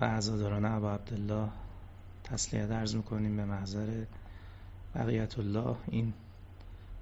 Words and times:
و 0.00 0.04
عزاداران 0.04 0.64
ابا 0.64 0.94
عبدالله 0.94 1.48
تسلیت 2.24 2.68
درز 2.68 2.94
می‌کنیم 2.94 3.36
به 3.36 3.44
محضر 3.44 4.04
بقیت 4.94 5.38
الله 5.38 5.76
این 5.86 6.12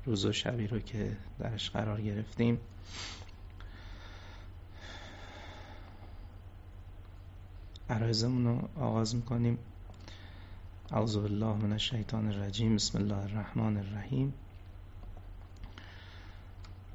روز 0.04 0.24
و 0.24 0.32
شبی 0.32 0.66
رو 0.66 0.79
که 0.79 1.16
درش 1.38 1.70
قرار 1.70 2.00
گرفتیم. 2.00 2.58
عرایزمون 7.90 8.44
رو 8.44 8.69
آغاز 8.76 9.14
می‌کنیم. 9.14 9.58
اعوذ 10.90 11.16
بالله 11.16 11.54
من 11.54 11.72
الشیطان 11.72 12.28
الرجیم. 12.28 12.74
بسم 12.74 12.98
الله 12.98 13.16
الرحمن 13.16 13.76
الرحیم. 13.76 14.35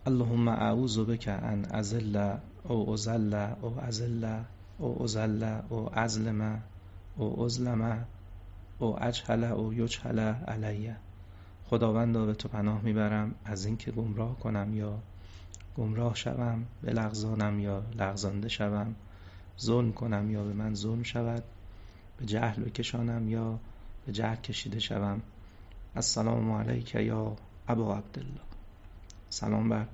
اللهم 0.06 0.48
اعوذ 0.48 1.00
بك 1.00 1.28
ان 1.28 1.66
ازل 1.66 2.38
او 2.64 2.94
ازل 2.94 3.54
او 3.62 3.80
ازل 3.80 4.40
او 4.80 5.04
ازل 5.04 5.60
او 5.70 6.00
ازلم 6.00 6.62
او 7.18 7.44
ازلم 7.44 8.06
او 8.80 9.04
اجهل 9.04 9.44
او 9.44 9.74
یجهل 9.74 10.20
علیه 10.20 10.96
خداوندا 11.70 12.26
به 12.26 12.34
تو 12.34 12.48
پناه 12.48 12.82
می‌برم. 12.82 13.36
از 13.46 13.66
اینکه 13.66 13.92
گمراه 13.92 14.40
کنم 14.40 14.74
یا 14.74 15.00
گمراه 15.78 16.16
شوم 16.16 16.66
بلغزانم 16.84 17.60
یا 17.60 17.84
لغزانده 17.96 18.50
شوم. 18.50 18.96
ظلم 19.60 19.94
کنم 19.94 20.32
یا 20.32 20.44
به 20.44 20.54
من 20.54 20.76
ظلم 20.76 21.04
شود. 21.04 21.44
به 22.18 22.26
جهل 22.26 22.64
بکشانم 22.64 23.30
یا 23.30 23.60
به 24.06 24.12
جهل 24.12 24.36
کشیده 24.36 24.80
شوم. 24.80 25.22
السلام 25.96 26.52
علیک 26.52 26.96
یا 26.96 27.36
ابا 27.68 27.98
عبدالله. 27.98 28.42
سلام 29.30 29.70
بر 29.70 29.86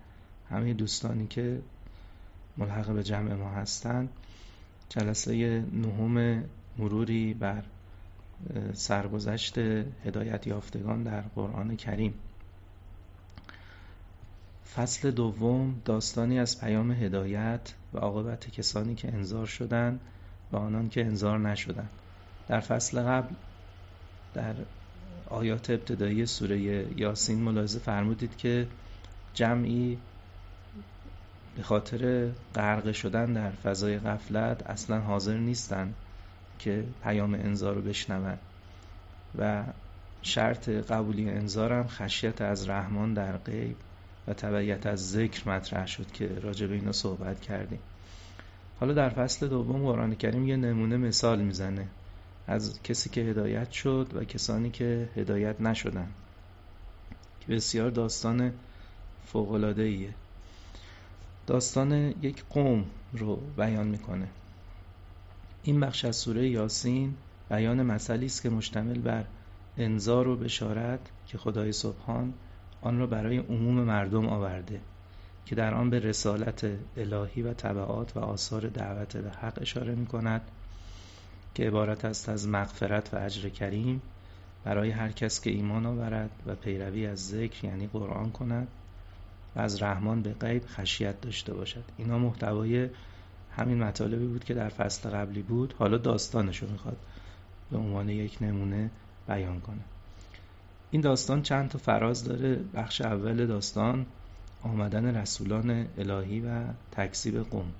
همه 0.50 0.74
دوستانی 0.74 1.28
که 1.28 1.62
ملحق 2.58 2.92
به 2.92 3.04
جمع 3.04 3.34
ما 3.34 3.50
هستند. 3.50 4.10
جلسه 4.90 5.64
نهم 5.74 6.44
مروری 6.78 7.34
بر 7.34 7.64
سرگذشت 8.74 9.58
هدایت 10.06 10.48
یافتگان 10.48 11.04
در 11.04 11.22
قرآن 11.22 11.76
کریم. 11.76 12.14
فصل 14.76 15.12
دوم 15.12 15.82
داستانی 15.86 16.40
از 16.40 16.62
پیام 16.62 16.92
هدایت 16.92 17.74
و 17.94 17.98
عاقبت 17.98 18.50
کسانی 18.50 18.96
که 18.96 19.14
انذار 19.14 19.46
شدند 19.46 20.00
و 20.52 20.58
آنان 20.58 20.90
که 20.90 21.06
انذار 21.06 21.40
نشدند 21.40 21.90
در 22.48 22.60
فصل 22.60 23.02
قبل 23.02 23.36
در 24.34 24.56
آیات 25.30 25.70
ابتدایی 25.70 26.26
سوره 26.26 26.60
یاسین 27.00 27.40
ملاحظه 27.40 27.80
فرمودید 27.80 28.38
که 28.38 28.68
جمعی 29.34 29.98
به 31.56 31.64
خاطر 31.64 32.30
غرق 32.56 32.92
شدن 32.92 33.34
در 33.34 33.52
فضای 33.52 34.00
غفلت 34.00 34.70
اصلا 34.70 35.00
حاضر 35.00 35.38
نیستند 35.38 35.94
که 36.60 36.84
پیام 37.04 37.34
انذار 37.34 37.76
رو 37.76 37.82
بشنوند 37.82 38.40
و 39.38 39.64
شرط 40.22 40.70
قبولی 40.70 41.30
انذار 41.30 41.74
هم 41.74 41.88
خشیت 41.88 42.42
از 42.42 42.70
رحمان 42.70 43.14
در 43.14 43.38
غیب 43.38 43.76
و 44.28 44.34
تبعیت 44.34 44.86
از 44.86 45.12
ذکر 45.12 45.50
مطرح 45.50 45.88
شد 45.88 46.12
که 46.12 46.40
راجع 46.42 46.68
به 46.68 46.74
اینا 46.74 46.92
صحبت 46.92 47.42
کردیم. 47.42 47.80
حالا 48.80 48.94
در 48.94 49.10
فصل 49.10 49.48
دوم 49.48 49.86
قرآن 49.86 50.16
کریم 50.16 50.48
یه 50.48 50.56
نمونه 50.56 50.98
مثال 50.98 51.42
می‌زنه 51.42 51.88
از 52.48 52.82
کسی 52.84 53.10
که 53.10 53.22
هدایت 53.22 53.72
شد 53.72 54.12
و 54.16 54.24
کسانی 54.24 54.70
که 54.70 55.10
هدایت 55.16 55.62
نشدن. 55.62 56.08
که 57.40 57.54
بسیار 57.54 57.90
داستان 57.90 58.54
فوقلاده 59.26 59.82
ایه 59.82 60.14
داستان 61.48 61.92
یک 62.22 62.44
قوم 62.50 62.86
رو 63.14 63.36
بیان 63.36 63.88
می‌کنه. 63.88 64.28
این 65.64 65.80
بخش 65.80 66.06
از 66.06 66.16
سوره 66.16 66.50
یاسین 66.50 67.14
بیان 67.50 67.84
مسئله 67.84 68.26
است 68.26 68.42
که 68.42 68.50
مشتمل 68.50 69.00
بر 69.00 69.26
انذار 69.78 70.28
و 70.28 70.36
بشارت 70.36 71.00
که 71.28 71.38
خدای 71.38 71.72
سبحان 71.72 72.34
آن 72.82 73.00
را 73.00 73.08
برای 73.08 73.38
عموم 73.38 73.76
مردم 73.76 74.26
آورده 74.26 74.82
که 75.46 75.56
در 75.56 75.74
آن 75.74 75.90
به 75.90 76.00
رسالت 76.00 76.68
الهی 76.98 77.42
و 77.42 77.54
طبعات 77.54 78.18
و 78.18 78.20
آثار 78.20 78.68
دعوت 78.68 79.18
به 79.18 79.30
حق 79.30 79.62
اشاره 79.62 79.96
می 79.96 80.06
کند 80.06 80.42
که 81.56 81.68
عبارت 81.68 82.06
است 82.06 82.30
از 82.30 82.48
مغفرت 82.48 83.14
و 83.14 83.18
اجر 83.18 83.50
کریم 83.50 84.02
برای 84.64 84.92
هر 84.92 85.12
کس 85.12 85.42
که 85.42 85.50
ایمان 85.50 85.86
آورد 85.86 86.30
و 86.46 86.56
پیروی 86.56 87.08
از 87.08 87.28
ذکر 87.28 87.66
یعنی 87.66 87.88
قرآن 87.88 88.32
کند. 88.32 88.68
و 89.56 89.60
از 89.60 89.82
رحمان 89.82 90.22
به 90.22 90.34
غیب 90.34 90.64
خشیت 90.68 91.22
داشته 91.22 91.54
باشد. 91.54 91.84
اینا 91.98 92.18
محتوای 92.18 92.90
همین 93.58 93.84
مطالبی 93.84 94.28
بود 94.28 94.44
که 94.44 94.54
در 94.54 94.70
فصل 94.70 95.10
قبلی 95.10 95.42
بود. 95.42 95.76
حالا 95.80 95.98
داستانش 95.98 96.58
رو 96.58 96.72
می‌خواد 96.72 96.98
به 97.72 97.78
عنوان 97.78 98.10
یک 98.10 98.38
نمونه 98.42 98.90
بیان 99.28 99.62
کنه. 99.62 99.82
این 100.92 101.02
داستان 101.02 101.42
چند 101.42 101.70
تا 101.70 101.78
فراز 101.78 102.24
داره. 102.24 102.60
بخش 102.74 103.02
اول 103.02 103.46
داستان 103.46 104.06
آمدن 104.64 105.16
رسولان 105.16 105.88
الهی 105.98 106.40
و 106.40 106.62
تکذیب 106.92 107.44
قوم. 107.50 107.72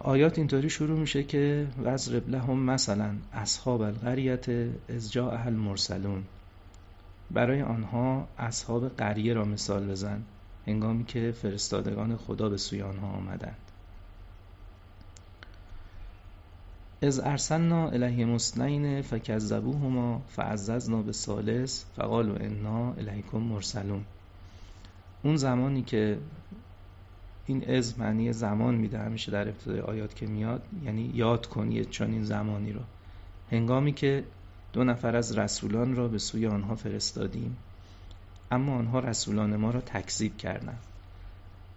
آیات 0.00 0.38
اینطوری 0.38 0.70
شروع 0.70 0.98
میشه 0.98 1.22
که 1.22 1.66
وزرب 1.84 2.28
لهم 2.28 2.58
مثلا 2.58 3.10
اصحاب 3.32 3.80
القریت 3.80 4.48
از 4.88 5.12
جاء 5.12 5.44
المرسلون 5.46 6.24
برای 7.30 7.62
آنها 7.62 8.28
اصحاب 8.38 8.88
قریه 8.88 9.34
را 9.34 9.44
مثال 9.44 9.86
بزن 9.86 10.22
هنگامی 10.66 11.04
که 11.04 11.32
فرستادگان 11.32 12.16
خدا 12.16 12.48
به 12.48 12.56
سوی 12.56 12.82
آنها 12.82 13.06
آمدند. 13.06 13.56
از 17.02 17.20
ارسلنا 17.20 17.88
الیهم 17.88 18.30
اثنین 18.30 19.02
فکذبوهما 19.02 20.22
فعززنا 20.28 21.02
به 21.02 21.12
ثالث 21.12 21.84
فقالوا 21.96 22.36
انا 22.36 22.92
الیکم 22.92 23.38
مرسلون. 23.38 24.04
اون 25.22 25.36
زمانی 25.36 25.82
که 25.82 26.18
این 27.46 27.70
از 27.70 27.98
معنی 27.98 28.32
زمان 28.32 28.74
میده 28.74 28.98
همیشه 28.98 29.32
در 29.32 29.48
ابتدای 29.48 29.80
آیات 29.80 30.14
که 30.14 30.26
میاد 30.26 30.62
یعنی 30.84 31.10
یاد 31.14 31.46
کن 31.46 31.72
یه 31.72 31.84
چنین 31.84 32.24
زمانی 32.24 32.72
رو. 32.72 32.80
هنگامی 33.50 33.92
که 33.92 34.24
دو 34.74 34.84
نفر 34.84 35.16
از 35.16 35.38
رسولان 35.38 35.96
را 35.96 36.08
به 36.08 36.18
سوی 36.18 36.46
آنها 36.46 36.74
فرستادیم 36.74 37.56
اما 38.50 38.76
آنها 38.76 38.98
رسولان 38.98 39.56
ما 39.56 39.70
را 39.70 39.80
تکذیب 39.80 40.36
کردند. 40.36 40.78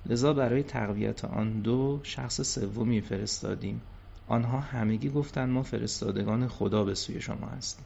لذا 0.06 0.34
برای 0.34 0.64
تقویت 0.64 1.26
آن 1.26 1.62
دو 1.62 2.00
شخص 2.04 2.42
سومی 2.42 3.02
فرستادیم. 3.02 3.82
آنها 4.28 4.60
همگی 4.60 5.10
گفتند 5.10 5.50
ما 5.50 5.64
فرستادگان 5.64 6.48
خدا 6.48 6.84
به 6.84 6.96
سوی 6.96 7.22
شما 7.22 7.48
هستیم. 7.48 7.86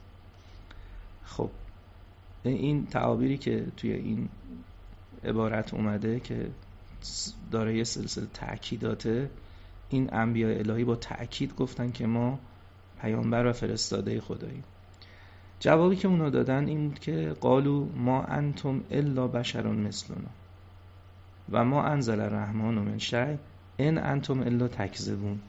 خب 1.24 1.50
این 2.42 2.86
تعابیری 2.86 3.38
که 3.38 3.66
توی 3.76 3.92
این 3.92 4.28
عبارت 5.24 5.74
اومده 5.74 6.20
که 6.20 6.50
داره 7.50 7.76
یه 7.76 7.84
سلسله 7.84 8.26
تأکیداته 8.34 9.30
این 9.88 10.14
انبیاء 10.14 10.58
الهی 10.58 10.84
با 10.84 10.96
تأکید 10.96 11.56
گفتن 11.56 11.92
که 11.92 12.06
ما 12.06 12.38
پیامبر 13.00 13.46
و 13.46 13.52
فرستاده 13.52 14.20
خداییم. 14.20 14.64
جوابی 15.62 15.96
که 15.96 16.08
اونا 16.08 16.30
دادن 16.30 16.66
این 16.66 16.88
بود 16.88 16.98
که 16.98 17.36
قالو 17.40 17.88
ما 17.96 18.22
انتم 18.22 18.80
الا 18.90 19.28
بشرون 19.28 19.76
مثلنا 19.76 20.30
و 21.52 21.64
ما 21.64 21.82
انزل 21.82 22.20
الرحمن 22.20 22.74
من 22.74 22.98
شی 22.98 23.38
ان 23.78 23.98
انتم 23.98 24.40
الا 24.40 24.68
تکذبون. 24.68 25.40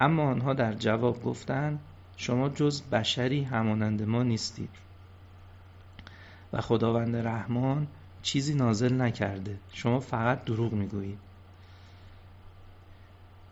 اما 0.00 0.22
آنها 0.30 0.54
در 0.54 0.72
جواب 0.72 1.22
گفتند 1.22 1.78
شما 2.16 2.48
جز 2.48 2.82
بشری 2.82 3.42
همانند 3.42 4.02
ما 4.02 4.22
نیستید 4.22 4.70
و 6.52 6.60
خداوند 6.60 7.16
رحمان 7.16 7.86
چیزی 8.22 8.54
نازل 8.54 9.00
نکرده. 9.02 9.58
شما 9.72 10.00
فقط 10.00 10.44
دروغ 10.44 10.72
می‌گویید. 10.72 11.18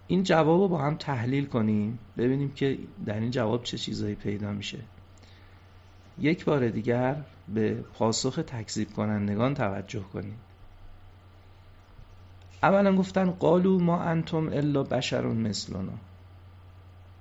این 0.06 0.22
جواب 0.22 0.60
رو 0.60 0.68
با 0.68 0.78
هم 0.78 0.94
تحلیل 0.94 1.46
کنیم 1.46 1.98
ببینیم 2.16 2.52
که 2.52 2.78
در 3.06 3.20
این 3.20 3.30
جواب 3.30 3.62
چه 3.62 3.78
چیزایی 3.78 4.14
پیدا 4.14 4.52
میشه. 4.52 4.78
یک 6.18 6.44
بار 6.44 6.68
دیگر 6.68 7.16
به 7.48 7.74
پاسخ 7.74 8.40
تکذیب 8.46 8.92
کنندگان 8.92 9.54
توجه 9.54 10.00
کنید 10.00 10.46
اولا 12.62 12.96
گفتن 12.96 13.30
قالو 13.30 13.78
ما 13.78 14.02
انتم 14.02 14.48
الا 14.48 14.82
بشرون 14.82 15.36
مثلنا 15.36 15.92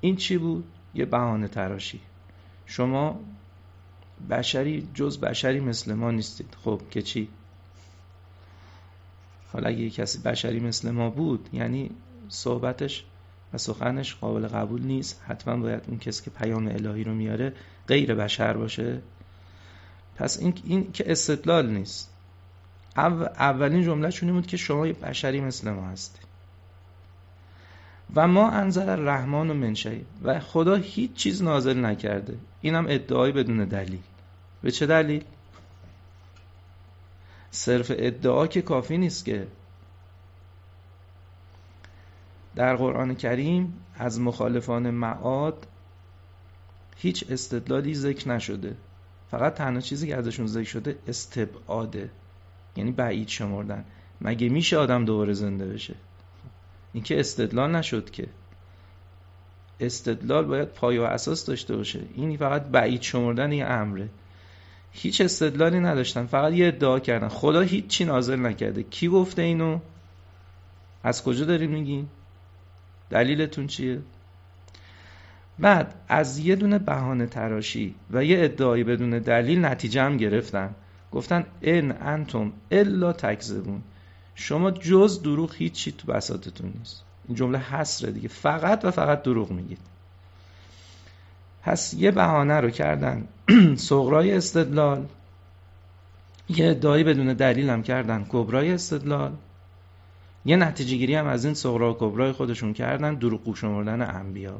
این 0.01 0.15
چی 0.15 0.37
بود؟ 0.37 0.63
یه 0.93 1.05
بهانه 1.05 1.47
تراشی 1.47 1.99
شما 2.65 3.19
بشری 4.29 4.87
جز 4.93 5.19
بشری 5.19 5.59
مثل 5.59 5.93
ما 5.93 6.11
نیستید 6.11 6.57
خب 6.63 6.81
که 6.91 7.01
چی؟ 7.01 7.27
حالا 9.53 9.69
اگه 9.69 9.89
کسی 9.89 10.19
بشری 10.19 10.59
مثل 10.59 10.91
ما 10.91 11.09
بود 11.09 11.49
یعنی 11.53 11.91
صحبتش 12.29 13.05
سخنش 13.57 14.15
قابل 14.15 14.47
قبول 14.47 14.81
نیست. 14.81 15.21
حتما 15.27 15.57
باید 15.57 15.83
اون 15.87 15.99
کسی 15.99 16.23
که 16.23 16.29
پیام 16.29 16.67
الهی 16.67 17.03
رو 17.03 17.13
میاره 17.13 17.53
غیر 17.87 18.15
بشر 18.15 18.53
باشه. 18.53 19.01
پس 20.15 20.39
این, 20.39 20.53
این 20.63 20.91
که 20.91 21.11
استدلال 21.11 21.69
نیست. 21.69 22.11
اولین 22.95 23.83
جمله 23.83 24.11
چونی 24.11 24.31
بود 24.31 24.47
که 24.47 24.57
شما 24.57 24.85
بشری 24.85 25.41
مثل 25.41 25.69
ما 25.69 25.87
هستی. 25.87 26.19
و 28.15 28.27
ما 28.27 28.49
انزل 28.49 28.89
الرحمن 28.89 29.49
و 29.49 29.53
منشهی 29.53 30.05
و 30.23 30.39
خدا 30.39 30.75
هیچ 30.75 31.13
چیز 31.13 31.43
نازل 31.43 31.85
نکرده. 31.85 32.37
این 32.61 32.75
هم 32.75 32.85
ادعای 32.89 33.31
بدون 33.31 33.65
دلیل. 33.65 33.99
به 34.61 34.71
چه 34.71 34.85
دلیل؟ 34.85 35.23
صرف 37.51 37.91
ادعا 37.95 38.47
که 38.47 38.61
کافی 38.61 38.97
نیست 38.97 39.25
که 39.25 39.47
در 42.55 42.75
قرآن 42.75 43.15
کریم 43.15 43.73
از 43.95 44.19
مخالفان 44.19 44.89
معاد 44.89 45.67
هیچ 46.97 47.25
استدلالی 47.29 47.95
ذکر 47.95 48.29
نشده. 48.29 48.75
فقط 49.31 49.53
تنها 49.53 49.81
چیزی 49.81 50.07
که 50.07 50.15
ازشون 50.15 50.47
ذکر 50.47 50.69
شده 50.69 50.97
استبعاده. 51.07 52.09
یعنی 52.75 52.91
بعید 52.91 53.27
شمردن. 53.27 53.85
مگه 54.21 54.49
میشه 54.49 54.77
آدم 54.77 55.05
دوباره 55.05 55.33
زنده 55.33 55.65
بشه؟ 55.65 55.95
این 56.93 57.03
که 57.03 57.19
استدلال 57.19 57.75
نشد 57.75 58.09
که. 58.09 58.27
استدلال 59.79 60.45
باید 60.45 60.67
پایه 60.67 61.01
و 61.01 61.03
اساس 61.03 61.45
داشته 61.45 61.75
باشه. 61.75 61.99
این 62.15 62.37
فقط 62.37 62.63
بعید 62.63 63.01
شمردن 63.01 63.51
یه 63.51 63.65
امره. 63.65 64.09
هیچ 64.91 65.21
استدلالی 65.21 65.79
نداشتن. 65.79 66.25
فقط 66.25 66.53
یه 66.53 66.67
ادعا 66.67 66.99
کردن. 66.99 67.27
خدا 67.27 67.61
هیچی 67.61 68.05
نازل 68.05 68.39
نکرده. 68.39 68.83
کی 68.83 69.07
گفته 69.07 69.41
اینو؟ 69.41 69.79
از 71.03 71.23
کجا 71.23 71.45
داریم 71.45 71.71
میگین؟ 71.71 72.07
دلیلتون 73.09 73.67
چیه؟ 73.67 74.01
بعد 75.59 75.95
از 76.07 76.37
یه 76.37 76.55
دونه 76.55 76.79
بهانه 76.79 77.25
تراشی 77.25 77.95
و 78.11 78.23
یه 78.23 78.43
ادعایی 78.43 78.83
بدون 78.83 79.09
دلیل 79.09 79.65
نتیجه 79.65 80.01
هم 80.01 80.17
گرفتن. 80.17 80.75
گفتن 81.11 81.45
ان 81.61 81.91
انتم 81.91 82.51
الا 82.71 83.13
تکذبون. 83.13 83.81
شما 84.35 84.71
جز 84.71 85.21
دروغ 85.21 85.55
هیچی 85.55 85.91
تو 85.91 86.07
بساتتون 86.07 86.73
نیست. 86.77 87.03
این 87.27 87.35
جمله 87.35 87.59
حسره 87.59 88.11
دیگه. 88.11 88.27
فقط 88.27 88.85
و 88.85 88.91
فقط 88.91 89.23
دروغ 89.23 89.51
میگید. 89.51 89.79
پس 91.63 91.93
یه 91.93 92.11
بهانه 92.11 92.53
رو 92.59 92.69
کردن. 92.69 93.27
صغرای 93.75 94.31
استدلال. 94.31 95.05
یه 96.49 96.69
ادعایی 96.69 97.03
بدون 97.03 97.33
دلیل 97.33 97.69
هم 97.69 97.83
کردن. 97.83 98.25
کبرای 98.29 98.71
استدلال. 98.71 99.31
یه 100.45 100.55
نتیجه 100.55 100.97
گیری 100.97 101.15
هم 101.15 101.27
از 101.27 101.45
این 101.45 101.53
صغرا 101.53 101.93
و 101.93 101.97
کبرای 101.99 102.31
خودشون 102.31 102.73
کردن 102.73 103.13
دروغ 103.13 103.55
شمردن 103.55 104.01
انبیا. 104.15 104.59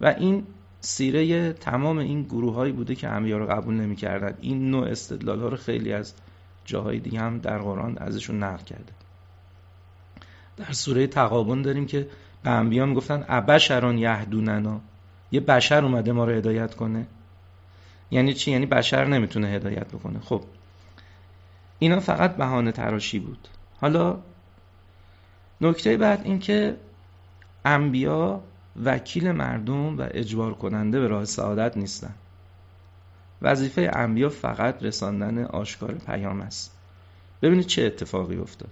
و 0.00 0.06
این 0.06 0.46
سیره 0.80 1.52
تمام 1.52 1.98
این 1.98 2.22
گروه 2.22 2.54
هایی 2.54 2.72
بوده 2.72 2.94
که 2.94 3.08
انبیا 3.08 3.38
رو 3.38 3.46
قبول 3.46 3.74
نمی‌کردن. 3.74 4.34
این 4.40 4.70
نوع 4.70 4.88
استدلال 4.88 5.40
ها 5.40 5.48
رو 5.48 5.56
خیلی 5.56 5.92
از 5.92 6.14
جاهای 6.64 6.98
دیگه 6.98 7.20
هم 7.20 7.38
در 7.38 7.58
قرآن 7.58 7.98
ازشون 7.98 8.42
نقل 8.42 8.64
کرده. 8.64 8.92
در 10.56 10.72
سوره 10.72 11.06
تقابن 11.06 11.62
داریم 11.62 11.86
که 11.86 12.08
به 12.42 12.50
انبیا 12.50 12.86
می‌گفتن 12.86 13.24
ابشران 13.28 13.98
یهدوننا. 13.98 14.80
یه 15.32 15.40
بشر 15.40 15.84
اومده 15.84 16.12
ما 16.12 16.24
رو 16.24 16.32
هدایت 16.32 16.74
کنه. 16.74 17.06
یعنی 18.10 18.34
چی؟ 18.34 18.50
یعنی 18.50 18.66
بشر 18.66 19.04
نمی‌تونه 19.04 19.48
هدایت 19.48 19.88
بکنه. 19.88 20.20
خب 20.20 20.42
اینا 21.78 22.00
فقط 22.00 22.36
بهانه 22.36 22.72
تراشی 22.72 23.18
بود. 23.18 23.48
حالا 23.80 24.18
نکته 25.60 25.96
بعد 25.96 26.20
این 26.24 26.38
که 26.38 26.76
انبیا 27.64 28.42
وکیل 28.84 29.32
مردم 29.32 29.98
و 29.98 30.08
اجبار 30.10 30.54
کننده 30.54 31.00
به 31.00 31.08
راه 31.08 31.24
سعادت 31.24 31.76
نیستن. 31.76 32.14
وظیفه 33.42 33.90
انبیا 33.94 34.28
فقط 34.28 34.82
رساندن 34.82 35.44
آشکار 35.44 35.94
پیام 35.94 36.40
است. 36.40 36.76
ببینید 37.42 37.66
چه 37.66 37.82
اتفاقی 37.82 38.36
افتاد. 38.36 38.70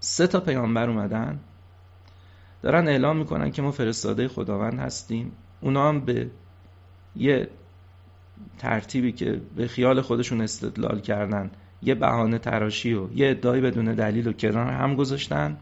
سه 0.00 0.26
تا 0.26 0.40
پیامبر 0.40 0.88
اومدن. 0.88 1.40
دارن 2.62 2.88
اعلام 2.88 3.16
می‌کنن 3.16 3.50
که 3.50 3.62
ما 3.62 3.70
فرستاده 3.70 4.28
خداوند 4.28 4.78
هستیم. 4.78 5.32
اونا 5.60 5.88
هم 5.88 6.00
به 6.00 6.30
یه 7.16 7.48
ترتیبی 8.58 9.12
که 9.12 9.40
به 9.56 9.68
خیال 9.68 10.00
خودشون 10.00 10.40
استدلال 10.40 11.00
کردن 11.00 11.50
یه 11.82 11.94
بهانه 11.94 12.38
تراشی 12.38 12.94
و 12.94 13.12
یه 13.14 13.30
ادعای 13.30 13.60
بدون 13.60 13.94
دلیل 13.94 14.28
و 14.28 14.32
کنار 14.32 14.66
هم 14.66 14.94
گذاشتن. 14.94 15.56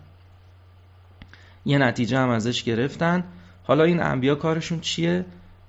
یه 1.64 1.78
نتیجه 1.78 2.18
هم 2.18 2.28
ازش 2.28 2.62
گرفتن. 2.62 3.24
حالا 3.64 3.84
این 3.84 4.02
انبیا 4.02 4.34
کارشون 4.34 4.80
چیه؟ 4.80 5.24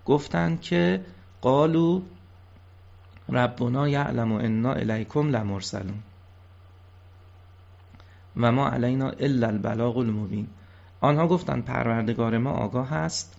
گفتن 0.06 0.58
که 0.58 1.06
قالو 1.42 2.02
ربنا 3.30 3.90
یعلم 3.90 4.32
انا 4.32 4.74
الیکم 4.74 5.30
لمرسلون. 5.30 6.00
و 8.38 8.52
ما 8.52 8.70
علینا 8.70 9.10
الا 9.10 9.48
البلاغ 9.48 9.98
المبین. 9.98 10.48
آنها 11.02 11.28
گفتند 11.28 11.66
پروردگار 11.66 12.38
ما 12.38 12.52
آگاه 12.52 12.90
هست. 12.90 13.39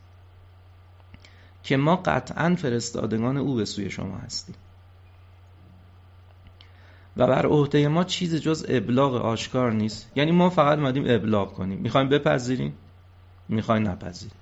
که 1.62 1.76
ما 1.76 1.96
قطعا 1.96 2.54
فرستادگان 2.54 3.36
او 3.36 3.54
به 3.54 3.64
سوی 3.64 3.90
شما 3.90 4.16
هستیم. 4.16 4.54
و 7.16 7.26
بر 7.26 7.46
عهده 7.46 7.88
ما 7.88 8.04
چیز 8.04 8.34
جز 8.34 8.66
ابلاغ 8.68 9.14
آشکار 9.14 9.72
نیست. 9.72 10.12
یعنی 10.16 10.30
ما 10.30 10.50
فقط 10.50 10.78
مدیم 10.78 11.04
ابلاغ 11.06 11.52
کنیم. 11.52 11.78
می‌خوایم 11.78 12.08
بپذیریم؟ 12.08 12.74
می‌خوایم 13.48 13.88
نپذیریم. 13.88 14.36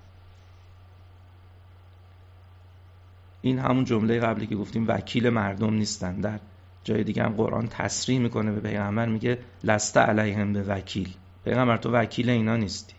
این 3.42 3.58
همون 3.58 3.84
جمله 3.84 4.20
قبلی 4.20 4.46
که 4.46 4.56
گفتیم 4.56 4.88
وکیل 4.88 5.28
مردم 5.28 5.74
نیستن. 5.74 6.20
در 6.20 6.40
جای 6.84 7.04
دیگه 7.04 7.22
هم 7.22 7.32
قرآن 7.32 7.68
تصریح 7.68 8.18
می‌کنه 8.18 8.52
به 8.52 8.60
پیغمبر 8.60 9.06
میگه 9.06 9.38
لسته 9.64 10.00
علیهم 10.00 10.52
به 10.52 10.62
وکیل. 10.62 11.14
پیغمبر 11.44 11.76
تو 11.76 11.90
وکیل 11.90 12.30
اینا 12.30 12.56
نیستی. 12.56 12.94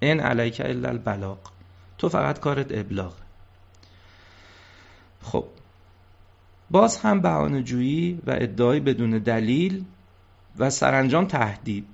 این 0.00 0.20
علیک 0.20 0.60
الا 0.64 0.88
البلاغ. 0.88 1.38
تو 1.98 2.08
فقط 2.08 2.40
کارت 2.40 2.66
ابلاغ. 2.70 3.14
خب. 5.22 5.44
باز 6.70 6.98
هم 6.98 7.20
بهانه 7.20 7.62
جویی 7.62 8.20
و 8.26 8.30
ادعای 8.30 8.80
بدون 8.80 9.10
دلیل 9.10 9.84
و 10.58 10.70
سرانجام 10.70 11.24
تهدید. 11.24 11.86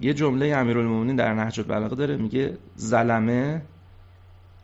یه 0.00 0.14
جمله 0.14 0.56
امیرالمومنین 0.56 1.16
در 1.16 1.34
نهج 1.34 1.60
البلاغه 1.60 1.96
داره 1.96 2.16
میگه 2.16 2.58
زلمه 2.76 3.62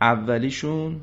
اولیشون 0.01 1.01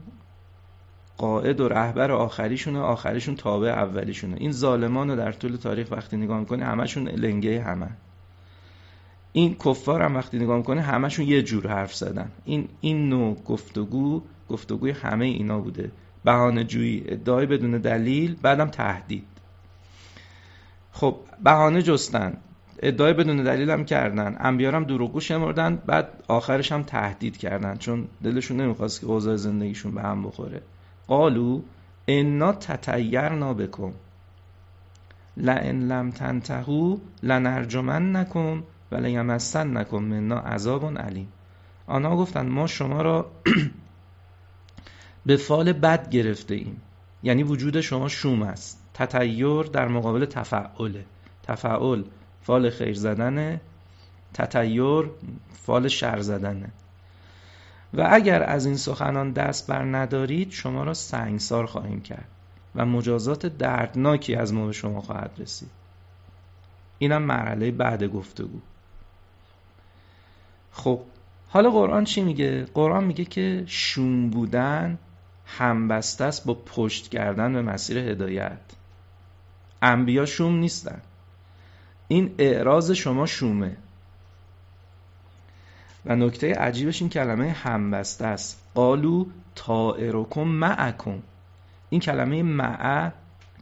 قائد 1.18 1.60
و 1.60 1.68
رهبر 1.68 2.10
آخریشونه 2.10 2.78
آخریشون 2.78 3.36
تابع 3.36 3.68
اولیشونه. 3.68 4.36
این 4.40 4.52
ظالمان 4.52 5.10
رو 5.10 5.16
در 5.16 5.32
طول 5.32 5.56
تاریخ 5.56 5.90
وقتی 5.90 6.16
نگاه 6.16 6.40
می‌کنی 6.40 6.62
همشون 6.62 7.08
لنگه 7.08 7.62
همه. 7.62 7.88
این 9.32 9.54
کفار 9.54 10.02
هم 10.02 10.16
وقتی 10.16 10.38
نگاه 10.38 10.56
می‌کنه 10.56 10.82
همشون 10.82 11.26
یه 11.26 11.42
جور 11.42 11.66
حرف 11.66 11.94
زدن. 11.94 12.32
این 12.44 12.68
این 12.80 13.08
نوع 13.08 13.42
گفتگو 13.42 14.22
گفتگوی 14.48 14.90
همه 14.90 15.24
اینا 15.24 15.58
بوده. 15.58 15.90
بهانه 16.26 16.64
جویی 16.64 17.04
ادعای 17.08 17.46
بدون 17.46 17.70
دلیل 17.70 18.36
بعدم 18.42 18.68
تهدید. 18.68 19.24
خب 20.92 21.16
بهانه 21.44 21.82
جستن. 21.82 22.36
ادعای 22.82 23.12
بدون 23.12 23.42
دلیل 23.42 23.70
هم 23.70 23.84
کردن. 23.84 24.36
انبیار 24.40 24.74
هم 24.74 24.84
دروغگو 24.84 25.20
شمردن 25.20 25.76
بعد 25.86 26.08
آخرش 26.28 26.72
هم 26.72 26.82
تهدید 26.82 27.36
کردن. 27.36 27.76
چون 27.76 28.08
دلشون 28.24 28.60
نمی‌خواست 28.60 29.00
که 29.00 29.06
اوضاع 29.06 29.36
زندگیشون 29.36 29.94
به 29.94 30.02
هم 30.02 30.22
بخوره. 30.22 30.62
قالو 31.06 31.60
انا 32.08 32.52
تطیرنا 32.52 33.54
بکن. 33.54 33.92
لئن 35.36 35.88
لم 35.92 36.10
تنتهو 36.10 36.96
لنرجمن 37.22 38.16
نکن 38.16 38.62
و 38.92 38.96
لیمسن 38.96 39.76
نکن 39.76 40.02
منا 40.02 40.38
عذاب 40.38 40.98
علیم. 40.98 41.28
آنها 41.86 42.16
گفتند 42.16 42.50
ما 42.50 42.66
شما 42.66 43.02
را 43.02 43.26
به 45.26 45.36
فال 45.36 45.72
بد 45.72 46.10
گرفته 46.10 46.54
ایم. 46.54 46.80
یعنی 47.22 47.42
وجود 47.42 47.80
شما 47.80 48.08
شوم 48.08 48.42
است. 48.42 48.82
تطیر 48.94 49.62
در 49.62 49.88
مقابل 49.88 50.24
تفعله. 50.24 51.04
تفعل 51.42 52.02
فال 52.42 52.70
خیر 52.70 52.94
زدنه. 52.94 53.60
تطیر 54.34 55.10
فال 55.52 55.88
شر 55.88 56.20
زدنه. 56.20 56.70
و 57.94 58.08
اگر 58.10 58.42
از 58.42 58.66
این 58.66 58.76
سخنان 58.76 59.32
دست 59.32 59.66
بر 59.66 59.82
ندارید 59.82 60.50
شما 60.50 60.84
را 60.84 60.94
سنگسار 60.94 61.66
خواهیم 61.66 62.00
کرد 62.00 62.28
و 62.74 62.86
مجازات 62.86 63.46
دردناکی 63.46 64.34
از 64.34 64.52
ما 64.52 64.66
به 64.66 64.72
شما 64.72 65.00
خواهد 65.00 65.30
رسید. 65.38 65.70
اینم 66.98 67.22
مرحله 67.22 67.70
بعد 67.70 68.04
گفتگو. 68.04 68.60
خب 70.72 71.00
حالا 71.48 71.70
قرآن 71.70 72.04
چی 72.04 72.22
میگه؟ 72.22 72.64
قرآن 72.74 73.04
میگه 73.04 73.24
که 73.24 73.64
شوم 73.66 74.30
بودن 74.30 74.98
همبسته 75.46 76.24
است 76.24 76.44
با 76.44 76.54
پشت 76.54 77.08
کردن 77.08 77.52
به 77.52 77.62
مسیر 77.62 77.98
هدایت. 77.98 78.58
انبیا 79.82 80.26
شوم 80.26 80.56
نیستن. 80.56 81.00
این 82.08 82.34
اعراض 82.38 82.90
شما 82.90 83.26
شومه. 83.26 83.76
و 86.06 86.16
نکته 86.16 86.54
عجیبش 86.54 87.00
این 87.00 87.10
کلمه 87.10 87.50
همبسته 87.50 88.26
است. 88.26 88.62
قالو 88.74 89.26
طائرکم 89.54 90.42
معکم. 90.42 91.22
این 91.90 92.00
کلمه 92.00 92.42
مع 92.42 93.10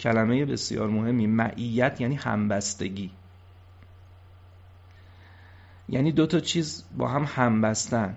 کلمه 0.01 0.45
بسیار 0.45 0.89
مهمی. 0.89 1.27
معیت 1.27 2.01
یعنی 2.01 2.15
همبستگی. 2.15 3.11
یعنی 5.89 6.13
دو 6.13 6.27
تا 6.27 6.41
چیز 6.41 6.85
با 6.97 7.09
هم 7.09 7.25
همبستن. 7.25 8.17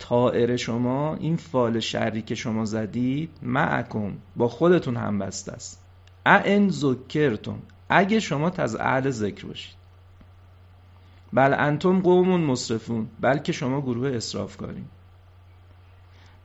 طائر 0.00 0.56
شما 0.56 1.14
این 1.14 1.36
فال 1.36 1.80
شری 1.80 2.22
که 2.22 2.34
شما 2.34 2.64
زدید 2.64 3.30
معکم 3.42 4.12
با 4.36 4.48
خودتون 4.48 4.96
همبسته 4.96 5.52
است. 5.52 5.82
ان 6.26 6.68
ذکرتون 6.70 7.58
اگه 7.88 8.20
شما 8.20 8.48
از 8.48 8.76
اهل 8.76 9.10
ذکر 9.10 9.46
باشید. 9.46 9.74
بل 11.32 11.54
انتم 11.58 12.00
قوم 12.00 12.40
مصرفون 12.40 13.08
بلکه 13.20 13.52
شما 13.52 13.80
گروه 13.80 14.08
اصراف 14.08 14.56
کاریم 14.56 14.88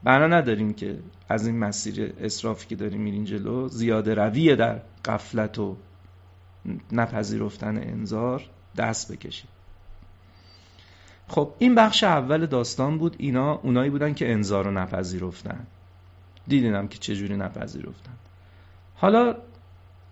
بنا 0.02 0.26
نداریم 0.26 0.74
که 0.74 0.98
از 1.28 1.46
این 1.46 1.58
مسیر 1.58 2.14
اصرافی 2.20 2.66
که 2.66 2.76
داریم 2.76 3.00
میرین 3.00 3.24
جلو 3.24 3.68
زیاده 3.68 4.14
رویه 4.14 4.56
در 4.56 4.80
قفلت 5.04 5.58
و 5.58 5.76
نپذیرفتن 6.92 7.76
انذار 7.76 8.42
دست 8.76 9.12
بکشید. 9.12 9.55
خب 11.28 11.52
این 11.58 11.74
بخش 11.74 12.04
اول 12.04 12.46
داستان 12.46 12.98
بود. 12.98 13.16
اینا 13.18 13.54
اونایی 13.54 13.90
بودن 13.90 14.14
که 14.14 14.32
انذار 14.32 14.64
رو 14.64 14.70
نپذیرفتن. 14.70 15.66
دیدینم 16.46 16.88
که 16.88 16.98
چجوری 16.98 17.36
نپذیرفتن. 17.36 18.12
حالا 18.94 19.36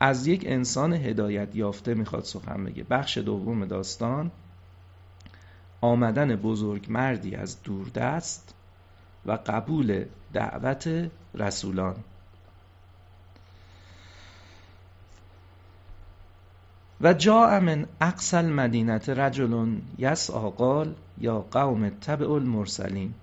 از 0.01 0.27
یک 0.27 0.45
انسان 0.47 0.93
هدایت 0.93 1.57
یافته 1.57 1.95
می‌خواد 1.95 2.25
سخن 2.25 2.65
بگه. 2.65 2.85
بخش 2.85 3.19
دوم 3.19 3.65
داستان 3.65 4.31
آمدن 5.81 6.37
بزرگ 6.37 6.87
مردی 6.89 7.35
از 7.35 7.63
دوردست 7.63 8.55
و 9.27 9.39
قبول 9.47 10.05
دعوت 10.33 11.11
رسولان. 11.35 11.97
و 17.01 17.13
جا 17.13 17.61
من 17.61 17.87
اقصل 18.01 18.47
مدینت 18.47 19.09
رجل 19.09 19.77
یس 19.99 20.31
آقال 20.31 20.95
یا 21.19 21.41
قوم 21.51 21.89
تبع 21.89 22.31
المرسلین. 22.31 23.15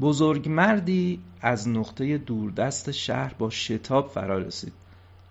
بزرگ 0.00 0.48
مردی 0.48 1.20
از 1.40 1.68
نقطه 1.68 2.18
دوردست 2.18 2.90
شهر 2.90 3.34
با 3.38 3.50
شتاب 3.50 4.08
فرا 4.08 4.38
رسید. 4.38 4.72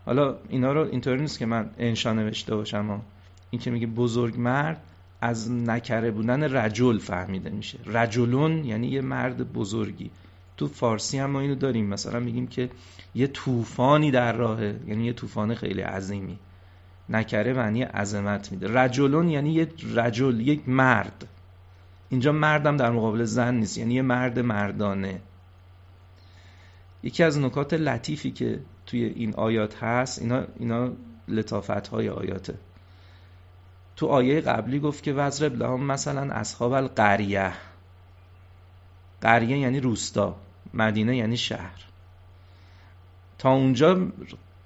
حالا 0.06 0.36
اینا 0.50 0.74
رو 0.74 0.88
اینطوری 0.92 1.22
نیست 1.22 1.40
که 1.40 1.46
من 1.46 1.70
انشا 1.78 2.14
نوشته 2.14 2.56
باشم 2.56 3.02
این 3.50 3.62
که 3.62 3.72
میگه 3.72 3.88
بزرگ 3.88 4.40
مرد 4.40 4.82
از 5.22 5.52
نکره 5.52 6.12
بودن 6.12 6.44
رجل 6.58 6.98
فهمیده 6.98 7.50
میشه. 7.50 7.80
رجلون 7.86 8.66
یعنی 8.66 8.88
یه 8.88 9.02
مرد 9.02 9.54
بزرگی. 9.54 10.12
تو 10.58 10.68
فارسی 10.68 11.18
هم 11.18 11.30
ما 11.30 11.40
اینو 11.40 11.56
داریم. 11.56 11.86
مثلا 11.86 12.20
میگیم 12.20 12.48
که 12.48 12.70
یه 13.16 13.28
طوفانی 13.28 14.12
در 14.12 14.34
راهه. 14.34 14.80
یعنی 14.88 15.06
یه 15.06 15.14
طوفان 15.14 15.56
خیلی 15.56 15.82
عظیمی. 15.82 16.40
نکره 17.10 17.54
معنی 17.54 17.84
عظمت 17.84 18.52
میده. 18.52 18.80
رجلون 18.80 19.30
یعنی 19.30 19.54
یه 19.54 19.68
رجل 19.96 20.40
یک 20.40 20.70
مرد. 20.70 21.28
اینجا 22.10 22.32
مردم 22.32 22.78
در 22.78 22.92
مقابل 22.92 23.24
زن 23.24 23.56
نیست 23.56 23.78
یعنی 23.78 23.94
یه 23.94 24.02
مرد 24.02 24.40
مردانه. 24.40 25.20
یکی 27.04 27.24
از 27.24 27.40
نکات 27.40 27.74
لطیفی 27.74 28.32
که 28.32 28.60
توی 28.86 29.04
این 29.04 29.34
آیات 29.34 29.84
هست 29.84 30.22
اینا, 30.22 30.44
اینا 30.60 30.90
لطافت 31.28 31.88
های 31.88 32.10
آیاته. 32.10 32.56
تو 33.96 34.08
آیه 34.08 34.42
قبلی 34.42 34.80
گفت 34.80 35.04
که 35.04 35.14
وزرب 35.14 35.56
لهم 35.56 35.84
مثلا 35.84 36.34
اصحاب 36.34 36.72
القریه. 36.72 37.52
قریه 39.22 39.58
یعنی 39.58 39.80
روستا 39.80 40.36
مدینه 40.74 41.18
یعنی 41.18 41.38
شهر. 41.38 41.86
تا 43.38 43.52
اونجا 43.52 44.08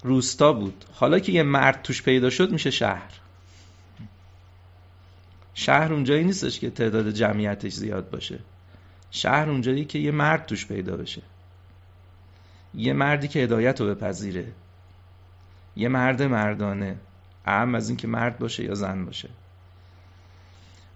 روستا 0.03 0.53
بود. 0.53 0.85
حالا 0.93 1.19
که 1.19 1.31
یه 1.31 1.43
مرد 1.43 1.81
توش 1.81 2.03
پیدا 2.03 2.29
شد 2.29 2.51
میشه 2.51 2.71
شهر. 2.71 3.11
شهر 5.53 5.93
اونجایی 5.93 6.23
نیستش 6.23 6.59
که 6.59 6.69
تعداد 6.69 7.11
جمعیتش 7.11 7.73
زیاد 7.73 8.09
باشه. 8.09 8.39
شهر 9.11 9.49
اونجایی 9.49 9.85
که 9.85 9.99
یه 9.99 10.11
مرد 10.11 10.45
توش 10.45 10.65
پیدا 10.65 10.97
بشه. 10.97 11.21
یه 12.75 12.93
مردی 12.93 13.27
که 13.27 13.39
هدایت 13.39 13.81
رو 13.81 13.87
بپذیره. 13.87 14.47
یه 15.75 15.87
مرد 15.87 16.21
مردانه. 16.21 16.95
اهم 17.45 17.75
از 17.75 17.89
اینکه 17.89 18.07
مرد 18.07 18.39
باشه 18.39 18.63
یا 18.63 18.75
زن 18.75 19.05
باشه. 19.05 19.29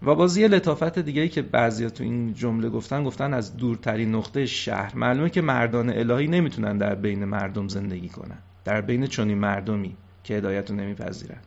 و 0.04 0.16
باز 0.16 0.38
یه 0.38 0.48
لطافت 0.48 1.00
دیگه 1.00 1.28
که 1.28 1.42
بعضیا 1.42 1.90
تو 1.90 2.04
این 2.04 2.34
جمله 2.34 2.70
گفتن 2.70 3.04
گفتن 3.04 3.34
از 3.34 3.58
دورترین 3.58 4.16
نقطه 4.16 4.46
شهر. 4.46 4.96
معلومه 4.96 5.30
که 5.30 5.42
مردان 5.42 5.90
الهی 5.90 6.28
نمی‌تونن 6.28 6.78
در 6.78 6.96
بین 6.96 7.26
مردم 7.26 7.68
زندگی 7.68 8.10
کنن. 8.10 8.38
در 8.66 8.82
بین 8.82 9.08
چنین 9.08 9.38
مردمی 9.38 9.98
که 10.24 10.34
هدایت 10.34 10.70
رو 10.70 10.76
نمیپذیرن 10.76 11.42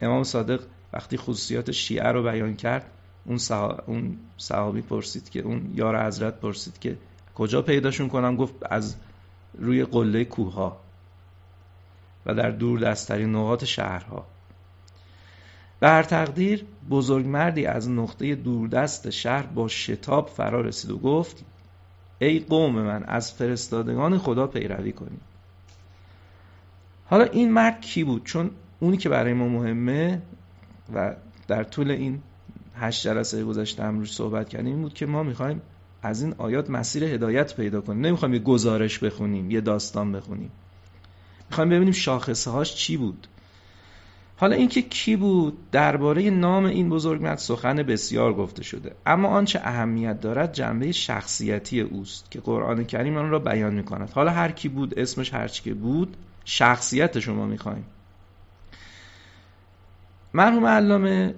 امام 0.00 0.24
صادق 0.24 0.60
وقتی 0.92 1.16
خصوصیات 1.16 1.70
شیعه 1.70 2.12
رو 2.12 2.22
بیان 2.22 2.56
کرد 2.56 2.90
اون, 3.24 3.38
اون 3.86 4.18
صحابی 4.36 4.82
پرسید 4.82 5.30
که 5.30 5.40
اون 5.40 5.72
یار 5.74 6.06
حضرت 6.06 6.40
پرسید 6.40 6.78
که 6.78 6.98
کجا 7.34 7.62
پیداشون 7.62 8.08
کنم؟ 8.08 8.36
گفت 8.36 8.54
از 8.70 8.96
روی 9.58 9.84
قله 9.84 10.24
کوه 10.24 10.76
و 12.26 12.34
در 12.34 12.50
دور 12.50 12.80
دستترین 12.80 13.34
نقاط 13.34 13.64
شهرها. 13.64 14.26
به 15.80 15.88
هر 15.88 16.02
تقدیر 16.02 16.64
بزرگ 16.90 17.26
مردی 17.26 17.66
از 17.66 17.88
نقطه 17.90 18.34
دوردست 18.34 19.10
شهر 19.10 19.46
با 19.46 19.68
شتاب 19.68 20.28
فرا 20.28 20.60
رسید 20.60 20.90
و 20.90 20.98
گفت 20.98 21.44
ای 22.18 22.38
قوم 22.38 22.72
من 22.82 23.04
از 23.04 23.32
فرستادگان 23.32 24.18
خدا 24.18 24.46
پیروی 24.46 24.92
کنید 24.92 25.20
حالا 27.04 27.24
این 27.24 27.52
مرد 27.52 27.80
کی 27.80 28.04
بود؟ 28.04 28.24
چون 28.24 28.50
اونی 28.80 28.96
که 28.96 29.08
برای 29.08 29.32
ما 29.32 29.48
مهمه 29.48 30.22
و 30.94 31.14
در 31.48 31.64
طول 31.64 31.90
این 31.90 32.22
هشت 32.76 33.02
جلسه 33.02 33.44
گذشته 33.44 33.82
امروز 33.82 34.10
صحبت 34.10 34.48
کردیم 34.48 34.66
این 34.66 34.82
بود 34.82 34.94
که 34.94 35.06
ما 35.06 35.22
می‌خوایم 35.22 35.62
از 36.02 36.22
این 36.22 36.34
آیات 36.38 36.70
مسیر 36.70 37.04
هدایت 37.04 37.56
پیدا 37.56 37.80
کنیم. 37.80 38.06
نمی‌خوایم 38.06 38.34
یه 38.34 38.40
گزارش 38.40 38.98
بخونیم 38.98 39.50
یه 39.50 39.60
داستان 39.60 40.12
بخونیم. 40.12 40.50
می‌خوایم 41.50 41.70
ببینیم 41.70 41.92
شاخصه 41.92 42.50
هاش 42.50 42.74
چی 42.74 42.96
بود. 42.96 43.26
حالا 44.38 44.56
اینکه 44.56 44.82
کی 44.82 45.16
بود 45.16 45.70
درباره 45.70 46.30
نام 46.30 46.64
این 46.64 46.88
بزرگ 46.88 47.22
مرد 47.22 47.38
سخن 47.38 47.76
بسیار 47.76 48.34
گفته 48.34 48.62
شده. 48.62 48.94
اما 49.06 49.28
آنچه 49.28 49.60
اهمیت 49.64 50.20
دارد 50.20 50.52
جنبه 50.52 50.92
شخصیتی 50.92 51.80
اوست 51.80 52.30
که 52.30 52.40
قرآن 52.40 52.84
کریم 52.84 53.16
آن 53.16 53.30
را 53.30 53.38
بیان 53.38 53.74
می‌کند. 53.74 54.10
حالا 54.10 54.30
هر 54.30 54.50
کی 54.50 54.68
بود 54.68 54.98
اسمش 54.98 55.34
هر 55.34 55.48
که 55.48 55.74
بود 55.74 56.16
شخصیت 56.44 57.18
شما 57.20 57.46
می‌خوایم. 57.46 57.84
مرحوم 60.34 60.66
علامه 60.66 61.34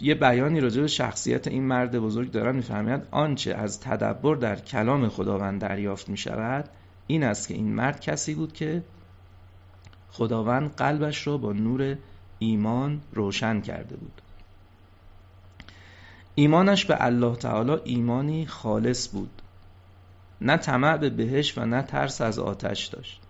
یه 0.00 0.14
بیانی 0.14 0.60
راجع 0.60 0.80
به 0.80 0.88
شخصیت 0.88 1.48
این 1.48 1.62
مرد 1.62 1.98
بزرگ 1.98 2.30
دارن 2.30 2.56
می‌فهمید 2.56 3.02
آنچه 3.10 3.54
از 3.54 3.80
تدبر 3.80 4.34
در 4.34 4.56
کلام 4.56 5.08
خداوند 5.08 5.60
دریافت 5.60 6.08
می 6.08 6.16
شود 6.16 6.68
این 7.06 7.24
است 7.24 7.48
که 7.48 7.54
این 7.54 7.74
مرد 7.74 8.00
کسی 8.00 8.34
بود 8.34 8.52
که 8.52 8.82
خداوند 10.12 10.74
قلبش 10.74 11.26
را 11.26 11.36
با 11.36 11.52
نور 11.52 11.96
ایمان 12.38 13.00
روشن 13.12 13.60
کرده 13.60 13.96
بود. 13.96 14.22
ایمانش 16.34 16.84
به 16.84 17.04
الله 17.04 17.36
تعالی 17.36 17.76
ایمانی 17.84 18.46
خالص 18.46 19.08
بود. 19.08 19.42
نه 20.40 20.56
طمع 20.56 20.96
به 20.96 21.10
بهش 21.10 21.58
و 21.58 21.66
نه 21.66 21.82
ترس 21.82 22.20
از 22.20 22.38
آتش 22.38 22.86
داشت. 22.86 23.20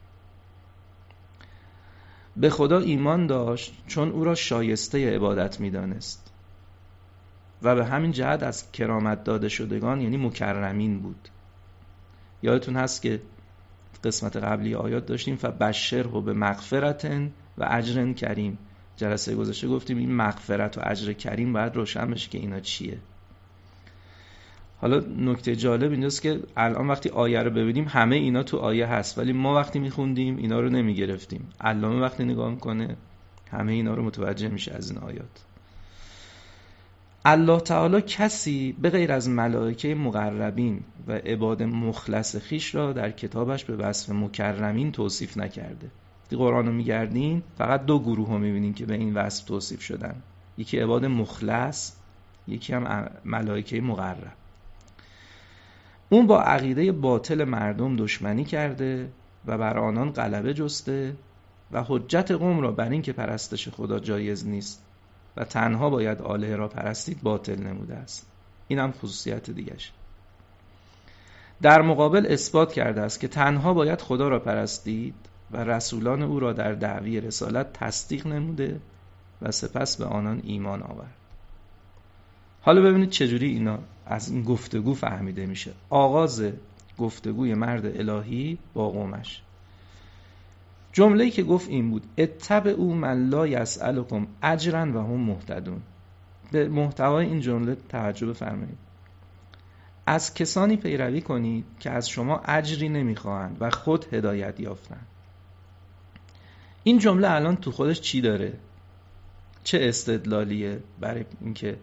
به 2.37 2.50
خدا 2.50 2.78
ایمان 2.78 3.26
داشت 3.26 3.75
چون 3.87 4.10
او 4.10 4.25
را 4.25 4.34
شایسته 4.34 5.14
عبادت 5.14 5.60
می‌دانست. 5.60 6.32
و 7.62 7.75
به 7.75 7.84
همین 7.84 8.12
جهت 8.12 8.42
از 8.42 8.72
کرامت 8.72 9.25
داده 9.25 9.49
شدگان 9.49 10.00
یعنی 10.00 10.16
مکرمین 10.16 11.00
بود. 11.00 11.28
یادتون 12.42 12.76
هست 12.76 13.02
که 13.02 13.20
قسمت 14.04 14.37
قبلی 14.37 14.75
آیات 14.75 15.07
داشتیم 15.07 15.37
فبشر 15.37 16.07
و 16.07 16.21
به 16.21 16.33
مغفرتن 16.33 17.30
و 17.59 17.66
اجر 17.71 18.12
کریم. 18.12 18.59
جلسه 18.97 19.35
گذشته 19.35 19.69
گفتیم 19.69 19.99
این 19.99 20.14
مغفرت 20.16 20.78
و 20.78 20.80
اجر 20.85 21.12
کریم 21.12 21.52
باید 21.52 21.76
روشن 21.76 22.11
بشه 22.11 22.30
که 22.30 22.38
اینا 22.38 22.61
چیه. 22.61 22.99
حالا 24.80 25.00
نکته 25.19 25.57
جالب 25.57 25.90
اینجاست 25.90 26.23
که 26.23 26.40
الان 26.57 26.88
وقتی 26.88 27.09
آیه 27.09 27.42
رو 27.42 27.50
ببینیم 27.50 27.85
همه 27.88 28.16
اینا 28.16 28.42
تو 28.42 28.57
آیه 28.57 28.87
هست 28.87 29.19
ولی 29.19 29.33
ما 29.33 29.54
وقتی 29.54 29.78
میخوندیم 29.78 30.37
اینا 30.37 30.61
رو 30.61 30.71
نمی‌گرفتیم. 30.71 31.49
علامه 31.61 32.00
وقتی 32.00 32.25
نگاه 32.25 32.50
می‌کنه 32.50 32.97
همه 33.50 33.73
اینا 33.73 33.95
رو 33.95 34.02
متوجه 34.02 34.49
میشه 34.49 34.73
از 34.73 34.90
این 34.90 34.99
آیات. 34.99 35.45
الله 37.25 37.61
تعالی 37.61 38.03
کسی 38.03 38.73
به 38.73 38.91
غیر 38.91 39.12
از 39.12 39.29
ملائکه 39.29 39.95
مقربین 39.95 40.81
و 41.07 41.12
عباد 41.12 41.62
مخلص 41.62 42.37
خیش 42.37 42.75
را 42.75 42.93
در 42.93 43.11
کتابش 43.11 43.65
به 43.65 43.77
وصف 43.77 44.11
مکرمین 44.11 44.93
توصیف 44.93 45.37
نکرده. 45.37 45.91
قرآن 46.31 46.67
رو 46.67 46.73
میگردین 46.73 47.43
فقط 47.59 47.85
دو 47.85 47.99
گروه 47.99 48.29
رو 48.29 48.39
می‌بینین 48.39 48.75
که 48.75 48.87
به 48.87 48.95
این 48.95 49.15
وصف 49.15 49.45
توصیف 49.45 49.83
شدن. 49.83 50.15
یکی 50.59 50.79
عباد 50.79 51.05
مخلص 51.05 51.93
یکی 52.49 52.73
هم 52.73 53.11
ملائکه 53.25 53.81
مقرب. 53.81 54.33
اون 56.09 56.27
با 56.27 56.43
عقیده 56.43 56.93
باطل 56.93 57.45
مردم 57.45 57.97
دشمنی 57.97 58.45
کرده 58.45 59.11
و 59.47 59.59
بر 59.59 59.79
آنان 59.79 60.11
غلبه 60.11 60.55
جسته 60.55 61.17
و 61.73 61.85
حجت 61.87 62.31
قوم 62.31 62.61
را 62.61 62.73
بر 62.73 62.91
اینکه 62.91 63.12
پرستش 63.12 63.69
خدا 63.69 63.99
جایز 63.99 64.47
نیست 64.47 64.89
تنها 65.44 65.90
باید 65.90 66.23
آله 66.23 66.56
را 66.56 66.68
پرستید 66.68 67.23
باطل 67.23 67.62
نموده 67.62 67.97
است. 67.97 68.26
این 68.68 68.78
هم 68.78 68.92
خصوصیت 68.92 69.50
دیگش 69.50 69.92
در 71.62 71.82
مقابل 71.82 72.26
اثبات 72.28 72.73
کرده 72.73 73.00
است 73.00 73.20
که 73.20 73.28
تنها 73.28 73.75
باید 73.75 74.00
خدا 74.00 74.28
را 74.28 74.38
پرستید 74.38 75.14
و 75.50 75.64
رسولان 75.64 76.23
او 76.23 76.40
را 76.40 76.52
در 76.52 76.73
دعوی 76.73 77.20
رسالت 77.20 77.73
تصدیق 77.73 78.26
نموده 78.26 78.80
و 79.42 79.50
سپس 79.50 79.97
به 79.97 80.04
آنان 80.04 80.40
ایمان 80.44 80.82
آورد. 80.82 81.14
حالا 82.62 82.82
ببینید 82.82 83.11
چجوری 83.11 83.49
اینا 83.49 83.78
از 84.06 84.30
این 84.30 84.42
گفتگو 84.42 84.94
فهمیده 84.94 85.47
میشه. 85.47 85.73
آغاز 85.90 86.44
گفتگوی 86.99 87.54
مرد 87.54 87.87
الهی 87.87 88.59
با 88.75 88.88
قومش. 88.88 89.42
جمله 90.92 91.30
که 91.30 91.42
گفت 91.42 91.68
این 91.68 91.90
بود 91.90 92.02
اتبع 92.18 92.70
او 92.70 92.94
من 92.94 93.28
لا 93.28 93.47
یسألکم 93.47 94.26
اجرا 94.42 94.80
و 94.80 94.99
هم 94.99 95.20
مهتدون. 95.20 95.82
به 96.52 96.68
محتوای 96.68 97.26
این 97.26 97.40
جمله 97.40 97.76
توجه 97.88 98.26
بفرمایید. 98.26 98.78
از 100.06 100.35
کسانی 100.35 100.76
پیروی 100.76 101.20
کنید 101.20 101.64
که 101.80 101.90
از 101.90 102.09
شما 102.09 102.38
اجری 102.38 102.88
نمی‌خواهند 102.88 103.56
و 103.61 103.70
خود 103.70 104.14
هدایت 104.14 104.61
یافتند. 104.61 105.06
این 106.82 106.99
جمله 106.99 107.30
الان 107.30 107.56
تو 107.56 107.73
خودش 107.73 108.00
چی 108.00 108.20
داره؟ 108.20 108.52
چه 109.64 109.78
استدلالیه 109.82 110.80
برای 111.00 111.25
اینکه 111.40 111.76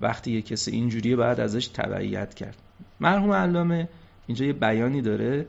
وقتی 0.00 0.32
یه 0.32 0.42
کسی 0.42 0.70
اینجوریه 0.70 1.16
باید 1.16 1.40
ازش 1.40 1.66
تبعیت 1.66 2.34
کرد؟ 2.34 2.56
مرحوم 3.00 3.32
علامه 3.32 3.88
اینجا 4.26 4.44
یه 4.44 4.52
بیانی 4.52 5.02
داره 5.02 5.46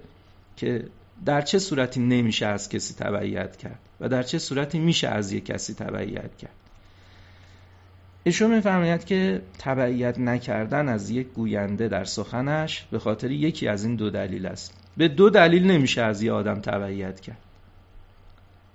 که 0.55 0.85
در 1.25 1.41
چه 1.41 1.59
صورتی 1.59 1.99
نمیشه 1.99 2.45
از 2.45 2.69
کسی 2.69 2.93
تبعیت 2.93 3.57
کرد 3.57 3.79
و 3.99 4.09
در 4.09 4.23
چه 4.23 4.39
صورتی 4.39 4.79
میشه 4.79 5.07
از 5.07 5.31
یک 5.31 5.45
کسی 5.45 5.73
تبعیت 5.73 6.37
کرد؟ 6.37 6.55
ایشون 8.23 8.55
میفرماید 8.55 9.05
که 9.05 9.41
تبعیت 9.59 10.19
نکردن 10.19 10.89
از 10.89 11.09
یک 11.09 11.27
گوینده 11.27 11.87
در 11.87 12.03
سخنش 12.03 12.85
به 12.91 12.99
خاطر 12.99 13.31
یکی 13.31 13.67
از 13.67 13.83
این 13.83 13.95
دو 13.95 14.09
دلیل 14.09 14.45
است. 14.45 14.73
به 14.97 15.07
دو 15.07 15.29
دلیل 15.29 15.71
نمیشه 15.71 16.01
از 16.01 16.21
یه 16.21 16.31
آدم 16.31 16.59
تبعیت 16.59 17.19
کرد. 17.19 17.37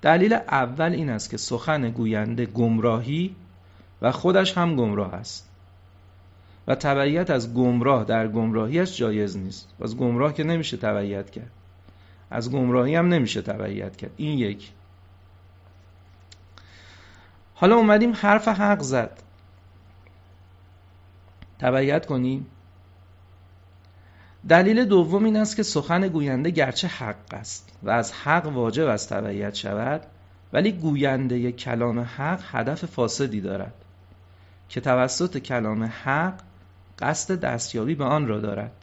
دلیل 0.02 0.32
اول 0.32 0.92
این 0.92 1.10
است 1.10 1.30
که 1.30 1.36
سخن 1.36 1.90
گوینده 1.90 2.46
گمراهی 2.46 3.36
و 4.02 4.12
خودش 4.12 4.58
هم 4.58 4.76
گمراه 4.76 5.14
است. 5.14 5.48
و 6.66 6.74
تبعیت 6.74 7.30
از 7.30 7.54
گمراه 7.54 8.04
در 8.04 8.28
گمراهیش 8.28 8.96
جایز 8.96 9.36
نیست. 9.36 9.68
از 9.80 9.96
گمراه 9.96 10.34
که 10.34 10.44
نمیشه 10.44 10.76
تبعیت 10.76 11.30
کرد. 11.30 11.50
از 12.30 12.50
گمراهی 12.50 12.94
هم 12.94 13.08
نمیشه 13.08 13.42
تبعیت 13.42 13.96
کرد. 13.96 14.10
این 14.16 14.38
یک. 14.38 14.70
حالا 17.54 17.76
اومدیم 17.76 18.12
حرف 18.12 18.48
حق 18.48 18.80
زد. 18.80 19.22
تبعیت 21.58 22.06
کنیم. 22.06 22.46
دلیل 24.48 24.84
دوم 24.84 25.24
این 25.24 25.36
است 25.36 25.56
که 25.56 25.62
سخن 25.62 26.08
گوینده 26.08 26.50
گرچه 26.50 26.88
حق 26.88 27.34
است 27.34 27.78
و 27.82 27.90
از 27.90 28.12
حق 28.12 28.46
واجب 28.46 28.86
است 28.86 29.08
تبعیت 29.12 29.54
شود 29.54 30.02
ولی 30.52 30.72
گوینده 30.72 31.52
کلام 31.52 32.00
حق 32.00 32.40
هدف 32.44 32.84
فاسدی 32.84 33.40
دارد 33.40 33.74
که 34.68 34.80
توسط 34.80 35.38
کلام 35.38 35.84
حق 35.84 36.34
قصد 36.98 37.40
دستیابی 37.40 37.94
به 37.94 38.04
آن 38.04 38.28
را 38.28 38.40
دارد. 38.40 38.79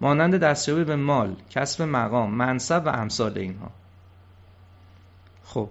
مانند 0.00 0.36
دستیابی 0.36 0.84
به 0.84 0.96
مال، 0.96 1.36
کسب 1.50 1.82
مقام، 1.82 2.34
منصب 2.34 2.82
و 2.86 2.88
امثال 2.88 3.38
اینها. 3.38 3.70
خب. 5.44 5.68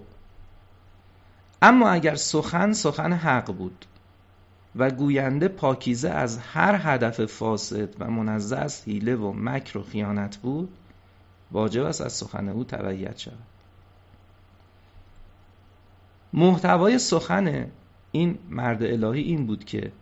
اما 1.62 1.90
اگر 1.90 2.14
سخن 2.14 2.72
سخن 2.72 3.12
حق 3.12 3.52
بود 3.52 3.84
و 4.76 4.90
گوینده 4.90 5.48
پاکیزه 5.48 6.10
از 6.10 6.38
هر 6.38 6.80
هدف 6.82 7.24
فاسد 7.24 7.88
و 7.98 8.10
منزه 8.10 8.56
از 8.56 8.84
حیله 8.84 9.16
و 9.16 9.32
مکر 9.32 9.78
و 9.78 9.82
خیانت 9.82 10.36
بود 10.36 10.68
واجب 11.52 11.84
است 11.84 12.00
از 12.00 12.12
سخن 12.12 12.48
او 12.48 12.64
تبعیت 12.64 13.18
شود. 13.18 13.38
محتوای 16.32 16.98
سخن 16.98 17.70
این 18.12 18.38
مرد 18.48 18.82
الهی 18.82 19.22
این 19.22 19.46
بود 19.46 19.64
که 19.64 19.92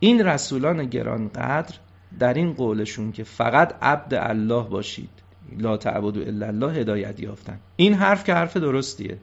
این 0.00 0.26
رسولان 0.26 0.86
گرانقدر 0.86 1.74
در 2.18 2.34
این 2.34 2.52
قولشون 2.52 3.12
که 3.12 3.24
فقط 3.24 3.74
عبد 3.82 4.14
الله 4.14 4.62
باشید. 4.62 5.10
لا 5.58 5.76
تعبدو 5.76 6.20
الا 6.20 6.46
الله 6.46 6.72
هدایت 6.72 7.20
یافتن. 7.20 7.58
این 7.76 7.94
حرف 7.94 8.24
که 8.24 8.34
حرف 8.34 8.56
درستیه. 8.56 9.18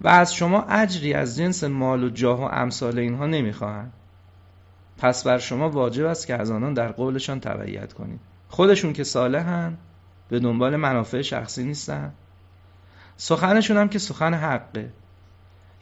و 0.00 0.08
از 0.08 0.34
شما 0.34 0.62
اجری 0.62 1.14
از 1.14 1.36
جنس 1.36 1.64
مال 1.64 2.04
و 2.04 2.10
جاه 2.10 2.40
و 2.40 2.48
امثال 2.52 2.98
اینها 2.98 3.26
نمی‌خواهند. 3.26 3.92
پس 4.98 5.26
بر 5.26 5.38
شما 5.38 5.70
واجب 5.70 6.06
است 6.06 6.26
که 6.26 6.34
از 6.34 6.50
آنان 6.50 6.74
در 6.74 6.92
قولشان 6.92 7.40
تبعیت 7.40 7.92
کنید. 7.92 8.20
خودشون 8.48 8.92
که 8.92 9.04
صالحن 9.04 9.78
به 10.28 10.40
دنبال 10.40 10.76
منافع 10.76 11.22
شخصی 11.22 11.64
نیستن. 11.64 12.12
سخنشون 13.16 13.76
هم 13.76 13.88
که 13.88 13.98
سخن 13.98 14.34
حقه. 14.34 14.90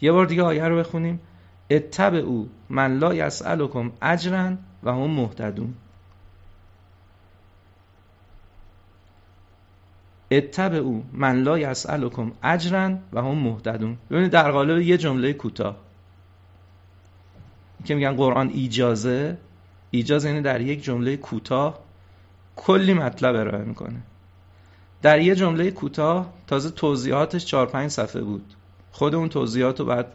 یه 0.01 0.12
بار 0.12 0.27
دیگه 0.27 0.42
آیه 0.42 0.64
رو 0.64 0.79
بخونیم. 0.79 1.20
اتبع 1.71 2.19
او 2.19 2.49
من 2.69 2.99
لا 2.99 3.15
یسألکم 3.15 3.93
اجرا 4.03 4.53
و 4.83 4.93
هم 4.93 5.11
مهتدون. 5.11 5.75
اتبع 10.31 10.77
او 10.77 11.05
من 11.13 11.43
لا 11.43 11.59
یسألکم 11.59 12.33
اجرا 12.43 12.99
و 13.13 13.23
هم 13.23 13.39
مهتدون. 13.39 13.99
ببینید 14.11 14.31
در 14.31 14.51
قالب 14.51 14.79
یه 14.79 14.97
جمله 14.97 15.33
کوتاه. 15.33 15.77
که 17.85 17.95
میگن 17.95 18.17
قرآن 18.17 18.49
ایجازه 18.49 19.39
ایجاز 19.91 20.25
یعنی 20.25 20.41
در 20.41 20.61
یک 20.61 20.85
جمله 20.85 21.17
کوتاه 21.17 21.79
کلی 22.57 22.95
مطلب 22.95 23.37
ارائه 23.37 23.65
می‌کنه. 23.65 24.03
در 25.03 25.21
یه 25.21 25.35
جمله 25.35 25.71
کوتاه 25.71 26.33
تازه 26.47 26.71
توضیحاتش 26.71 27.45
4 27.45 27.67
5 27.67 27.91
صفحه 27.91 28.23
بود. 28.23 28.55
خود 28.93 29.15
اون 29.15 29.29
توضیحات 29.29 29.83
بعد 29.83 30.13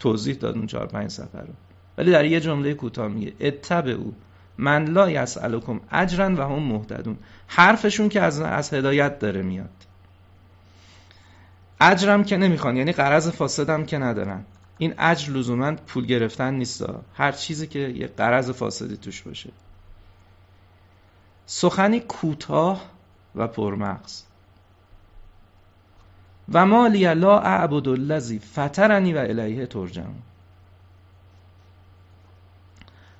توضیح 0.00 0.34
داد 0.34 0.56
اون 0.56 0.66
4 0.66 0.86
5 0.86 1.10
صفحه 1.10 1.40
رو. 1.40 1.52
ولی 1.98 2.10
در 2.10 2.24
یه 2.24 2.40
جمله 2.40 2.74
کوتاه 2.74 3.08
میگه 3.08 3.32
اتبع 3.40 3.90
او 3.90 4.14
من 4.58 4.84
لا 4.84 5.10
یسألکم 5.10 5.80
اجرا 5.92 6.34
و 6.34 6.40
هم 6.40 6.62
مهتدون. 6.62 7.16
حرفشون 7.46 8.08
که 8.08 8.20
از 8.20 8.40
از 8.40 8.74
هدایت 8.74 9.18
داره 9.18 9.42
میاد. 9.42 9.70
اجرم 11.80 12.24
که 12.24 12.36
نمی‌خوان 12.36 12.76
یعنی 12.76 12.92
قرض 12.92 13.28
فاسدم 13.28 13.84
که 13.84 13.98
ندارن. 13.98 14.44
این 14.78 14.94
اجر 14.98 15.32
لزوما 15.32 15.72
پول 15.72 16.06
گرفتن 16.06 16.54
نیست. 16.54 16.84
هر 17.14 17.32
چیزی 17.32 17.66
که 17.66 17.78
یه 17.78 18.06
قرض 18.06 18.50
فاسدی 18.50 18.96
توش 18.96 19.22
باشه. 19.22 19.50
سخنی 21.46 22.00
کوتاه 22.00 22.90
و 23.34 23.46
پرمغز. 23.46 24.22
و 26.50 26.66
مالی 26.66 27.14
لا 27.14 27.38
اعبد 27.38 27.88
الذی 27.88 28.38
فطرنی 28.38 29.12
و 29.12 29.18
الیه 29.18 29.66
ترجم 29.66 30.14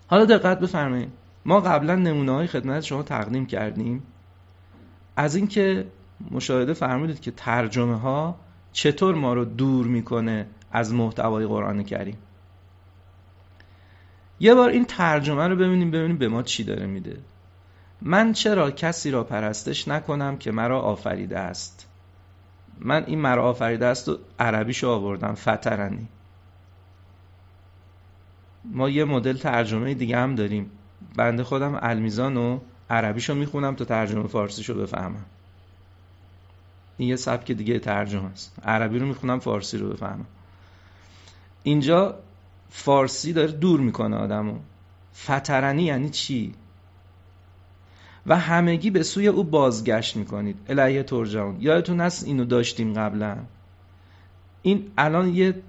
حالا 0.07 0.25
دقت 0.25 0.61
بفرمایید. 0.61 1.09
ما 1.45 1.61
قبلا 1.61 1.95
نمونه 1.95 2.33
های 2.33 2.47
خدمت 2.47 2.81
شما 2.81 3.03
تقدیم 3.03 3.47
کردیم. 3.47 4.03
از 5.17 5.35
اینکه 5.35 5.87
مشاهده 6.31 6.73
فرمودید 6.73 7.21
که 7.21 7.31
ترجمه 7.31 7.99
ها 7.99 8.37
چطور 8.73 9.15
ما 9.15 9.35
رو 9.35 9.45
دور 9.45 9.87
می‌کنه 9.87 10.47
از 10.73 10.93
محتوای 10.93 11.47
قرآن 11.47 11.83
کریم. 11.83 12.17
یه 14.41 14.55
بار 14.55 14.71
این 14.71 14.85
ترجمه 14.85 15.49
رو 15.49 15.57
ببینیم 15.57 15.91
ببینیم 15.91 16.19
به 16.19 16.29
ما 16.29 16.43
چی 16.43 16.65
داره 16.65 16.87
میده. 16.87 17.17
من 18.03 18.33
چرا 18.33 18.71
کسی 18.71 19.11
را 19.11 19.25
پرستش 19.25 19.89
نکنم 19.89 20.37
که 20.37 20.53
مرا 20.53 20.81
آفریده 20.81 21.39
است؟ 21.39 21.90
من 22.81 23.05
این 23.05 23.19
مرا 23.19 23.49
آفریده 23.49 23.87
است 23.87 24.09
و 24.09 24.19
عربیشو 24.39 24.89
آوردم 24.89 25.35
فترنی. 25.35 26.09
ما 28.65 28.89
یه 28.91 29.05
مدل 29.05 29.37
ترجمه 29.37 29.95
دیگه 29.95 30.19
هم 30.19 30.35
داریم. 30.35 30.71
بنده 31.17 31.45
خودم 31.45 31.79
المیزان 31.83 32.37
و 32.37 32.59
عربیشو 32.91 33.35
می‌خونم 33.35 33.75
تا 33.75 33.85
ترجمه 33.85 34.27
فارسیشو 34.27 34.75
بفهمم. 34.75 35.25
این 36.97 37.09
یه 37.09 37.17
سبک 37.17 37.53
دیگه 37.53 37.79
ترجمه 37.79 38.31
است. 38.31 38.57
عربی 38.65 38.99
رو 38.99 39.07
می‌خونم 39.07 39.39
فارسی 39.39 39.79
رو 39.79 39.89
بفهمم. 39.89 40.27
اینجا 41.63 42.19
فارسی 42.71 43.33
داره 43.33 43.53
دور 43.53 43.81
می‌کنه 43.81 44.17
آدمو. 44.17 44.59
فترنی 45.15 45.83
یعنی 45.83 46.11
چی؟ 46.11 46.55
و 48.31 48.39
همگی 48.39 48.91
به 48.91 49.03
سوی 49.03 49.29
او 49.29 49.45
بازگشت 49.45 50.17
می‌کنید. 50.17 50.57
الیه 50.69 51.03
ترجمون 51.03 51.57
یادتون 51.61 52.01
هست 52.01 52.27
اینو 52.27 52.45
داشتیم 52.45 52.93
قبلا؟ 52.93 53.37
این 54.63 54.91
الان 54.99 55.35
یه 55.35 55.63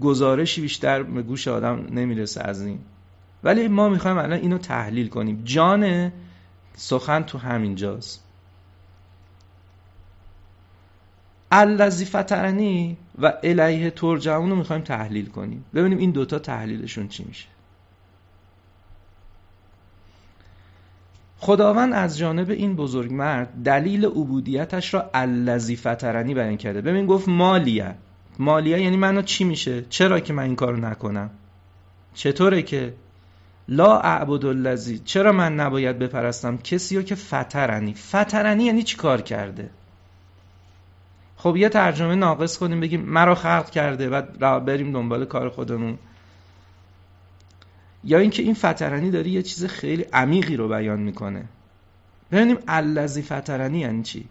گزارشی 0.00 0.60
بیشتر 0.60 1.02
به 1.02 1.22
گوش 1.22 1.48
آدم 1.48 1.86
نمی‌رسه 1.90 2.42
از 2.42 2.62
این. 2.62 2.78
ولی 3.44 3.68
ما 3.68 3.88
می‌خوایم 3.88 4.18
الان 4.18 4.32
اینو 4.32 4.58
تحلیل 4.58 5.08
کنیم. 5.08 5.42
جان 5.44 6.12
سخن 6.74 7.22
تو 7.22 7.38
همین 7.38 7.74
جاست 7.74 8.24
الذی 11.50 12.04
فترنی 12.04 12.96
و 13.22 13.32
الیه 13.42 13.90
ترجعون 13.90 14.50
رو 14.50 14.56
می‌خوایم 14.56 14.82
تحلیل 14.82 15.26
کنیم. 15.26 15.64
ببینیم 15.74 15.98
این 15.98 16.10
دوتا 16.10 16.38
تحلیلشون 16.38 17.08
چی 17.08 17.24
میشه. 17.24 17.46
خداوند 21.44 21.92
از 21.92 22.18
جانب 22.18 22.50
این 22.50 22.76
بزرگ 22.76 23.12
مرد 23.12 23.48
دلیل 23.64 24.04
عبودیتش 24.04 24.94
را 24.94 25.10
الذی 25.14 25.76
فترنی 25.76 26.34
بیان 26.34 26.56
کرده. 26.56 26.80
ببین 26.80 27.06
گفت 27.06 27.28
مالیه. 27.28 27.94
مالیه 28.38 28.80
یعنی 28.80 28.96
منو 28.96 29.22
چی 29.22 29.44
میشه؟ 29.44 29.84
چرا 29.88 30.20
که 30.20 30.32
من 30.32 30.42
این 30.42 30.56
کارو 30.56 30.76
نکنم؟ 30.76 31.30
چطوره 32.14 32.62
که؟ 32.62 32.94
لا 33.68 33.98
اعبد 33.98 34.44
الذی. 34.44 34.98
چرا 34.98 35.32
من 35.32 35.54
نباید 35.54 35.98
بپرستم؟ 35.98 36.56
کسی 36.58 37.02
که 37.02 37.14
فترنی 37.14 37.94
فترنی 37.94 38.64
یعنی 38.64 38.82
چی 38.82 38.96
کار 38.96 39.20
کرده؟ 39.20 39.70
خب 41.36 41.56
یه 41.56 41.68
ترجمه 41.68 42.14
ناقص 42.14 42.58
کنیم 42.58 42.80
بگیم 42.80 43.00
مرا 43.00 43.34
خلق 43.34 43.70
کرده 43.70 44.22
و 44.40 44.60
بریم 44.60 44.92
دنبال 44.92 45.24
کار 45.24 45.48
خودمون. 45.48 45.98
یا 48.04 48.18
اینکه 48.18 48.42
این 48.42 48.54
فترنی 48.54 49.10
داره 49.10 49.28
یه 49.28 49.42
چیز 49.42 49.66
خیلی 49.66 50.02
عمیقی 50.02 50.56
رو 50.56 50.68
بیان 50.68 51.00
می‌کنه. 51.00 51.44
ببینیم 52.32 52.58
الذی 52.68 53.22
فترنی 53.22 53.78
یعنی 53.78 54.02
چی؟ 54.02 54.28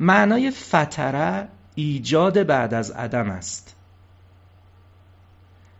معنای 0.00 0.50
فتره 0.50 1.48
ایجاد 1.74 2.42
بعد 2.46 2.74
از 2.74 2.90
عدم 2.90 3.30
است. 3.30 3.76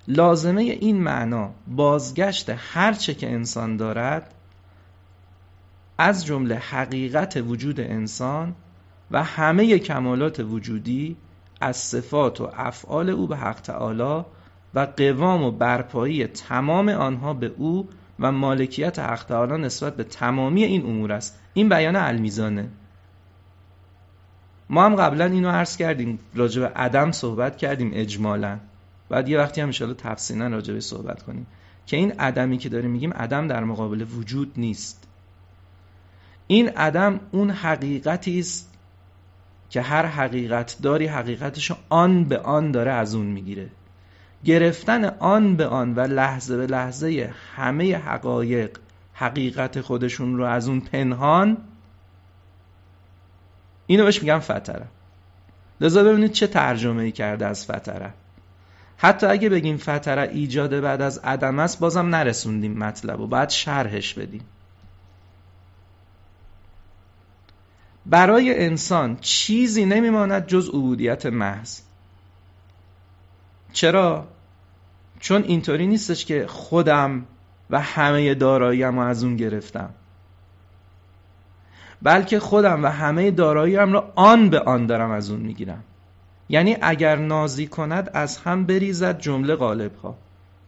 لازمه 0.09 0.63
این 0.63 1.03
معنا 1.03 1.51
بازگشت 1.67 2.51
هرچه 2.57 3.15
که 3.15 3.33
انسان 3.33 3.77
دارد 3.77 4.35
از 5.99 6.27
جمله 6.27 6.55
حقیقت 6.55 7.37
وجود 7.37 7.81
انسان 7.81 8.55
و 9.11 9.25
همه 9.25 9.79
کمالات 9.79 10.41
وجودی 10.41 11.17
از 11.61 11.77
صفات 11.77 12.41
و 12.41 12.51
افعال 12.57 13.11
او 13.11 13.27
به 13.27 13.37
حق 13.37 13.61
تعالی 13.61 14.25
و 14.77 14.87
قوام 14.97 15.43
و 15.43 15.51
برپایی 15.51 16.27
تمام 16.27 16.89
آنها 16.89 17.35
به 17.35 17.53
او 17.57 17.89
و 18.21 18.33
مالکیت 18.33 18.99
حق 18.99 19.25
تعالی 19.25 19.63
نسبت 19.63 19.97
به 19.97 20.05
تمامی 20.05 20.65
این 20.65 20.87
امور 20.87 21.13
است. 21.13 21.39
این 21.55 21.69
بیان 21.69 21.97
المیزانه. 21.97 22.69
ما 24.71 24.85
هم 24.85 24.97
قبلا 24.97 25.25
اینو 25.25 25.49
عرض 25.49 25.77
کردیم 25.77 26.19
راجع 26.35 26.61
به 26.61 26.69
عدم 26.69 27.13
صحبت 27.13 27.57
کردیم 27.57 27.91
اجمالا. 27.95 28.59
بعد 29.09 29.29
یه 29.29 29.39
وقتی 29.39 29.61
هم 29.61 29.67
انشاءالله 29.69 30.01
تفصیلا 30.01 30.49
راجع 30.49 30.75
به 30.75 30.81
صحبت 30.81 31.23
کنیم. 31.23 31.47
که 31.87 31.97
این 31.97 32.13
عدمی 32.13 32.59
که 32.59 32.69
داریم 32.69 32.91
میگیم 32.91 33.13
عدم 33.13 33.49
در 33.49 33.65
مقابل 33.65 34.07
وجود 34.19 34.53
نیست. 34.57 35.09
این 36.47 36.69
عدم 36.69 37.21
اون 37.33 37.51
حقیقتی 37.51 38.39
است 38.39 38.73
که 39.71 39.81
هر 39.83 40.07
حقیقت 40.07 40.77
داری 40.83 41.07
حقیقتش 41.07 41.73
آن 41.89 42.25
به 42.25 42.39
آن 42.39 42.71
داره 42.71 42.93
از 42.93 43.15
اون 43.15 43.27
می‌گیره. 43.27 43.69
گرفتن 44.47 45.05
آن 45.05 45.57
به 45.57 45.67
آن 45.67 45.95
و 45.95 46.01
لحظه 46.01 46.57
به 46.57 46.67
لحظه 46.67 47.35
همه 47.57 47.97
حقایق 47.97 48.79
حقیقت 49.15 49.81
خودشون 49.81 50.37
رو 50.37 50.45
از 50.45 50.69
اون 50.69 50.81
پنهان 50.81 51.57
اینو 53.87 54.05
بهش 54.05 54.23
میگم 54.23 54.39
فتره. 54.39 54.87
لذا 55.81 56.05
ببینید 56.05 56.33
چه 56.33 56.47
ترجمه 56.47 57.03
ای 57.03 57.13
کرده 57.13 57.47
از 57.47 57.65
فتره. 57.65 58.13
حتی 58.97 59.27
اگه 59.27 59.49
بگیم 59.49 59.77
فتره 59.77 60.23
ایجاد 60.23 60.81
بعد 60.81 61.03
از 61.03 61.19
عدم 61.19 61.59
است 61.59 61.81
بازم 61.81 62.07
نرسوندیم 62.07 62.79
مطلب 62.79 63.21
و 63.21 63.27
بعد 63.27 63.51
شرحش 63.51 64.15
بدیم. 64.15 64.43
برای 68.07 68.65
انسان 68.65 69.17
چیزی 69.21 69.85
نمیماند 69.85 70.47
جز 70.47 70.69
عبودیت 70.69 71.27
محض. 71.27 71.81
چرا؟ 73.73 74.29
چون 75.21 75.43
اینطوری 75.43 75.87
نیستش 75.87 76.25
که 76.25 76.47
خودم 76.47 77.25
و 77.71 77.81
همه 77.81 78.35
داراییم 78.35 78.99
رو 78.99 79.07
از 79.07 79.25
اون 79.25 79.37
گرفتم. 79.37 79.91
بلکه 82.03 82.41
خودم 82.41 82.85
و 82.85 82.87
همه 82.87 83.31
داراییم 83.31 83.93
را 83.93 84.13
آن 84.15 84.51
به 84.51 84.61
آن 84.61 84.87
دارم 84.87 85.11
از 85.11 85.31
اون 85.31 85.41
می‌گیرم. 85.41 85.85
یعنی 86.49 86.77
اگر 86.83 87.17
نازی 87.17 87.67
کند 87.67 88.11
از 88.15 88.39
هم 88.39 88.67
بریزد 88.67 89.19
جمله 89.19 89.55
غالب 89.55 89.97
ها 89.97 90.17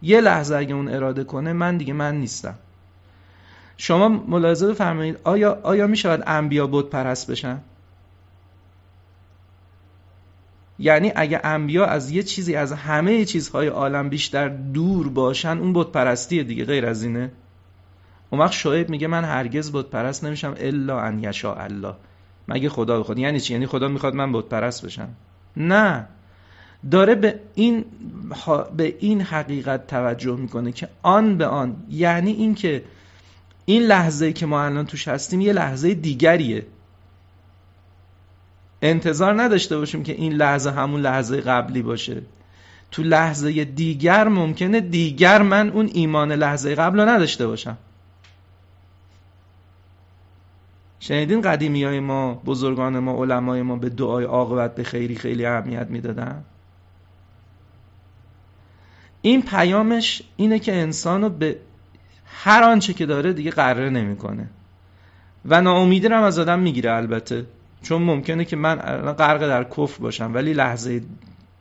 یه 0.03 0.21
لحظه 0.21 0.57
اگه 0.57 0.75
اون 0.75 0.89
اراده 0.89 1.25
کنه 1.25 1.53
من 1.53 1.77
دیگه 1.77 1.93
من 1.93 2.15
نیستم. 2.15 2.55
شما 3.77 4.09
ملاحظه 4.09 4.67
بفرمایید 4.67 5.19
آیا 5.25 5.59
آیا 5.63 5.87
می 5.87 5.97
شود 5.97 6.23
انبیا 6.27 6.67
بت 6.67 6.85
پرست 6.85 7.31
بشن؟ 7.31 7.59
یعنی 10.79 11.13
اگه 11.17 11.41
انبیا 11.45 11.87
از 11.87 12.11
یه 12.11 12.23
چیزی 12.23 12.55
از 12.55 12.73
همه 12.73 13.25
چیزهای 13.25 13.67
عالم 13.67 14.09
بیشتر 14.09 14.49
دور 14.49 15.09
باشن 15.09 15.59
اون 15.59 15.73
بت 15.73 15.87
پرستیه 15.87 16.43
دیگه 16.43 16.65
غیر 16.65 16.87
از 16.87 17.03
اینه. 17.03 17.31
اون 18.31 18.41
وقت 18.41 18.53
شعیب 18.53 18.89
میگه 18.89 19.07
من 19.07 19.25
هرگز 19.25 19.73
بت 19.73 19.87
پرست 19.87 20.25
نمیشم 20.25 20.55
الا 20.59 21.01
ان 21.01 21.23
یشاء 21.23 21.63
الله. 21.63 21.95
مگه 22.49 22.69
خدا 22.69 23.01
بخواد 23.01 23.19
یعنی 23.19 23.41
چی؟ 23.41 23.53
یعنی 23.53 23.67
خدا 23.67 23.89
می‌خواد 23.89 24.15
من 24.15 24.33
بت 24.33 24.45
پرست 24.45 24.87
بشم؟ 24.87 25.09
نه. 25.57 26.07
داره 26.91 27.15
به 27.15 27.41
این 27.55 27.85
به 28.77 28.97
این 28.99 29.21
حقیقت 29.21 29.87
توجه 29.87 30.37
می‌کنه 30.37 30.73
که 30.73 30.89
آن 31.03 31.39
به 31.39 31.47
آن. 31.47 31.77
یعنی 31.91 32.33
اینکه 32.33 32.85
این 33.65 33.83
لحظه 33.83 34.33
که 34.33 34.47
ما 34.47 34.63
الان 34.63 34.87
توش 34.87 35.09
هستیم 35.09 35.41
یه 35.41 35.53
لحظه 35.53 35.95
دیگریه. 35.95 36.67
انتظار 38.83 39.43
نداشته 39.43 39.79
باشیم 39.79 40.03
که 40.03 40.13
این 40.13 40.33
لحظه 40.33 40.71
همون 40.71 41.01
لحظه 41.01 41.41
قبلی 41.41 41.83
باشه. 41.83 42.23
تو 42.91 43.03
لحظه 43.03 43.65
دیگر 43.65 44.29
ممکنه 44.29 44.81
دیگر 44.81 45.43
من 45.43 45.71
اون 45.71 45.91
ایمان 45.93 46.33
لحظه 46.33 46.75
قبل 46.75 47.01
رو 47.01 47.09
نداشته 47.09 47.47
باشم. 47.47 47.77
شنیدین 51.01 51.41
قدیمی 51.41 51.85
های 51.85 52.01
ما 52.01 52.35
بزرگان 52.35 52.99
ما 52.99 53.23
علمای 53.23 53.63
ما 53.63 53.77
به 53.77 53.89
دعای 53.89 54.25
عاقبت 54.25 54.75
به 54.75 54.83
خیری 54.83 55.17
خیلی 55.17 55.47
اهمیت 55.47 55.87
می‌دادن؟ 55.91 56.45
این 59.23 59.43
پیامش 59.43 60.23
اینه 60.37 60.59
که 60.59 60.77
انسان 60.77 61.23
رو 61.23 61.29
به 61.29 61.59
هر 62.27 62.63
آنچه 62.63 62.93
که 62.93 63.07
داره 63.07 63.33
دیگه 63.33 63.51
قراره 63.51 63.91
نمی‌کنه. 63.91 64.49
و 65.45 65.61
ناامیدی 65.61 66.07
هم 66.07 66.23
از 66.23 66.39
آدم 66.39 66.59
می‌گیره 66.59 66.93
البته. 66.93 67.47
چون 67.83 68.03
ممکنه 68.03 68.45
که 68.45 68.57
من 68.57 68.75
غرق 69.13 69.41
در 69.49 69.65
کفر 69.65 70.03
باشم 70.03 70.35
ولی 70.35 70.53
لحظه 70.53 71.03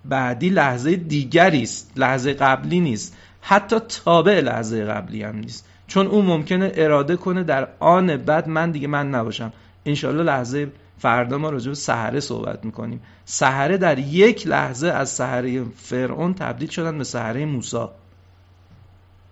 بعدی 0.06 0.49
لحظه 0.49 0.95
دیگری 0.95 1.63
است 1.63 1.91
لحظه 1.95 2.34
قبلی 2.34 2.80
نیست. 2.80 3.17
حتی 3.41 3.80
تابع 3.80 4.39
لحظه 4.39 4.86
قبلی 4.86 5.23
هم 5.23 5.36
نیست. 5.36 5.65
چون 5.88 6.08
اون 6.08 6.25
ممکنه 6.25 6.71
اراده 6.75 7.15
کنه 7.15 7.43
در 7.43 7.67
آن 7.80 8.17
بعد 8.17 8.47
من 8.47 8.71
دیگه 8.71 8.88
من 8.88 9.10
نباشم. 9.10 9.53
انشالله 9.86 10.23
لحظه 10.23 10.71
فردا 10.99 11.38
ما 11.38 11.49
راجع 11.49 11.69
به 11.69 11.75
سحره 11.75 12.19
صحبت 12.19 12.65
می‌کنیم. 12.65 13.01
سحره 13.25 13.77
در 13.77 13.99
یک 13.99 14.47
لحظه 14.47 14.88
از 14.88 15.10
سحره 15.10 15.63
فرعون 15.63 16.34
تبدیل 16.34 16.69
شدن 16.69 16.97
به 16.97 17.03
سحره 17.03 17.45
موسی. 17.45 17.86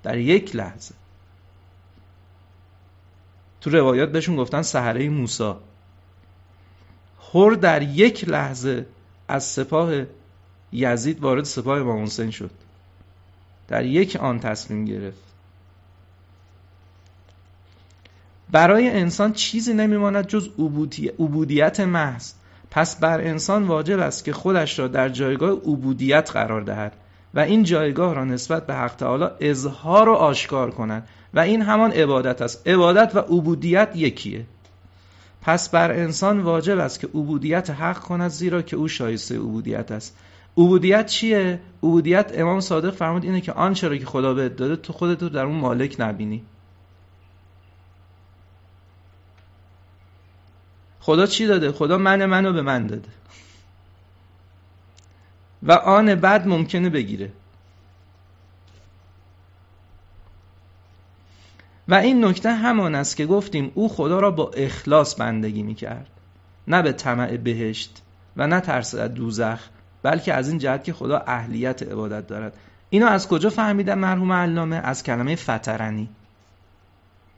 در 0.04 0.18
یک 0.18 0.56
لحظه. 0.56 0.96
تو 3.62 3.70
روایات 3.70 4.12
بهشون 4.12 4.36
گفتن 4.36 4.62
سحره 4.62 5.10
موسی. 5.10 5.54
هر 7.34 7.52
در 7.52 7.82
یک 7.82 8.30
لحظه 8.30 8.86
از 9.28 9.44
سپاه 9.44 9.92
یزید 10.72 11.20
وارد 11.20 11.44
سپاه 11.44 11.80
امام 11.80 12.04
حسین 12.04 12.32
شد. 12.32 12.52
در 13.68 13.86
یک 13.86 14.16
آن 14.16 14.40
تصمیم 14.40 14.86
گرفت. 14.86 15.26
برای 18.52 18.90
انسان 18.90 19.34
چیزی 19.34 19.74
نمیماند 19.74 20.28
جز 20.28 20.50
عبودیت 21.20 21.80
محض. 21.80 22.34
پس 22.72 23.00
بر 23.00 23.22
انسان 23.22 23.64
واجب 23.64 24.00
است 24.00 24.26
که 24.26 24.34
خودش 24.34 24.80
را 24.80 24.88
در 24.88 25.10
جایگاه 25.10 25.52
عبودیت 25.52 26.32
قرار 26.34 26.62
دهد 26.62 26.94
و 27.34 27.40
این 27.40 27.64
جایگاه 27.64 28.16
را 28.16 28.26
نسبت 28.26 28.68
به 28.68 28.74
حق 28.74 28.96
تعالی 28.96 29.26
اظهار 29.40 30.10
و 30.10 30.14
آشکار 30.14 30.72
کند 30.72 31.08
و 31.34 31.40
این 31.40 31.62
همان 31.62 31.92
عبادت 31.92 32.42
است. 32.42 32.68
عبادت 32.68 33.16
و 33.16 33.20
عبودیت 33.20 33.92
یکیه. 33.96 34.46
پس 35.46 35.70
بر 35.70 35.92
انسان 35.92 36.40
واجب 36.40 36.80
است 36.80 37.00
که 37.00 37.08
عبودیت 37.08 37.70
حق 37.70 38.00
کند 38.00 38.30
زیرا 38.30 38.62
که 38.62 38.76
او 38.76 38.88
شایسته 38.88 39.36
عبودیت 39.36 39.92
است. 39.92 40.18
عبودیت 40.58 41.06
چیه؟ 41.06 41.60
عبودیت 41.84 42.32
امام 42.36 42.60
صادق 42.60 42.94
فرمود 42.94 43.24
اینه 43.24 43.42
که 43.42 43.52
آنچه 43.52 43.88
را 43.88 43.98
که 43.98 44.06
خدا 44.06 44.34
بهت 44.34 44.56
داده 44.56 44.76
تو 44.76 44.94
خودت 44.94 45.24
رو 45.24 45.30
در 45.30 45.44
اون 45.44 45.56
مالک 45.56 45.96
نبینی. 46.00 46.44
خدا 51.00 51.26
چی 51.26 51.46
داده؟ 51.48 51.72
خدا 51.72 51.98
من 51.98 52.26
منو 52.26 52.54
به 52.54 52.62
من 52.62 52.88
داده. 52.88 53.10
و 55.64 55.72
آن 55.72 56.16
بعد 56.16 56.48
ممکنه 56.48 56.90
بگیره. 56.90 57.32
و 61.88 61.94
این 61.94 62.26
نکته 62.26 62.54
همان 62.54 62.96
است 62.96 63.18
که 63.18 63.26
گفتیم 63.26 63.72
او 63.76 63.90
خدا 63.90 64.20
را 64.20 64.32
با 64.32 64.52
اخلاص 64.58 65.16
بندگی 65.16 65.64
می‌کرد. 65.64 66.08
نه 66.68 66.82
به 66.82 66.92
طمع 66.92 67.38
بهشت 67.38 68.02
و 68.38 68.48
نه 68.48 68.60
ترس 68.60 68.96
از 68.96 69.14
دوزخ 69.14 69.60
بلکه 70.04 70.34
از 70.34 70.50
این 70.50 70.58
جهت 70.58 70.84
که 70.84 70.94
خدا 70.94 71.24
اهلیت 71.28 71.84
عبادت 71.84 72.28
دارد. 72.28 72.58
اینو 72.90 73.06
از 73.06 73.28
کجا 73.28 73.50
فهمیدن 73.50 73.98
مرحوم 73.98 74.32
علامه؟ 74.32 74.76
از 74.76 75.04
کلمه 75.04 75.36
فترنی. 75.36 76.10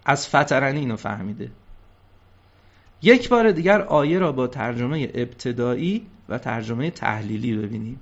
از 0.05 0.27
فترنی 0.27 0.79
اینو 0.79 0.95
فهمیده. 0.95 1.51
یک 3.01 3.29
بار 3.29 3.51
دیگر 3.51 3.81
آیه 3.81 4.19
را 4.19 4.31
با 4.31 4.47
ترجمه 4.47 5.11
ابتدایی 5.13 6.07
و 6.29 6.37
ترجمه 6.37 6.91
تحلیلی 6.91 7.57
ببینیم. 7.57 7.99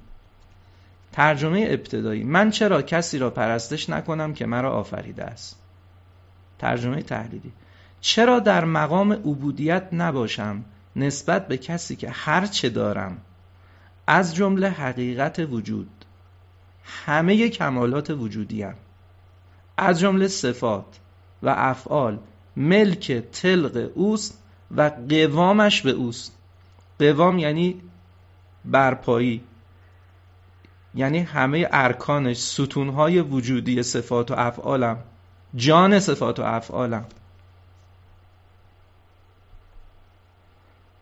ترجمه 1.11 1.67
ابتدایی 1.69 2.23
من 2.23 2.49
چرا 2.49 2.81
کسی 2.81 3.17
را 3.17 3.29
پرستش 3.29 3.89
نکنم 3.89 4.33
که 4.33 4.45
مرا 4.45 4.71
آفریده 4.71 5.23
است؟ 5.23 5.64
ترجمه 6.59 7.01
تحلیلی. 7.01 7.51
چرا 8.01 8.39
در 8.39 8.65
مقام 8.65 9.11
عبودیت 9.11 9.87
نباشم 9.91 10.65
نسبت 10.95 11.47
به 11.47 11.57
کسی 11.57 11.95
که 11.95 12.09
هر 12.09 12.45
چه 12.45 12.69
دارم؟ 12.69 13.17
از 14.07 14.35
جمله 14.35 14.69
حقیقت 14.69 15.39
وجود. 15.39 15.89
همه 16.83 17.49
کمالات 17.49 18.09
وجودیم. 18.09 18.73
از 19.77 19.99
جمله 19.99 20.27
صفات 20.27 20.99
و 21.43 21.49
افعال 21.49 22.19
ملک 22.55 23.11
تلق 23.11 23.91
اوست 23.95 24.43
و 24.75 24.91
قوامش 25.09 25.81
به 25.81 25.91
اوست. 25.91 26.37
قوام 26.99 27.39
یعنی 27.39 27.81
برپایی. 28.65 29.41
یعنی 30.95 31.19
همه 31.19 31.67
ارکانش 31.71 32.37
ستونهای 32.37 33.21
وجودی 33.21 33.83
صفات 33.83 34.31
و 34.31 34.33
افعالم. 34.37 34.97
جان 35.55 35.99
صفات 35.99 36.39
و 36.39 36.43
افعالم. 36.43 37.05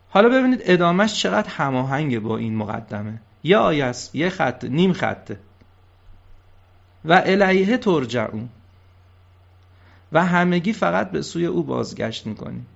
حالا 0.10 0.30
ببینید 0.30 0.62
ادامش 0.64 1.22
چقدر 1.22 1.50
هماهنگه 1.50 2.20
با 2.20 2.38
این 2.38 2.56
مقدمه. 2.56 3.22
یه 3.44 3.58
آیه 3.58 3.86
است 3.86 4.16
یه 4.16 4.30
خط 4.30 4.66
نیم 4.66 4.94
خطه 4.94 5.40
و 7.06 7.14
الیه 7.26 7.78
ترجعون. 7.78 8.50
و 10.12 10.26
همگی 10.26 10.74
فقط 10.74 11.12
به 11.12 11.22
سوی 11.22 11.46
او 11.46 11.64
بازگشت 11.64 12.28
می‌کنید. 12.28 12.68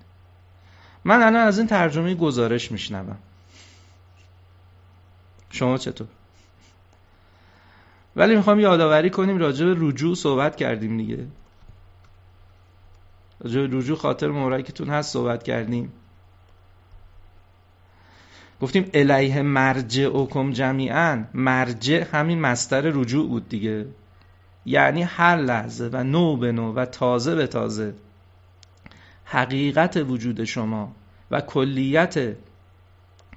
من 1.03 1.15
الان 1.15 1.47
از 1.47 1.57
این 1.57 1.67
ترجمه 1.67 2.15
گزارش 2.15 2.71
میشنوم. 2.71 3.17
شما 5.49 5.77
چطور؟ 5.77 6.07
ولی 8.15 8.35
می‌خوام 8.35 8.59
یادآوری 8.59 9.09
کنیم 9.09 9.37
راجع 9.37 9.65
به 9.65 9.75
رجوع 9.77 10.15
صحبت 10.15 10.55
کردیم 10.55 10.97
دیگه. 10.97 11.27
به 13.39 13.67
رجوع 13.71 13.97
خاطر 13.97 14.27
مورکتون 14.27 14.89
هست 14.89 15.13
صحبت 15.13 15.43
کردیم. 15.43 15.91
گفتیم 18.61 18.89
الیه 18.93 19.41
مرجع 19.41 20.25
کم 20.25 20.51
جمیعا. 20.51 21.23
مرجع 21.33 22.03
همین 22.11 22.41
مستر 22.41 22.81
رجوع 22.81 23.27
بود 23.27 23.49
دیگه. 23.49 23.85
یعنی 24.65 25.03
هر 25.03 25.35
لحظه 25.35 25.89
و 25.93 26.03
نو 26.03 26.37
به 26.37 26.51
نو 26.51 26.73
و 26.73 26.85
تازه 26.85 27.35
به 27.35 27.47
تازه 27.47 27.93
حقیقت 29.25 29.97
وجود 29.97 30.43
شما 30.43 30.91
و 31.31 31.41
کلیت 31.41 32.35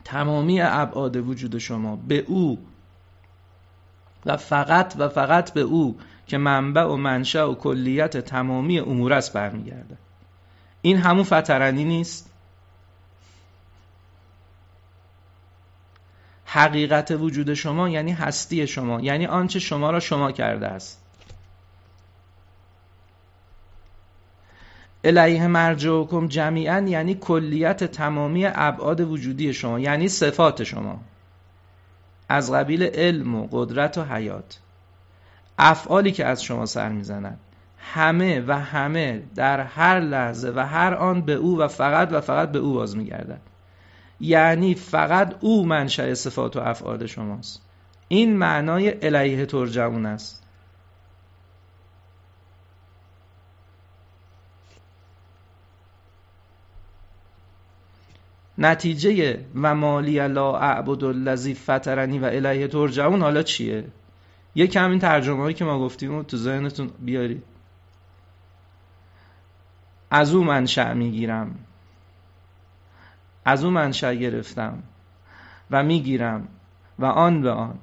تمامی 0.04 0.60
ابعاد 0.60 1.16
وجود 1.16 1.58
شما 1.58 1.96
به 1.96 2.24
او 2.26 2.58
و 4.26 4.36
فقط 4.36 4.94
و 4.98 5.08
فقط 5.08 5.52
به 5.52 5.60
او 5.60 5.98
که 6.30 6.38
منبع 6.38 6.84
و 6.84 6.96
منشأ 6.96 7.46
و 7.46 7.54
کلیت 7.54 8.16
تمامی 8.16 8.78
امور 8.78 9.12
است 9.12 9.32
برمیگرده 9.32 9.98
این 10.82 10.96
همون 10.96 11.24
فترنی 11.24 11.84
نیست؟ 11.84 12.30
حقیقت 16.44 17.10
وجود 17.10 17.54
شما 17.54 17.88
یعنی 17.88 18.12
هستی 18.12 18.66
شما 18.66 19.00
یعنی 19.00 19.26
آنچه 19.26 19.58
شما 19.58 19.90
را 19.90 20.00
شما 20.00 20.32
کرده 20.32 20.66
است. 20.66 21.00
الیه 25.04 25.46
مرجعکم 25.46 26.28
جمیعا 26.28 26.80
یعنی 26.80 27.14
کلیت 27.14 27.84
تمامی 27.84 28.46
ابعاد 28.46 29.00
وجودی 29.00 29.52
شما 29.52 29.80
یعنی 29.80 30.08
صفات 30.08 30.64
شما. 30.64 31.00
از 32.28 32.52
قبیل 32.52 32.82
علم 32.82 33.34
و 33.34 33.48
قدرت 33.50 33.98
و 33.98 34.04
حیات. 34.04 34.58
افعالی 35.62 36.12
که 36.12 36.26
از 36.26 36.42
شما 36.42 36.66
سر 36.66 36.88
می‌زنند. 36.88 37.38
همه 37.78 38.44
و 38.46 38.58
همه 38.58 39.22
در 39.34 39.60
هر 39.60 40.00
لحظه 40.00 40.52
و 40.56 40.66
هر 40.66 40.94
آن 40.94 41.22
به 41.22 41.32
او 41.32 41.58
و 41.58 41.68
فقط 41.68 42.08
و 42.12 42.20
فقط 42.20 42.52
به 42.52 42.58
او 42.58 42.72
باز 42.72 42.96
میگردد. 42.96 43.40
یعنی 44.20 44.74
فقط 44.74 45.34
او 45.40 45.66
منشأ 45.66 46.14
صفات 46.14 46.56
و 46.56 46.60
افعال 46.60 47.06
شماست. 47.06 47.62
این 48.08 48.36
معنای 48.36 49.06
الیه 49.06 49.46
ترجمون 49.46 50.06
است. 50.06 50.42
نتیجه 58.58 59.44
و 59.54 59.74
مالی 59.74 60.28
لا 60.28 60.56
اعبد 60.56 61.04
الذی 61.04 61.54
فطرنی 61.54 62.18
و 62.18 62.24
الیه 62.24 62.68
ترجعون 62.68 63.22
حالا 63.22 63.42
چیه؟ 63.42 63.84
یک 64.54 64.76
همین 64.76 64.98
ترجمه 64.98 65.42
هایی 65.42 65.54
که 65.54 65.64
ما 65.64 65.78
گفتیم 65.78 66.22
تو 66.22 66.36
ذهنتون 66.36 66.90
بیارید. 66.98 67.42
از 70.10 70.34
او 70.34 70.44
منشأ 70.44 70.94
می‌گیرم. 70.94 71.54
از 73.44 73.64
او 73.64 73.70
منشأ 73.70 74.14
گرفتم 74.14 74.82
و 75.70 75.82
می‌گیرم 75.82 76.48
و 76.98 77.04
آن 77.04 77.42
به 77.42 77.50
آن. 77.50 77.78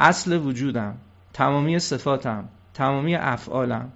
اصل 0.00 0.32
وجودم 0.32 0.96
تمامی 1.32 1.78
صفاتم 1.78 2.48
تمامی 2.74 3.14
افعالم. 3.14 3.92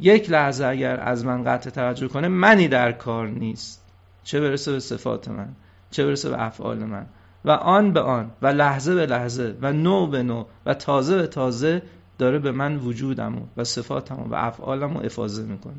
یک 0.00 0.30
لحظه 0.30 0.66
اگر 0.66 1.00
از 1.00 1.24
من 1.24 1.44
قطع 1.44 1.70
توجه 1.70 2.08
کنه 2.08 2.28
منی 2.28 2.68
در 2.68 2.92
کار 2.92 3.28
نیست. 3.28 3.84
چه 4.24 4.40
برسه 4.40 4.72
به 4.72 4.80
صفات 4.80 5.28
من 5.28 5.48
چه 5.90 6.06
برسه 6.06 6.30
به 6.30 6.42
افعال 6.42 6.78
من. 6.78 7.06
و 7.44 7.50
آن 7.50 7.92
به 7.92 8.00
آن 8.00 8.30
و 8.42 8.46
لحظه 8.46 8.94
به 8.94 9.06
لحظه 9.06 9.56
و 9.60 9.72
نو 9.72 10.06
به 10.06 10.22
نو 10.22 10.44
و 10.66 10.74
تازه 10.74 11.16
به 11.16 11.26
تازه 11.26 11.82
داره 12.18 12.38
به 12.38 12.52
من 12.52 12.76
وجودمو 12.76 13.40
و 13.56 13.64
صفاتمو 13.64 14.28
و 14.28 14.34
افعالمو 14.34 15.00
افاظه 15.04 15.42
می‌کنه. 15.42 15.74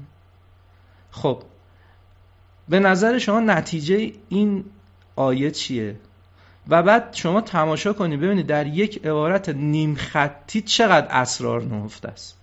خب 1.12 1.43
به 2.69 2.80
نظر 2.80 3.17
شما 3.17 3.39
نتیجه 3.39 4.12
این 4.30 4.65
آیه 5.15 5.51
چیه؟ 5.51 5.99
و 6.67 6.84
بعد 6.84 7.13
شما 7.13 7.41
تماشا 7.41 7.93
کنید 7.93 8.19
ببینید 8.19 8.47
در 8.47 8.67
یک 8.67 9.06
عبارت 9.06 9.49
نیم 9.49 9.95
خطی 9.95 10.62
چقدر 10.62 11.08
اسرار 11.10 11.63
نهفته 11.63 12.08
است. 12.08 12.38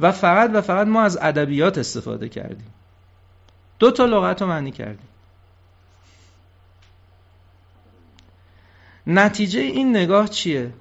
و 0.00 0.12
فقط 0.12 0.50
و 0.54 0.60
فقط 0.60 0.86
ما 0.86 1.02
از 1.02 1.18
ادبیات 1.20 1.78
استفاده 1.78 2.28
کردیم. 2.28 2.74
دو 3.78 3.90
تا 3.90 4.04
لغت 4.04 4.42
رو 4.42 4.48
معنی 4.48 4.70
کردیم. 4.70 5.08
نتیجه 9.06 9.60
این 9.60 9.96
نگاه 9.96 10.28
چیه؟ 10.28 10.72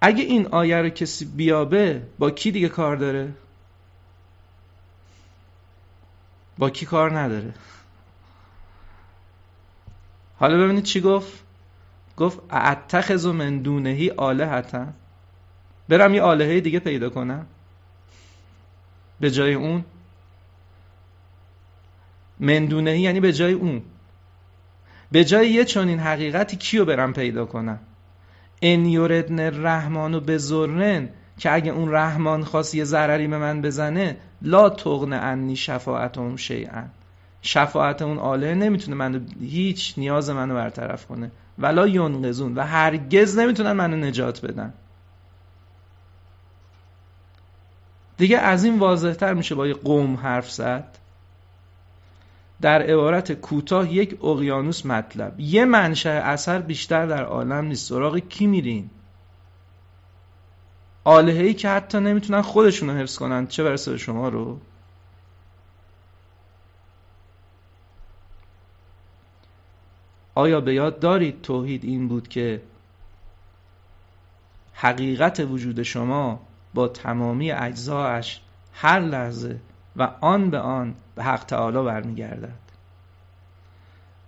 اگه 0.00 0.24
این 0.24 0.46
آیه 0.46 0.76
رو 0.76 0.88
کسی 0.88 1.24
بیابه 1.24 2.02
با 2.18 2.30
کی 2.30 2.50
دیگه 2.50 2.68
کار 2.68 2.96
داره؟ 2.96 3.34
با 6.58 6.70
کی 6.70 6.86
کار 6.86 7.18
نداره؟ 7.18 7.54
حالا 10.38 10.64
ببینید 10.64 10.84
چی 10.84 11.00
گفت؟ 11.00 11.44
گفت 12.16 12.40
اتخذ 12.52 13.26
من 13.26 13.58
دونهی 13.58 14.10
آلهتا 14.10 14.86
برم 15.88 16.14
یه 16.14 16.22
آلهه 16.22 16.60
دیگه 16.60 16.78
پیدا 16.78 17.10
کنم 17.10 17.46
به 19.20 19.30
جای 19.30 19.54
اون 19.54 19.84
مندونهی 22.40 23.00
یعنی 23.00 23.20
به 23.20 23.32
جای 23.32 23.52
اون 23.52 23.82
به 25.12 25.24
جای 25.24 25.50
یه 25.50 25.64
چنین 25.64 26.00
حقیقتی 26.00 26.56
کیو 26.56 26.84
برم 26.84 27.12
پیدا 27.12 27.44
کنم؟ 27.44 27.78
ان 28.62 28.86
یوردن 28.86 29.40
الرحمن 29.40 30.14
و 30.14 30.20
بزرن 30.20 31.08
که 31.38 31.54
اگه 31.54 31.72
اون 31.72 31.92
رحمان 31.92 32.44
خواست 32.44 32.74
یه 32.74 32.84
ضرری 32.84 33.26
به 33.26 33.38
من 33.38 33.62
بزنه 33.62 34.16
لا 34.42 34.70
تغن 34.70 35.12
انی 35.12 35.56
شفاعتهم 35.56 36.36
شیئا. 36.36 36.82
شفاعت 37.42 38.02
اون 38.02 38.18
آله 38.18 38.54
نمی‌تونه 38.54 38.96
منو 38.96 39.20
هیچ 39.40 39.94
نیاز 39.96 40.30
منو 40.30 40.54
برطرف 40.54 41.06
کنه. 41.06 41.30
ولا 41.58 41.86
ینقذون 41.86 42.54
و 42.54 42.60
هرگز 42.60 43.38
نمی‌تونن 43.38 43.72
منو 43.72 43.96
نجات 43.96 44.46
بدن. 44.46 44.72
دیگه 48.16 48.38
از 48.38 48.64
این 48.64 48.78
واضحتر 48.78 49.34
میشه 49.34 49.54
با 49.54 49.66
یه 49.66 49.74
قوم 49.74 50.14
حرف 50.14 50.50
زد. 50.50 50.98
در 52.60 52.82
عبارت 52.82 53.32
کوتاه 53.32 53.92
یک 53.92 54.24
اقیانوس 54.24 54.86
مطلب. 54.86 55.40
یه 55.40 55.64
منشأ 55.64 56.10
اثر 56.10 56.60
بیشتر 56.60 57.06
در 57.06 57.24
عالم 57.24 57.64
نیست. 57.64 57.88
سراغ 57.88 58.18
کی 58.18 58.46
میرین 58.46 58.90
آلهه‌ای 61.04 61.54
که 61.54 61.68
حتی 61.68 62.00
نمی‌تونن 62.00 62.42
خودشون 62.42 62.90
رو 62.90 62.96
حفظ 62.96 63.16
کنن. 63.18 63.46
چه 63.46 63.64
برسه 63.64 63.90
به 63.90 63.98
شما 63.98 64.28
رو؟ 64.28 64.60
آیا 70.34 70.60
به 70.60 70.74
یاد 70.74 71.00
دارید 71.00 71.42
توحید 71.42 71.84
این 71.84 72.08
بود 72.08 72.28
که 72.28 72.62
حقیقت 74.74 75.40
وجود 75.40 75.82
شما 75.82 76.40
با 76.74 76.88
تمامی 76.88 77.52
اجزاش 77.52 78.40
هر 78.72 79.00
لحظه 79.00 79.60
و 79.96 80.08
آن 80.20 80.50
به 80.50 80.58
آن 80.58 80.94
به 81.16 81.24
حق 81.24 81.44
تعالی 81.44 81.82
برمیگردد. 81.82 82.58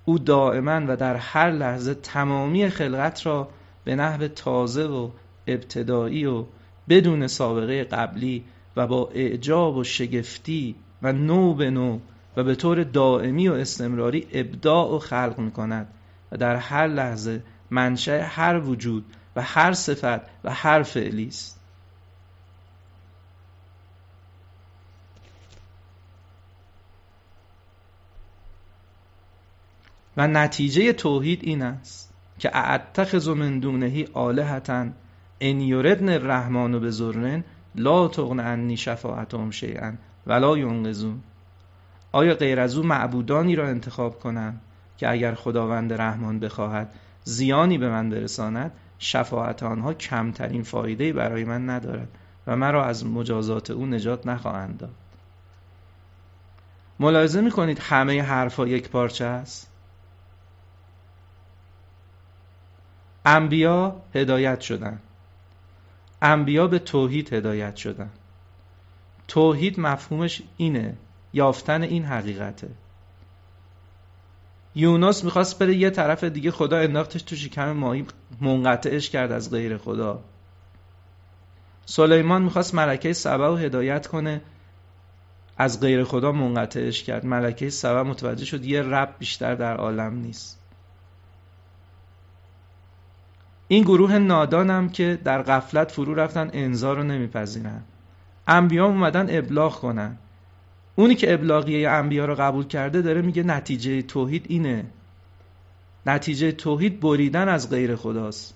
او 0.05 0.19
دائما 0.19 0.83
و 0.89 0.97
در 0.97 1.17
هر 1.17 1.51
لحظه 1.51 1.95
تمامی 1.95 2.69
خلقت 2.69 3.27
را 3.27 3.49
به 3.85 3.97
نحو 3.97 4.29
تازه 4.29 4.87
و 4.87 5.11
ابتدایی 5.47 6.27
و 6.27 6.45
بدون 6.89 7.27
سابقه 7.27 7.85
قبلی 7.85 8.45
و 8.77 8.87
با 8.87 9.11
اعجاب 9.15 9.77
و 9.77 9.85
شگفتی 9.85 10.75
و 11.03 11.13
نو 11.13 11.55
به 11.55 11.71
نو 11.71 11.99
و 12.37 12.45
به 12.45 12.55
طور 12.55 12.85
دائمی 12.85 13.49
و 13.49 13.53
استمراری 13.53 14.27
ابداع 14.33 14.95
و 14.95 14.99
خلق 14.99 15.39
می 15.39 15.51
کند 15.51 15.89
و 16.33 16.37
در 16.37 16.57
هر 16.57 16.87
لحظه 16.87 17.43
منشأ 17.71 18.21
هر 18.21 18.61
وجود 18.61 19.05
و 19.37 19.43
هر 19.43 19.73
صفت 19.73 20.21
و 20.45 20.55
هر 20.55 20.83
فعلی 20.83 21.27
است. 21.27 21.58
و 30.19 30.27
نتیجه 30.27 30.93
توحید 30.93 31.41
این 31.43 31.63
است 31.63 32.15
که 32.39 32.57
اعتخذ 32.57 33.29
من 33.29 33.59
دونهی 33.59 34.09
آلهتا 34.13 34.87
ان 35.41 35.61
یردن 35.61 36.09
الرحمن 36.09 36.79
بزرن 36.79 37.45
لا 37.75 38.09
تغن 38.09 38.41
عنی 38.41 38.77
شفاعتهم 38.77 39.51
شیئا 39.51 39.93
ولا 40.27 40.59
ینقذون. 40.59 41.21
آیا 42.13 42.35
غیر 42.35 42.61
از 42.61 42.77
او 42.77 42.87
معبودانی 42.87 43.57
را 43.57 43.69
انتخاب 43.69 44.19
کنم 44.19 44.61
که 44.97 45.11
اگر 45.11 45.35
خداوند 45.35 45.93
رحمان 45.93 46.41
بخواهد 46.41 46.95
زیانی 47.25 47.79
به 47.79 47.89
من 47.89 48.11
برساند 48.11 48.73
شفاعت 48.99 49.63
آنها 49.63 49.95
کمترین 49.95 50.63
فایده 50.63 51.13
برای 51.13 51.45
من 51.45 51.71
ندارد 51.71 52.09
و 52.47 52.57
مرا 52.57 52.85
از 52.85 53.07
مجازات 53.07 53.71
او 53.71 53.87
نجات 53.87 54.27
نخواهند 54.27 54.79
داد. 54.79 54.95
ملاحظه 57.01 57.41
می 57.41 57.51
کنید 57.51 57.79
همه 57.79 58.23
حرفا 58.23 58.67
یک 58.67 58.89
پارچه 58.89 59.25
است؟ 59.25 59.78
انبیا 63.25 64.03
هدایت 64.15 64.61
شدند 64.61 65.01
انبیا 66.23 66.67
به 66.67 66.79
توحید 66.79 67.33
هدایت 67.33 67.77
شدن. 67.77 68.11
توحید 69.29 69.81
مفهومش 69.81 70.43
اینه 70.57 70.97
یافتن 71.33 71.83
این 71.83 72.05
حقیقته. 72.05 72.69
یونس 74.75 75.25
می‌خواست 75.25 75.59
بره 75.59 75.75
یه 75.75 75.91
طرف 75.91 76.25
دیگه 76.25 76.51
خدا 76.51 76.79
انداختش 76.79 77.23
تو 77.23 77.37
شکم 77.37 77.73
ماهی 77.73 78.07
منقطعش 78.41 79.11
کرد 79.11 79.33
از 79.33 79.51
غیر 79.51 79.77
خدا. 79.77 80.21
سلیمان 81.87 82.43
می‌خواست 82.43 82.75
ملکه 82.75 83.13
سبا 83.13 83.49
رو 83.49 83.57
هدایت 83.57 84.07
کنه 84.07 84.41
از 85.57 85.81
غیر 85.81 86.05
خدا 86.05 86.33
منقطعش 86.33 87.03
کرد. 87.03 87.27
ملکه 87.27 87.71
سبا 87.71 88.05
متوجه 88.05 88.45
شد 88.45 88.65
یه 88.65 88.83
رب 88.83 89.15
بیشتر 89.19 89.55
در 89.55 89.77
عالم 89.77 90.15
نیست. 90.15 90.58
این 93.69 93.83
گروه 93.83 94.19
نادانم 94.19 94.89
که 94.89 95.19
در 95.25 95.43
غفلت 95.43 95.93
فرو 95.93 96.15
رفتن 96.15 96.51
انذار 96.53 96.97
رو 96.97 97.03
نمیپذیرن. 97.03 97.83
انبیا 98.47 98.87
اومدن 98.87 99.39
ابلاغ 99.39 99.81
کنن. 99.81 100.17
اونی 100.97 101.15
که 101.15 101.35
ابلاغیه 101.35 101.91
انبیا 101.91 102.25
رو 102.25 102.35
قبول 102.35 102.67
کرده 102.67 103.03
داره 103.03 103.23
میگه 103.23 103.43
نتیجه 103.43 104.03
توحید 104.03 104.45
اینه. 104.49 104.85
نتیجه 106.07 106.53
توحید 106.53 107.01
بریدن 107.01 107.49
از 107.49 107.71
غیر 107.71 107.97
خداست. 107.97 108.55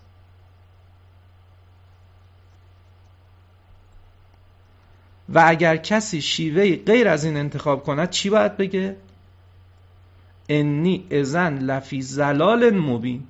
و 5.28 5.44
اگر 5.46 5.76
کسی 5.76 6.20
شیوه 6.20 6.76
غیر 6.76 7.08
از 7.08 7.24
این 7.24 7.36
انتخاب 7.36 7.84
کند 7.84 8.10
چی 8.10 8.30
باید 8.30 8.56
بگه؟ 8.56 8.96
انی 10.48 11.06
ازن 11.10 11.58
لفی 11.58 12.02
زلال 12.02 12.70
مبین. 12.70 13.26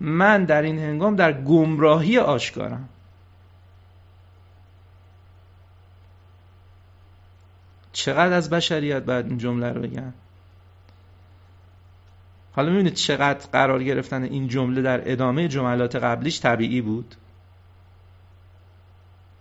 من 0.00 0.44
در 0.44 0.62
این 0.62 0.78
هنگام 0.78 1.16
در 1.16 1.42
گمراهی 1.42 2.18
آشکارم. 2.18 2.88
چقدر 7.92 8.32
از 8.32 8.50
بشریت 8.50 9.02
باید 9.02 9.26
این 9.26 9.38
جمله 9.38 9.72
رو 9.72 9.82
بگن 9.82 10.14
حالا 12.52 12.70
می‌بینید 12.70 12.94
چقدر 12.94 13.46
قرار 13.52 13.84
گرفتن 13.84 14.22
این 14.22 14.48
جمله 14.48 14.82
در 14.82 15.12
ادامه 15.12 15.48
جملات 15.48 15.96
قبلیش 15.96 16.40
طبیعی 16.40 16.80
بود؟ 16.80 17.14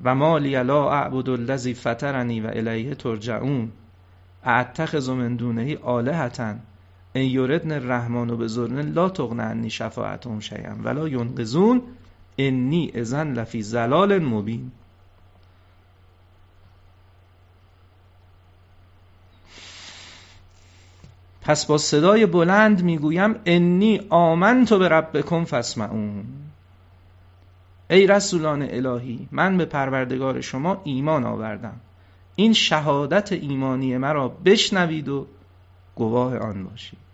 و 0.03 0.15
ما 0.15 0.37
لا 0.37 0.91
اعبد 0.91 1.29
الذی 1.29 1.73
فطرنی 1.73 2.41
و 2.41 2.47
الیه 2.47 2.95
ترجعون 2.95 3.71
اتخذ 4.45 5.09
من 5.09 5.35
دونه 5.35 5.77
آلهتن. 5.77 6.59
ان 7.17 7.23
یردن 7.23 7.71
الرحمن 7.71 8.27
بزرن 8.27 8.82
لا 8.82 9.10
تغن 9.10 9.39
عنی 9.39 9.69
شفاعتهم 9.69 10.39
شیئا 10.39 10.75
ولا 10.84 11.08
ینقذون 11.08 11.82
انی 12.38 12.91
اذن 12.95 13.34
لفی 13.34 13.62
زلال 13.62 14.19
مبین. 14.19 14.71
پس 21.41 21.65
با 21.65 21.77
صدای 21.77 22.25
بلند 22.25 22.84
می‌گویم 22.84 23.36
انی 23.45 24.01
آمنت 24.10 24.73
به 24.73 24.89
ربکم 24.89 25.43
فاسمعون. 25.43 26.25
ای 27.89 28.08
رسولان 28.08 28.62
الهی 28.62 29.27
من 29.32 29.58
به 29.58 29.65
پروردگار 29.65 30.41
شما 30.41 30.82
ایمان 30.84 31.23
آوردم. 31.23 31.80
این 32.36 32.53
شهادت 32.53 33.32
ایمانی 33.32 33.97
مرا 33.97 34.27
بشنوید 34.27 35.10
و 35.10 35.27
گواه 35.95 36.38
آن 36.38 36.63
باشید. 36.63 37.06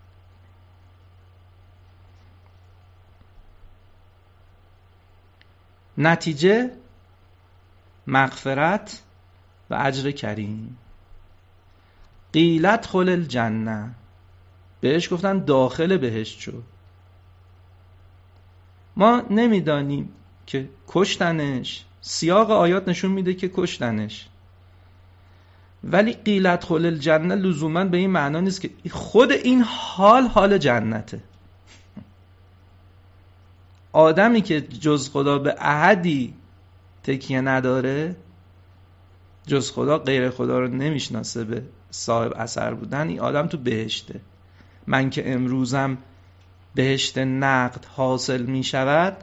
نتیجه 5.98 6.70
مغفرت 8.06 9.02
و 9.70 9.74
اجر 9.74 10.10
کریم. 10.10 10.78
قیلت 12.32 12.86
خل 12.86 13.08
الجنه. 13.08 13.94
بهش 14.80 15.12
گفتن 15.12 15.44
داخل 15.44 15.96
بهشت 15.96 16.40
شد 16.40 16.62
ما 18.96 19.22
نمی‌دانیم 19.30 20.12
که 20.46 20.68
کشتنش 20.88 21.84
سیاق 22.00 22.50
آیات 22.50 22.88
نشون 22.88 23.10
میده 23.10 23.34
که 23.34 23.50
کشتنش. 23.54 24.28
ولی 25.84 26.12
قیلت 26.12 26.64
خل 26.64 26.86
الجنه 26.86 27.34
لزوما 27.34 27.84
به 27.84 27.96
این 27.96 28.10
معنا 28.10 28.40
نیست 28.40 28.60
که 28.60 28.70
خود 28.90 29.32
این 29.32 29.62
حال 29.62 30.22
حال 30.22 30.58
جنته. 30.58 31.20
آدمی 33.94 34.40
که 34.40 34.60
جز 34.60 35.10
خدا 35.10 35.38
به 35.38 35.54
احدی 35.58 36.34
تکیه 37.02 37.40
نداره 37.40 38.16
جز 39.46 39.72
خدا 39.72 39.98
غیر 39.98 40.30
خدا 40.30 40.58
رو 40.58 40.68
نمی‌شناسه 40.68 41.44
به 41.44 41.62
صاحب 41.90 42.32
اثر 42.36 42.74
بودن 42.74 43.08
این 43.08 43.20
آدم 43.20 43.46
تو 43.46 43.58
بهشته. 43.58 44.20
من 44.86 45.10
که 45.10 45.32
امروزم 45.32 45.98
بهشت 46.74 47.18
نقد 47.18 47.84
حاصل 47.84 48.42
می 48.42 48.64
شود 48.64 49.16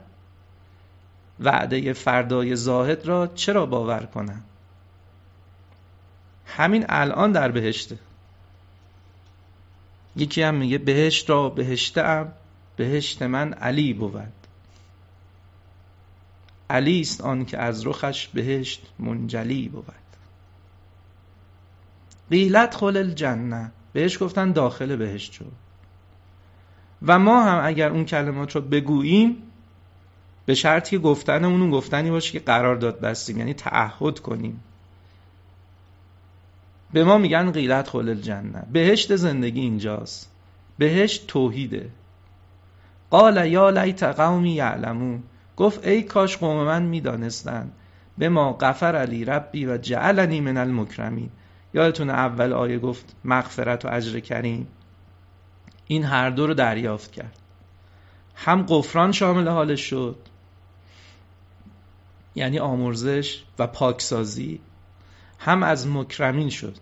وعده 1.39 1.93
فردای 1.93 2.55
زاهد 2.55 3.05
را 3.05 3.27
چرا 3.27 3.65
باور 3.65 4.05
کنم؟ 4.05 4.43
همین 6.45 6.85
الان 6.89 7.31
در 7.31 7.51
بهشته. 7.51 7.97
یکی 10.15 10.41
هم 10.41 10.55
میگه 10.55 10.77
بهشت 10.77 11.29
را 11.29 11.49
بهشته 11.49 12.01
ام 12.01 12.33
بهشت 12.75 13.21
من 13.21 13.53
علی 13.53 13.93
بود. 13.93 14.40
علی 16.71 17.01
است 17.01 17.21
آن 17.21 17.45
که 17.45 17.57
از 17.57 17.87
رخش 17.87 18.27
بهشت 18.27 18.81
منجلی 18.99 19.69
بود. 19.69 19.85
قیلت 22.29 22.75
خل 22.75 22.97
الجنه 22.97 23.71
بهش 23.93 24.23
گفتن 24.23 24.51
داخل 24.51 24.95
بهشت 24.95 25.31
شد 25.31 25.51
و 27.05 27.19
ما 27.19 27.43
هم 27.43 27.61
اگر 27.65 27.89
اون 27.89 28.05
کلمات 28.05 28.55
رو 28.55 28.61
بگوییم 28.61 29.37
به 30.45 30.53
شرطی 30.53 30.89
که 30.89 30.97
گفتنمون 30.97 31.61
اون 31.61 31.71
گفتنی 31.71 32.09
باشه 32.09 32.31
که 32.31 32.39
قرار 32.39 32.75
داد 32.75 32.99
بستیم 32.99 33.37
یعنی 33.37 33.53
تعهد 33.53 34.19
کنیم. 34.19 34.63
به 36.93 37.03
ما 37.03 37.17
میگن 37.17 37.51
قیلت 37.51 37.89
خل 37.89 38.09
الجنه. 38.09 38.63
بهشت 38.71 39.15
زندگی 39.15 39.61
اینجاست. 39.61 40.31
بهشت 40.77 41.27
توحیده. 41.27 41.89
قال 43.09 43.51
یا 43.51 43.69
لیت 43.69 44.03
قومی 44.03 44.51
یعلمون. 44.51 45.23
گفت 45.57 45.87
ای 45.87 46.03
کاش 46.03 46.37
قوم 46.37 46.63
من 46.63 46.83
می‌دانستند 46.83 47.71
به 48.17 48.29
ما 48.29 48.53
غفر 48.53 48.95
علی 48.95 49.25
ربی 49.25 49.65
و 49.65 49.77
جعلنی 49.77 50.41
من 50.41 50.57
المکرمین. 50.57 51.29
یادتون 51.73 52.09
اول 52.09 52.53
آیه 52.53 52.79
گفت 52.79 53.15
مغفرت 53.25 53.85
و 53.85 53.89
اجر 53.91 54.19
کریم. 54.19 54.67
این 55.87 56.03
هر 56.03 56.29
دو 56.29 56.47
رو 56.47 56.53
دریافت 56.53 57.11
کرد. 57.11 57.37
هم 58.35 58.65
قفران 58.69 59.11
شامل 59.11 59.47
حالش 59.47 59.81
شد 59.81 60.15
یعنی 62.35 62.59
آمرزش 62.59 63.43
و 63.59 63.67
پاکسازی 63.67 64.59
هم 65.39 65.63
از 65.63 65.87
مکرمین 65.87 66.49
شد. 66.49 66.77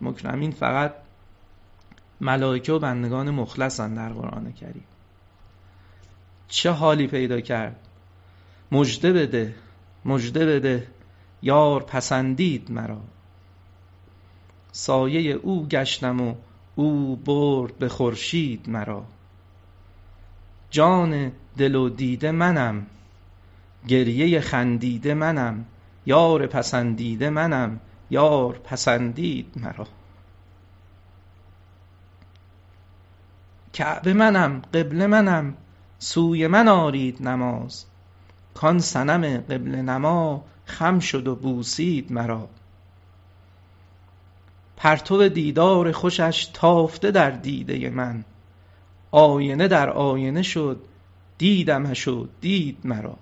مکرمین 0.00 0.50
فقط 0.50 0.94
ملائکه 2.20 2.72
و 2.72 2.78
بندگان 2.78 3.30
مخلصن 3.30 3.94
در 3.94 4.12
قرآن 4.12 4.52
کریم. 4.52 4.84
چه 6.48 6.70
حالی 6.70 7.06
پیدا 7.06 7.40
کرد؟ 7.40 7.76
مجده 8.72 9.12
بده 9.12 9.54
مجده 10.04 10.46
بده 10.46 10.86
یار 11.42 11.82
پسندید 11.82 12.70
مرا. 12.70 13.00
سایه 14.72 15.32
او 15.32 15.66
گشتم 15.68 16.20
و 16.20 16.34
او 16.74 17.16
برد 17.16 17.78
به 17.78 17.88
خورشید 17.88 18.68
مرا. 18.68 19.04
جان 20.70 21.32
دل 21.58 21.74
و 21.74 21.88
دیده 21.88 22.30
منم 22.30 22.86
گریه 23.88 24.40
خندیده 24.40 25.14
منم 25.14 25.64
یار 26.06 26.46
پسندیده 26.46 27.30
منم 27.30 27.80
یار 28.10 28.58
پسندید 28.58 29.52
مرا. 29.56 29.86
کعبه 33.72 34.12
منم 34.12 34.60
قبله 34.74 35.06
منم 35.06 35.54
سوی 35.98 36.46
من 36.46 36.68
آرید 36.68 37.28
نماز. 37.28 37.84
کان 38.54 38.78
صنم 38.78 39.36
قبله 39.36 39.82
نما 39.82 40.44
خم 40.64 40.98
شد 40.98 41.28
و 41.28 41.36
بوسید 41.36 42.12
مرا. 42.12 42.48
پرتو 44.76 45.28
دیدار 45.28 45.92
خوشش 45.92 46.50
تافته 46.54 47.10
در 47.10 47.30
دیده 47.30 47.90
من. 47.90 48.24
آینه 49.10 49.68
در 49.68 49.90
آینه 49.90 50.42
شد 50.42 50.80
دیدمش 51.38 52.08
و 52.08 52.28
دید 52.40 52.78
مرا. 52.84 53.16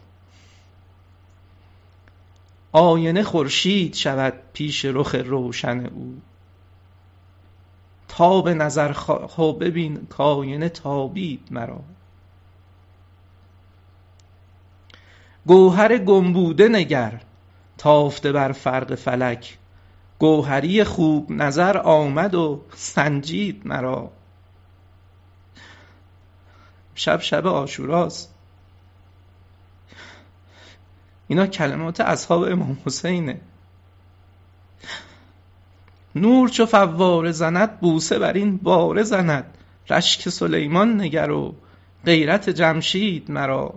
آینه 2.73 3.23
خورشید 3.23 3.95
شود 3.95 4.35
پیش 4.53 4.85
رخ 4.85 5.15
روشن 5.15 5.87
او. 5.87 6.21
تا 8.09 8.41
به 8.43 8.55
نظر 8.55 8.93
خو 9.27 9.53
ببین 9.53 10.07
کاینه 10.07 10.69
تابید 10.69 11.49
مرا. 11.51 11.81
گوهر 15.47 15.99
گمبوده 15.99 16.69
نگر 16.69 17.21
تافته 17.79 18.33
بر 18.33 18.53
فرق 18.53 18.95
فلک. 18.95 19.59
گوهری 20.19 20.85
خوب 20.85 21.33
نظر 21.33 21.79
آمد 21.79 22.35
و 22.35 22.61
سنجید 22.75 23.63
مرا. 23.65 24.11
شب 26.95 27.21
شب 27.21 27.47
آشوراست. 27.47 28.35
اینا 31.29 31.47
کلمات 31.47 32.01
اصحاب 32.01 32.43
امام 32.43 32.79
حسینه. 32.87 33.41
نور 36.15 36.49
چو 36.49 36.67
فواره 36.67 37.33
زند 37.33 37.81
بوسه 37.81 38.19
بر 38.19 38.33
این 38.33 38.57
باره 38.57 39.03
زند. 39.03 39.59
رشک 39.91 40.29
سلیمان 40.29 41.01
نگر 41.01 41.31
و 41.31 41.55
غیرت 42.05 42.51
جمشید 42.51 43.31
مرا. 43.31 43.75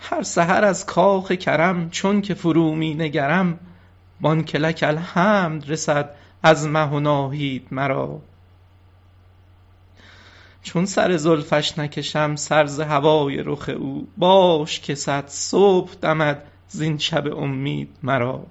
هر 0.00 0.22
سحر 0.22 0.64
از 0.64 0.86
کاخ 0.86 1.32
کرم 1.32 1.90
چون 1.90 2.20
که 2.20 2.34
فرو 2.34 2.74
می 2.74 2.94
نگرم 2.94 3.58
بانک 4.20 4.56
لک 4.56 4.84
الحمد 4.86 5.70
رسد 5.70 6.14
از 6.42 6.66
مه 6.66 6.88
و 6.88 7.00
ناهید 7.00 7.68
مرا. 7.70 8.20
چون 10.62 10.86
سر 10.86 11.16
زلفش 11.16 11.78
نکشم 11.78 12.36
سر 12.36 12.66
ز 12.66 12.80
هوای 12.80 13.42
رخ 13.42 13.70
او 13.78 14.08
باش 14.16 14.80
که 14.80 14.94
صد 14.94 15.24
صبح 15.26 15.94
دمد 16.02 16.42
زین 16.68 16.98
شب 16.98 17.38
امید 17.38 17.96
مرا. 18.02 18.46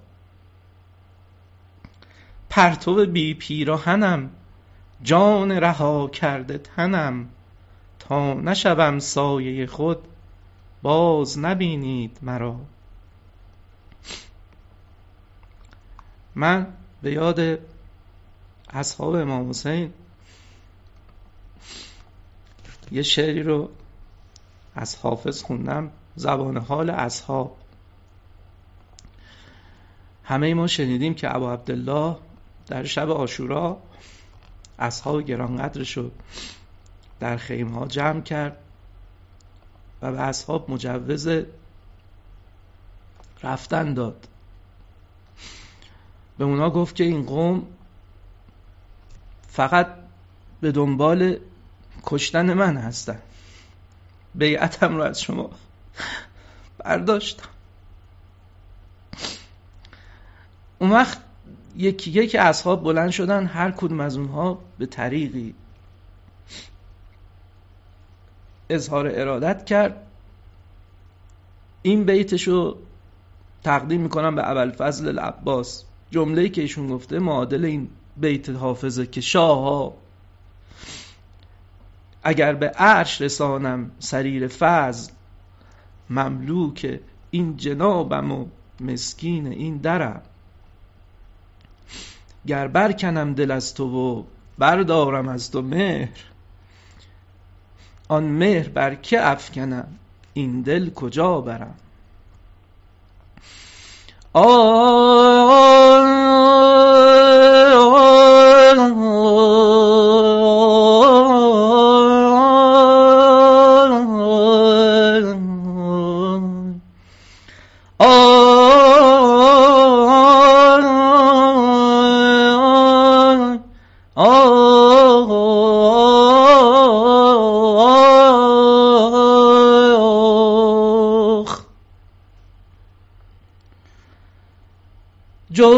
پرتو 2.50 3.06
بی 3.06 3.34
پیراهنم 3.34 4.30
جان 5.04 5.52
رها 5.52 6.08
کرده 6.08 6.58
تنم 6.58 7.30
تا 8.00 8.34
نشوم 8.34 9.00
سایه 9.00 9.66
خود 9.66 9.98
باز 10.82 11.40
نبینید 11.40 12.18
مرا. 12.22 12.56
من 16.36 16.68
به 17.02 17.12
یاد 17.12 17.60
اصحاب 18.70 19.16
امام 19.16 19.50
حسین 19.50 19.94
یه 22.92 23.02
شعری 23.02 23.44
رو 23.44 23.70
از 24.76 24.96
حافظ 24.96 25.42
خوندم 25.42 25.92
زبان 26.16 26.58
حال 26.58 26.90
اصحاب. 26.90 27.58
همه 30.24 30.54
ما 30.54 30.68
شنیدیم 30.68 31.14
که 31.14 31.36
ابا 31.36 31.54
عبدالله 31.54 32.16
در 32.68 32.84
شب 32.84 33.10
آشورا 33.10 33.78
اصحاب 34.80 35.22
گرانقدرش 35.22 35.98
رو 35.98 36.12
در 37.20 37.38
خیمه 37.38 37.72
ها 37.72 37.88
جمع 37.88 38.22
کرد. 38.22 38.58
و 40.02 40.12
به 40.12 40.20
اصحاب 40.20 40.72
مجوز 40.72 41.30
رفتن 43.44 43.94
داد. 43.94 44.28
به 46.38 46.44
اونا 46.44 46.70
گفت 46.70 46.96
که 46.96 47.04
این 47.04 47.26
قوم 47.26 47.68
فقط 49.48 49.88
به 50.62 50.72
دنبال 50.72 51.38
کشتن 52.04 52.54
من 52.54 52.78
هستن. 52.78 53.20
بیعتم 54.36 54.96
رو 54.96 55.02
از 55.02 55.22
شما 55.22 55.50
برداشتم. 56.78 57.50
اون 60.80 60.92
وقت 60.92 61.18
یکی 61.76 62.12
یکی 62.12 62.38
اصحاب 62.38 62.84
بلند 62.84 63.10
شدن 63.10 63.46
هر 63.46 63.72
کدوم 63.72 64.00
از 64.00 64.18
اونها 64.18 64.60
به 64.78 64.86
طریقی 64.86 65.56
اظهار 68.70 69.12
ارادت 69.16 69.66
کرد. 69.66 70.04
این 71.82 72.04
بیتشو 72.04 72.78
تقدیم 73.64 74.02
می‌کنم 74.02 74.36
به 74.36 74.42
اول 74.42 74.72
فضل 74.72 75.08
العباس. 75.08 75.84
جمله 76.12 76.50
که 76.50 76.62
ایشون 76.62 76.88
گفته 76.88 77.20
معادل 77.20 77.66
این 77.66 77.90
بیت 78.18 78.50
حافظه 78.50 79.06
که 79.06 79.22
شاه 79.22 79.94
اگر 82.24 82.54
به 82.54 82.68
عرش 82.68 83.22
رسانم 83.22 83.92
سریر 84.00 84.48
فضل 84.48 85.12
مملوک 86.10 87.00
این 87.32 87.58
جنابم 87.58 88.32
و 88.32 88.46
مسکین 88.80 89.48
این 89.48 89.78
درم. 89.78 90.22
گر 92.48 92.68
برکنم 92.68 93.34
دل 93.34 93.52
از 93.52 93.74
تو 93.74 93.86
و 93.86 94.24
بردارم 94.58 95.28
از 95.28 95.52
تو 95.52 95.62
مهر 95.62 96.10
آن 98.08 98.24
مهر 98.24 98.70
بر 98.70 98.96
که 98.96 99.28
افکنم؟ 99.28 99.88
این 100.34 100.62
دل 100.62 100.90
کجا 100.90 101.42
برم؟ 101.42 101.76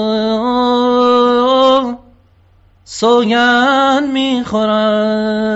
سوگن 2.85 4.03
می‌خورم. 4.13 5.51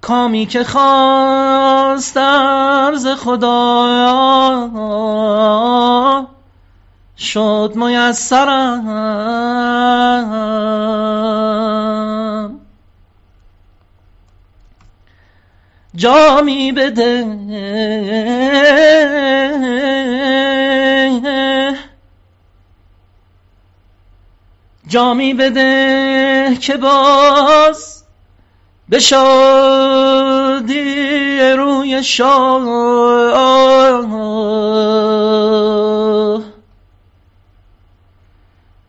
کامی 0.01 0.47
که 0.47 0.65
خواستم 0.65 2.13
ز 2.97 3.07
خدا 3.07 3.53
شد 7.17 7.73
میسرم. 7.77 8.89
جامی 15.95 16.73
بده. 16.73 17.27
جامی 24.87 25.35
بده 25.35 26.57
که 26.61 26.77
باز 26.77 28.05
به 28.89 28.99
شادی 28.99 30.81
روی 31.41 32.03
شاه 32.03 32.63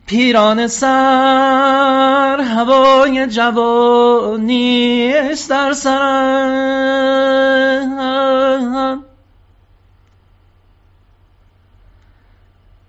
پیران 0.08 0.68
سر 0.68 2.42
هوای 2.42 3.28
جوانی 3.28 5.14
در 5.50 5.74
سرم 5.74 7.04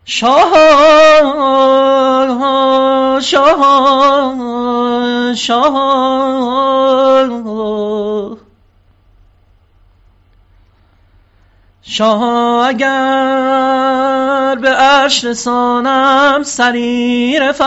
شاه 0.04 0.52
شاه 3.20 3.60
شاه. 5.34 5.94
شاه 11.96 12.66
اگر 12.68 14.54
به 14.60 14.68
عرش 14.68 15.24
رسانم 15.24 16.42
سریر 16.42 17.52
فضل. 17.52 17.66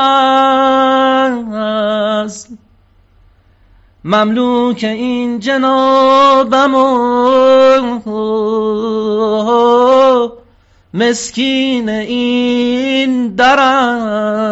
مملوک 4.04 4.84
این 4.84 5.40
جنابم 5.40 6.76
و 6.76 6.88
مسکین 10.94 11.90
این 11.90 13.28
درم. 13.28 14.48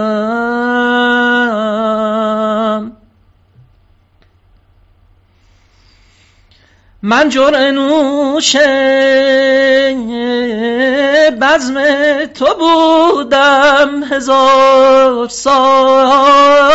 من 7.08 7.30
جرع 7.30 7.70
نوش 7.70 8.56
بزم 11.42 11.76
تو 12.26 12.46
بودم 12.60 14.04
هزار 14.04 15.28
سال. 15.28 16.66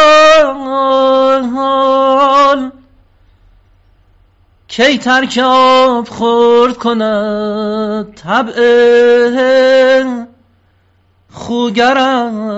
کی 4.69 4.99
ترک 4.99 5.41
آب 5.45 6.09
خورد 6.09 6.77
کند 6.77 8.15
طبع 8.15 8.55
خوگرم؟ 11.33 12.51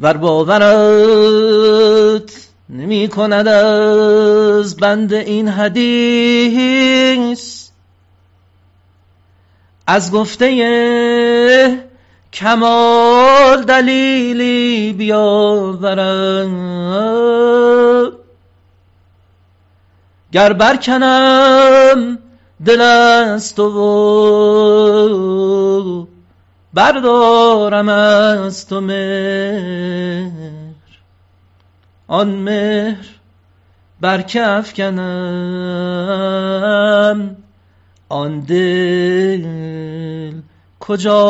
ور 0.00 0.16
باورت 0.16 0.46
نمی 2.68 3.08
کند 3.08 3.48
از 3.48 4.76
بند 4.76 5.12
این 5.12 5.48
حدیث. 5.48 6.96
از 9.86 10.12
گفته 10.12 11.86
کمال 12.32 13.62
دلیلی 13.62 14.92
بیاورم. 14.92 16.56
گر 20.32 20.52
برکنم 20.52 22.18
دل 22.64 22.80
از 22.80 23.54
تو 23.54 23.68
و 26.02 26.06
بردارم 26.76 27.88
از 27.88 28.68
تو 28.68 28.80
مهر. 28.80 30.30
آن 32.08 32.28
مهر 32.28 33.06
بر 34.00 34.22
که 34.22 34.46
افکنم 34.46 34.96
آن 38.08 38.40
دل 38.40 39.46
کجا 40.80 41.26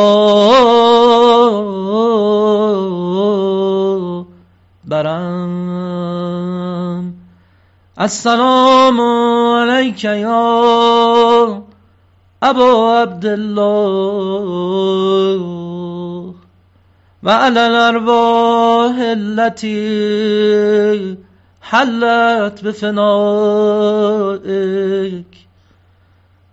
برم؟ 4.84 5.57
السلام 7.97 9.01
علیک 9.01 10.05
یا 10.05 11.65
ابا 12.49 13.03
عبدالله. 13.03 14.36
و 17.22 17.30
علی 17.30 17.59
الارواح 17.59 18.97
التي 19.01 19.76
حلت 21.61 22.64
بفنائك. 22.64 23.86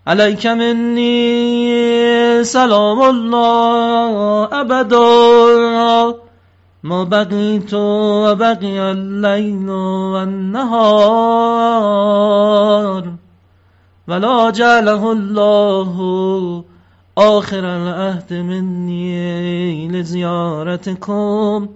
علیک 0.07 0.45
منی 0.45 2.43
سلام 2.43 3.01
الله 3.01 4.47
ابدا 4.53 6.15
ما 6.83 7.05
بقیت 7.05 7.73
و 7.73 8.35
بقی 8.35 8.79
اللیل 8.79 9.69
و 9.69 10.13
النهار 10.13 11.63
ولا 14.07 14.49
جعله 14.49 15.11
الله 15.11 16.63
آخر 17.17 17.59
العهد 17.65 18.33
منی 18.33 19.87
لزیارتكم 19.87 21.69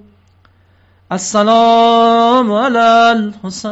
السلام 1.12 2.52
على 2.52 3.12
الحسين 3.12 3.66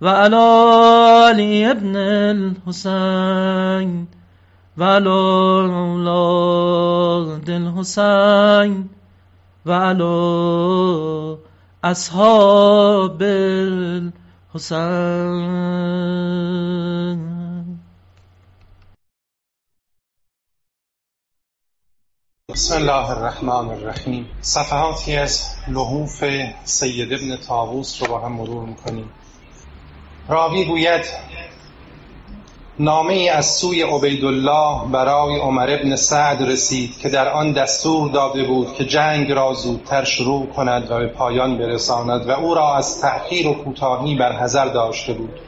وعلى 0.00 0.36
علي 1.26 1.70
ابن 1.70 1.96
الحسين 2.66 4.06
وعلى 4.78 5.10
أولاد 5.74 7.50
الحسين 7.50 8.88
وعلى 9.66 11.38
أصحاب 11.84 13.22
الحسين 14.54 14.78
بسم 22.48 22.74
الله 22.74 23.10
الرحمن 23.10 23.50
الرحیم. 23.50 24.30
صفحاتی 24.40 25.16
از 25.16 25.56
لحوف 25.68 26.24
سید 26.64 27.12
ابن 27.12 27.36
طاووس 27.36 28.02
رو 28.02 28.08
با 28.08 28.20
هم 28.20 28.32
مرور 28.32 28.68
می‌کنیم. 28.68 29.10
راوی 30.28 30.64
گوید 30.64 31.04
نامه 32.80 33.30
از 33.34 33.46
سوی 33.46 33.82
عبیدالله 33.82 34.88
برای 34.92 35.38
عمر 35.38 35.70
ابن 35.70 35.96
سعد 35.96 36.42
رسید 36.42 36.98
که 36.98 37.08
در 37.08 37.28
آن 37.28 37.52
دستور 37.52 38.10
داده 38.10 38.44
بود 38.44 38.74
که 38.74 38.84
جنگ 38.84 39.32
را 39.32 39.54
زودتر 39.54 40.04
شروع 40.04 40.46
کند 40.46 40.90
و 40.90 40.98
به 40.98 41.06
پایان 41.06 41.58
برساند 41.58 42.28
و 42.28 42.30
او 42.30 42.54
را 42.54 42.76
از 42.76 43.00
تأخیر 43.00 43.48
و 43.48 43.54
کوتاهی 43.54 44.14
بر 44.14 44.32
حذر 44.32 44.66
داشته 44.66 45.12
بود. 45.12 45.40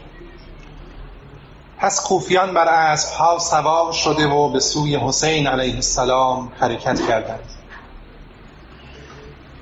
پس 1.78 2.02
کوفیان 2.02 2.54
بر 2.54 2.68
اسبها 2.68 3.38
سوار 3.38 3.92
شده 3.92 4.26
و 4.26 4.48
به 4.48 4.60
سوی 4.60 4.96
حسین 4.96 5.46
علیه 5.46 5.74
السلام 5.74 6.52
حرکت 6.60 7.06
کردند. 7.08 7.48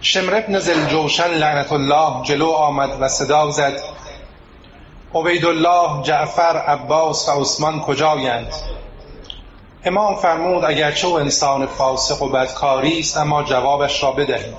شمر 0.01 0.35
ابن 0.35 0.59
زلجوشن 0.59 1.31
لعنت 1.31 1.73
الله 1.73 2.23
جلو 2.23 2.51
آمد 2.51 2.91
و 3.01 3.09
صدا 3.09 3.51
زد 3.51 3.81
عبیدالله 5.15 6.03
جعفر 6.03 6.57
عباس 6.57 7.29
و 7.29 7.41
عثمان 7.41 7.81
کجایند؟ 7.81 8.53
امام 9.85 10.17
فرمود 10.17 10.65
اگرچه 10.65 11.07
او 11.07 11.19
انسان 11.19 11.67
فاسق 11.67 12.23
و 12.23 12.29
بدکاری 12.29 12.99
است 12.99 13.17
اما 13.17 13.43
جوابش 13.43 14.03
را 14.03 14.13
بدهید. 14.13 14.57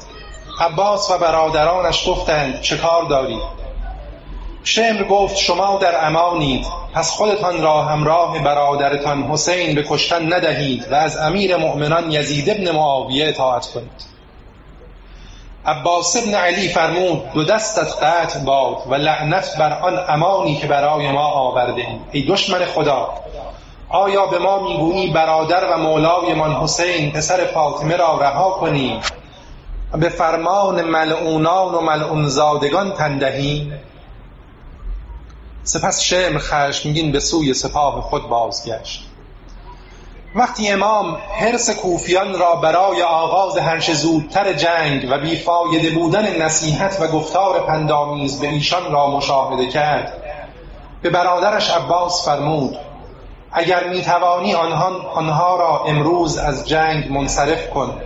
عباس 0.60 1.12
و 1.12 1.18
برادرانش 1.18 2.10
گفتند 2.10 2.62
چه 2.62 2.78
کار 2.78 3.04
داری؟ 3.04 3.40
شمر 4.64 5.04
گفت 5.04 5.38
شما 5.38 5.78
در 5.78 6.08
امانید. 6.08 6.66
پس 6.94 7.12
خودتان 7.12 7.62
را 7.62 7.82
همراه 7.82 8.40
برادرتان 8.40 9.24
حسین 9.24 9.76
به 9.76 9.86
کشتن 9.90 10.34
ندهید 10.34 10.92
و 10.92 10.96
از 10.96 11.18
امیر 11.18 11.58
مؤمنان 11.58 12.12
یزید 12.12 12.50
ابن 12.50 12.72
معاویه 12.72 13.28
اطاعت 13.28 13.66
کنید. 13.66 14.19
عباس 15.70 16.18
ابن 16.18 16.36
علی 16.36 16.68
فرمود 16.70 17.32
دو 17.34 17.44
دستت 17.44 18.04
قطع 18.04 18.40
باد 18.40 18.78
و 18.90 18.96
لعنت 18.96 19.58
بر 19.58 19.74
آن 19.74 20.00
امانی 20.08 20.56
که 20.56 20.68
برای 20.68 21.12
ما 21.12 21.26
آورده 21.26 21.88
ای 22.12 22.26
دشمن 22.26 22.66
خدا 22.66 23.10
آیا 23.90 24.26
به 24.26 24.40
ما 24.40 24.60
می‌گویی 24.60 25.08
برادر 25.08 25.74
و 25.74 25.78
مولایمان 25.78 26.56
حسین 26.56 27.12
پسر 27.12 27.46
فاطمه 27.46 27.96
را 27.96 28.18
رها 28.22 28.50
کنیم 28.50 29.00
و 29.94 29.98
به 29.98 30.10
فرمان 30.10 30.82
ملعونان 30.82 31.76
و 31.76 31.82
ملعون 31.82 32.30
زادگان 32.30 32.94
تندهیم 32.94 33.74
سپس 35.64 36.02
شمر 36.02 36.38
خشمگین 36.40 37.12
به 37.12 37.20
سوی 37.20 37.54
سپاه 37.54 38.02
خود 38.02 38.30
بازگشت. 38.30 39.09
وقتی 40.36 40.72
امام 40.72 41.18
حرس 41.40 41.70
کوفیان 41.70 42.40
را 42.40 42.56
برای 42.56 43.04
آغاز 43.04 43.58
هرچه 43.58 43.94
زودتر 43.94 44.54
جنگ 44.54 45.08
و 45.12 45.18
بیفایده 45.18 45.90
بودن 45.90 46.42
نصیحت 46.42 47.02
و 47.02 47.08
گفتار 47.08 47.60
پندامیز 47.60 48.40
به 48.40 48.48
ایشان 48.48 48.92
را 48.92 49.08
مشاهده 49.08 49.68
کرد 49.68 50.14
به 51.02 51.10
برادرش 51.10 51.72
عباس 51.72 52.26
فرمود 52.26 52.78
اگر 53.52 53.88
می‌توانی 53.88 54.54
آنها, 54.54 55.10
آنها 55.16 55.56
را 55.56 55.84
امروز 55.88 56.38
از 56.38 56.68
جنگ 56.68 57.12
منصرف 57.12 57.70
کن. 57.70 58.02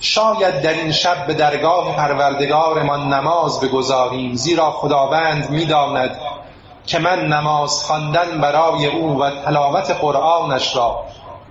شاید 0.00 0.60
در 0.62 0.72
این 0.72 0.92
شب 0.92 1.26
به 1.26 1.34
درگاه 1.34 1.96
پروردگارمان 1.96 3.12
نماز 3.12 3.60
بگذاریم 3.60 4.34
زیرا 4.34 4.70
خداوند 4.70 5.50
می‌داند 5.50 6.18
که 6.86 6.98
من 6.98 7.26
نماز 7.26 7.84
خواندن 7.84 8.40
برای 8.40 8.86
او 8.86 9.18
و 9.20 9.30
تلاوت 9.30 9.90
قرآنش 9.90 10.76
را 10.76 11.04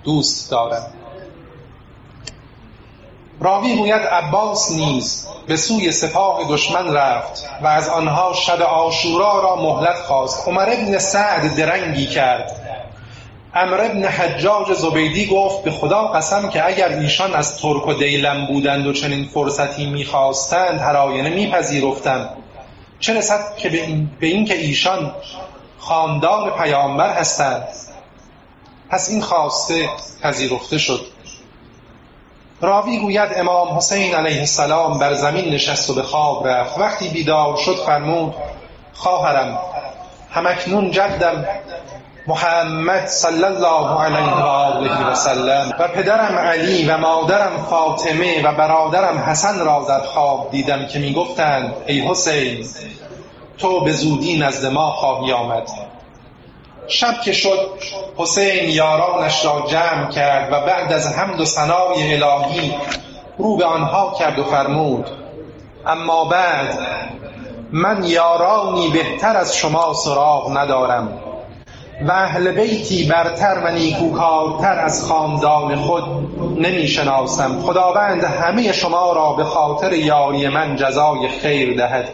دوست 0.04 0.52
دارم. 0.52 0.88
راوی 3.40 3.76
گوید 3.76 4.02
عباس 4.02 4.72
نیز 4.72 5.28
به 5.48 5.58
سوی 5.58 5.92
سپاه 5.92 6.44
دشمن 6.50 6.94
رفت 6.94 7.48
و 7.62 7.68
از 7.68 7.90
آنها 7.90 8.34
شب 8.34 8.62
آشورا 8.62 9.42
را 9.42 9.56
مهلت 9.56 9.96
خواست. 9.96 10.48
عمر 10.48 10.70
ابن 10.70 10.98
سعد 10.98 11.56
درنگی 11.56 12.06
کرد. 12.06 12.52
امر 13.54 13.82
ابن 13.82 14.04
حجاج 14.04 14.74
زبیدی 14.74 15.28
گفت 15.28 15.64
به 15.64 15.72
خدا 15.72 16.08
قسم 16.08 16.50
که 16.50 16.66
اگر 16.66 16.90
ایشان 16.90 17.34
از 17.34 17.58
ترک 17.58 17.88
و 17.88 17.94
دیلم 17.94 18.46
بودند 18.46 18.88
و 18.88 18.94
چنین 18.94 19.26
فرصتی 19.34 19.86
می‌خواستند 19.86 20.80
هر 20.80 20.98
آینه 20.98 21.30
میپذیرفتم. 21.30 22.30
چه 23.00 23.18
رسد 23.18 23.58
که 23.58 23.70
به 23.70 23.82
این, 23.82 24.12
به 24.20 24.28
این 24.28 24.46
که 24.46 24.54
ایشان 24.54 25.12
خاندان 25.80 26.50
پیامبر 26.50 27.14
هستند. 27.14 27.68
پس 28.92 29.10
این 29.10 29.22
خواسته 29.22 29.90
پذیرفته 30.24 30.78
شد. 30.78 31.06
راوی 32.62 32.98
گوید 32.98 33.30
امام 33.36 33.78
حسین 33.78 34.16
علیه 34.16 34.40
السلام 34.40 35.00
بر 35.00 35.14
زمین 35.14 35.54
نشست 35.54 35.90
و 35.90 35.94
به 35.94 36.04
خواب 36.04 36.48
رفت. 36.48 36.78
وقتی 36.78 37.10
بیدار 37.10 37.56
شد 37.56 37.76
فرمود 37.76 38.34
خواهرم 38.94 39.60
همکنون 40.32 40.92
جدم 40.92 41.46
محمد 42.28 43.08
صلی 43.08 43.44
الله 43.44 44.02
علیه 44.02 44.34
و 44.34 44.46
آله 44.46 45.08
و 45.08 45.16
سلم 45.16 45.74
و 45.80 45.88
پدرم 45.88 46.38
علی 46.38 46.86
و 46.86 46.98
مادرم 46.98 47.66
فاطمه 47.70 48.44
و 48.44 48.54
برادرم 48.56 49.18
حسن 49.18 49.60
را 49.60 49.86
در 49.88 50.00
خواب 50.00 50.52
دیدم 50.52 50.86
که 50.86 51.00
می‌گفتند 51.00 51.74
ای 51.88 52.00
حسین 52.00 52.66
تو 53.58 53.80
به 53.80 53.92
زودی 53.92 54.40
نزد 54.40 54.66
ما 54.66 54.92
خواهی 54.92 55.32
آمد. 55.32 55.91
شب 56.88 57.22
که 57.22 57.34
شد 57.34 57.70
حسین 58.18 58.70
یارانش 58.70 59.46
را 59.46 59.66
جمع 59.68 60.12
کرد 60.12 60.54
و 60.54 60.66
بعد 60.66 60.94
از 60.94 61.08
حمد 61.08 61.42
و 61.42 61.46
ثنای 61.46 62.24
الهی 62.24 62.74
رو 63.38 63.58
به 63.58 63.66
آنها 63.66 64.16
کرد 64.20 64.40
و 64.40 64.44
فرمود 64.44 65.10
اما 65.86 66.26
بعد 66.26 66.80
من 67.72 68.04
یارانی 68.04 68.90
بهتر 68.90 69.38
از 69.38 69.56
شما 69.56 69.94
سراغ 69.94 70.58
ندارم 70.58 71.20
و 72.08 72.12
اهل 72.12 72.52
بیتی 72.52 73.06
برتر 73.06 73.62
و 73.66 73.72
نیکوکارتر 73.72 74.80
از 74.80 75.04
خاندان 75.04 75.76
خود 75.76 76.04
نمی 76.58 76.88
شناسم 76.88 77.62
خداوند 77.62 78.24
همه 78.24 78.72
شما 78.72 79.14
را 79.14 79.34
به 79.34 79.44
خاطر 79.44 79.94
یاری 79.94 80.48
من 80.48 80.76
جزای 80.76 81.30
خیر 81.42 81.78
دهد. 81.78 82.10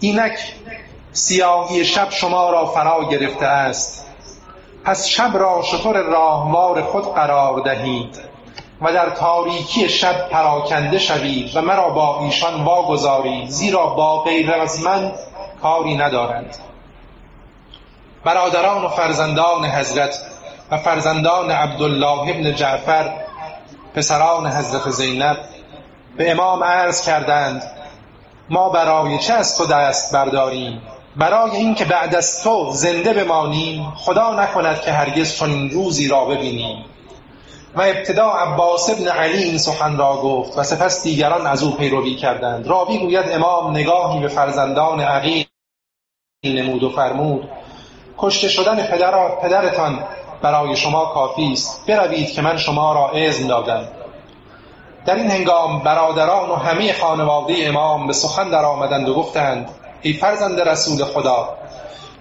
اینک 0.00 0.38
سیاهی 1.16 1.84
شب 1.84 2.10
شما 2.10 2.50
را 2.50 2.66
فرا 2.66 3.04
گرفته 3.04 3.46
است. 3.46 4.06
پس 4.84 5.06
شب 5.06 5.30
را 5.34 5.62
شطور 5.62 6.02
راهوار 6.02 6.82
خود 6.82 7.14
قرار 7.14 7.60
دهید 7.60 8.20
و 8.82 8.92
در 8.92 9.10
تاریکی 9.10 9.88
شب 9.88 10.28
پراکنده 10.28 10.98
شوید 10.98 11.56
و 11.56 11.62
مرا 11.62 11.88
با 11.88 12.20
ایشان 12.20 12.64
واگذارید 12.64 13.48
زیرا 13.48 13.86
با 13.86 14.22
غیر 14.22 14.52
از 14.52 14.82
من 14.82 15.12
کاری 15.62 15.96
ندارند. 15.96 16.56
برادران 18.24 18.84
و 18.84 18.88
فرزندان 18.88 19.64
حضرت 19.64 20.20
و 20.70 20.78
فرزندان 20.78 21.50
عبدالله 21.50 22.20
ابن 22.20 22.54
جعفر 22.54 23.12
پسران 23.94 24.46
حضرت 24.46 24.90
زینب 24.90 25.38
به 26.16 26.30
امام 26.30 26.64
عرض 26.64 27.06
کردند 27.06 27.62
ما 28.50 28.68
برای 28.68 29.18
چه 29.18 29.32
از 29.32 29.58
تو 29.58 29.66
دست 29.66 30.12
برداریم؟ 30.14 30.82
برای 31.18 31.50
اینکه 31.50 31.84
بعد 31.84 32.14
از 32.14 32.42
تو 32.42 32.70
زنده 32.72 33.12
بمانیم 33.12 33.92
خدا 33.96 34.42
نکند 34.42 34.80
که 34.80 34.92
هرگز 34.92 35.36
چنین 35.36 35.70
روزی 35.70 36.08
را 36.08 36.24
ببینیم. 36.24 36.84
و 37.74 37.80
ابتدا 37.80 38.30
عباس 38.30 38.90
ابن 38.90 39.08
علی 39.08 39.42
این 39.42 39.58
سخن 39.58 39.96
را 39.96 40.16
گفت 40.16 40.58
و 40.58 40.62
سپس 40.62 41.02
دیگران 41.02 41.46
از 41.46 41.62
او 41.62 41.76
پیروی 41.76 42.14
کردند. 42.14 42.66
راوی 42.66 42.98
گوید 42.98 43.32
امام 43.32 43.70
نگاهی 43.70 44.20
به 44.20 44.28
فرزندان 44.28 45.00
عقیل 45.00 45.46
نمود 46.44 46.82
و 46.82 46.90
فرمود 46.90 47.48
کشته 48.18 48.48
شدن 48.48 48.86
پدر 48.86 49.28
پدرتان 49.42 50.04
برای 50.42 50.76
شما 50.76 51.04
کافی 51.04 51.52
است. 51.52 51.86
بروید 51.86 52.32
که 52.32 52.42
من 52.42 52.56
شما 52.56 52.92
را 52.92 53.10
اذن 53.10 53.46
دادم. 53.46 53.88
در 55.06 55.14
این 55.14 55.30
هنگام 55.30 55.78
برادران 55.78 56.50
و 56.50 56.54
همه 56.54 56.92
خانواده 56.92 57.54
امام 57.58 58.06
به 58.06 58.12
سخن 58.12 58.50
در 58.50 58.64
آمدند 58.64 59.08
و 59.08 59.14
گفتند 59.14 59.70
ای 60.06 60.12
فرزند 60.12 60.60
رسول 60.60 61.04
خدا. 61.04 61.56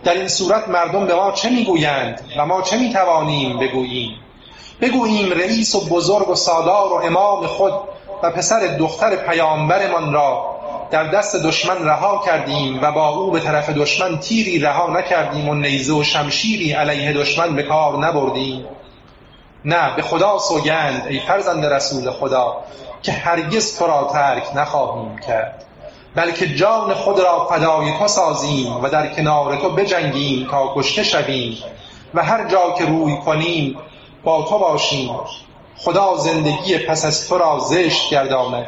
در 0.04 0.14
این 0.14 0.28
صورت 0.28 0.68
مردم 0.68 1.06
به 1.06 1.16
ما 1.16 1.32
چه 1.32 1.50
می‌گویند 1.50 2.22
و 2.38 2.46
ما 2.46 2.62
چه 2.62 2.78
می‌توانیم 2.78 3.60
بگوییم؟ 3.60 4.12
بگوییم 4.82 5.32
رئیس 5.32 5.76
و 5.76 5.86
بزرگ 5.86 6.30
و 6.30 6.36
سالار 6.36 6.94
و 6.94 6.96
امام 6.96 7.48
خود 7.48 7.74
و 8.24 8.32
پسر 8.32 8.60
دختر 8.60 9.16
پیامبرمان 9.16 10.14
را 10.14 10.56
در 10.92 11.04
دست 11.04 11.36
دشمن 11.36 11.86
رها 11.86 12.24
کردیم 12.26 12.80
و 12.82 12.92
با 12.92 13.10
او 13.10 13.32
به 13.32 13.40
طرف 13.40 13.70
دشمن 13.70 14.20
تیری 14.20 14.60
رها 14.60 14.88
نکردیم 14.88 15.50
و 15.50 15.54
نیزه 15.54 15.94
و 15.94 16.04
شمشیری 16.04 16.72
علیه 16.72 17.14
دشمن 17.14 17.56
به 17.56 17.64
کار 17.64 17.98
نبردیم. 17.98 18.66
نه 19.66 19.96
به 19.96 20.02
خدا 20.02 20.38
سوگند 20.38 21.08
ای 21.10 21.20
فرزند 21.20 21.66
رسول 21.66 22.12
خدا 22.12 22.58
که 23.02 23.12
هرگز 23.12 23.78
تو 23.78 23.88
را 23.88 24.10
ترک 24.14 24.56
نخواهیم 24.56 25.18
کرد. 25.28 25.65
بلکه 26.16 26.56
جان 26.56 26.94
خود 26.94 27.20
را 27.20 27.46
فدای 27.46 27.98
تو 28.00 28.08
سازیم 28.08 28.84
و 28.84 28.90
در 28.90 29.14
کنار 29.14 29.56
تو 29.56 29.70
بجنگیم 29.70 30.48
تا 30.52 30.74
کشته 30.76 31.04
شویم 31.04 31.58
و 32.14 32.24
هر 32.24 32.48
جا 32.48 32.72
که 32.78 32.86
روی 32.86 33.18
کنیم 33.18 33.78
با 34.24 34.44
تو 34.50 34.60
باشیم. 34.60 35.20
خدا 35.78 36.18
زندگی 36.18 36.78
پس 36.78 37.06
از 37.06 37.28
تو 37.28 37.38
را 37.38 37.60
زشت 37.60 38.10
گرداند. 38.10 38.68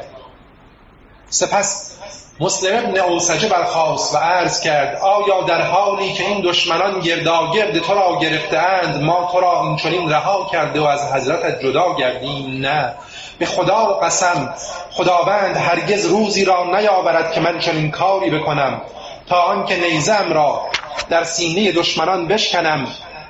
سپس 1.30 1.98
مسلم 2.40 2.86
ابن 2.86 3.00
اوسجه 3.00 3.50
برخواست 3.50 4.16
و 4.16 4.18
عرض 4.18 4.62
کرد 4.62 5.02
آیا 5.02 5.42
در 5.42 5.62
حالی 5.62 6.14
که 6.14 6.28
این 6.28 6.42
دشمنان 6.42 7.00
گرداگرد 7.00 7.80
تو 7.80 7.94
را 7.94 8.20
گرفتهاند 8.22 9.04
ما 9.04 9.30
تو 9.32 9.40
را 9.40 9.64
اینچنین 9.64 10.10
رها 10.10 10.50
کرده 10.52 10.80
و 10.80 10.84
از 10.84 11.14
حضرتت 11.14 11.64
جدا 11.64 11.96
گردیم؟ 11.96 12.66
نه. 12.66 12.96
به 13.40 13.46
خدا 13.46 13.86
قسم 13.86 14.54
خداوند 14.92 15.58
هرگز 15.58 16.06
روزی 16.06 16.46
را 16.46 16.64
نیاورد 16.64 17.32
که 17.32 17.40
من 17.40 17.60
چنین 17.60 17.92
کاری 17.92 18.30
بکنم. 18.30 18.82
تا 19.30 19.42
آنکه 19.42 19.76
نیزم 19.76 20.34
را 20.34 20.62
در 21.10 21.24
سینه 21.24 21.72
دشمنان 21.72 22.28
بشکنم 22.28 22.88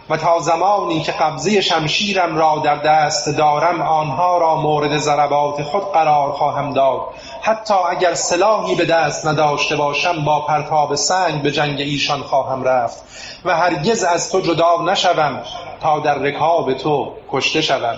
و 0.09 0.17
تا 0.17 0.39
زمانی 0.39 1.01
که 1.01 1.11
قبضه 1.11 1.61
شمشیرم 1.61 2.37
را 2.37 2.61
در 2.65 2.75
دست 2.75 3.29
دارم 3.29 3.81
آنها 3.81 4.37
را 4.37 4.55
مورد 4.55 4.97
ضربات 4.97 5.63
خود 5.63 5.93
قرار 5.93 6.31
خواهم 6.31 6.73
داد. 6.73 7.01
حتی 7.41 7.73
اگر 7.73 8.13
سلاحی 8.13 8.75
به 8.75 8.85
دست 8.85 9.27
نداشته 9.27 9.75
باشم 9.75 10.25
با 10.25 10.41
پرتاب 10.41 10.95
سنگ 10.95 11.41
به 11.41 11.51
جنگ 11.51 11.79
ایشان 11.79 12.21
خواهم 12.21 12.63
رفت 12.63 13.03
و 13.45 13.57
هرگز 13.57 14.03
از 14.03 14.31
تو 14.31 14.41
جدا 14.41 14.81
نشوم 14.81 15.43
تا 15.81 15.99
در 15.99 16.15
رکاب 16.15 16.73
تو 16.73 17.11
کشته 17.31 17.61
شوم. 17.61 17.97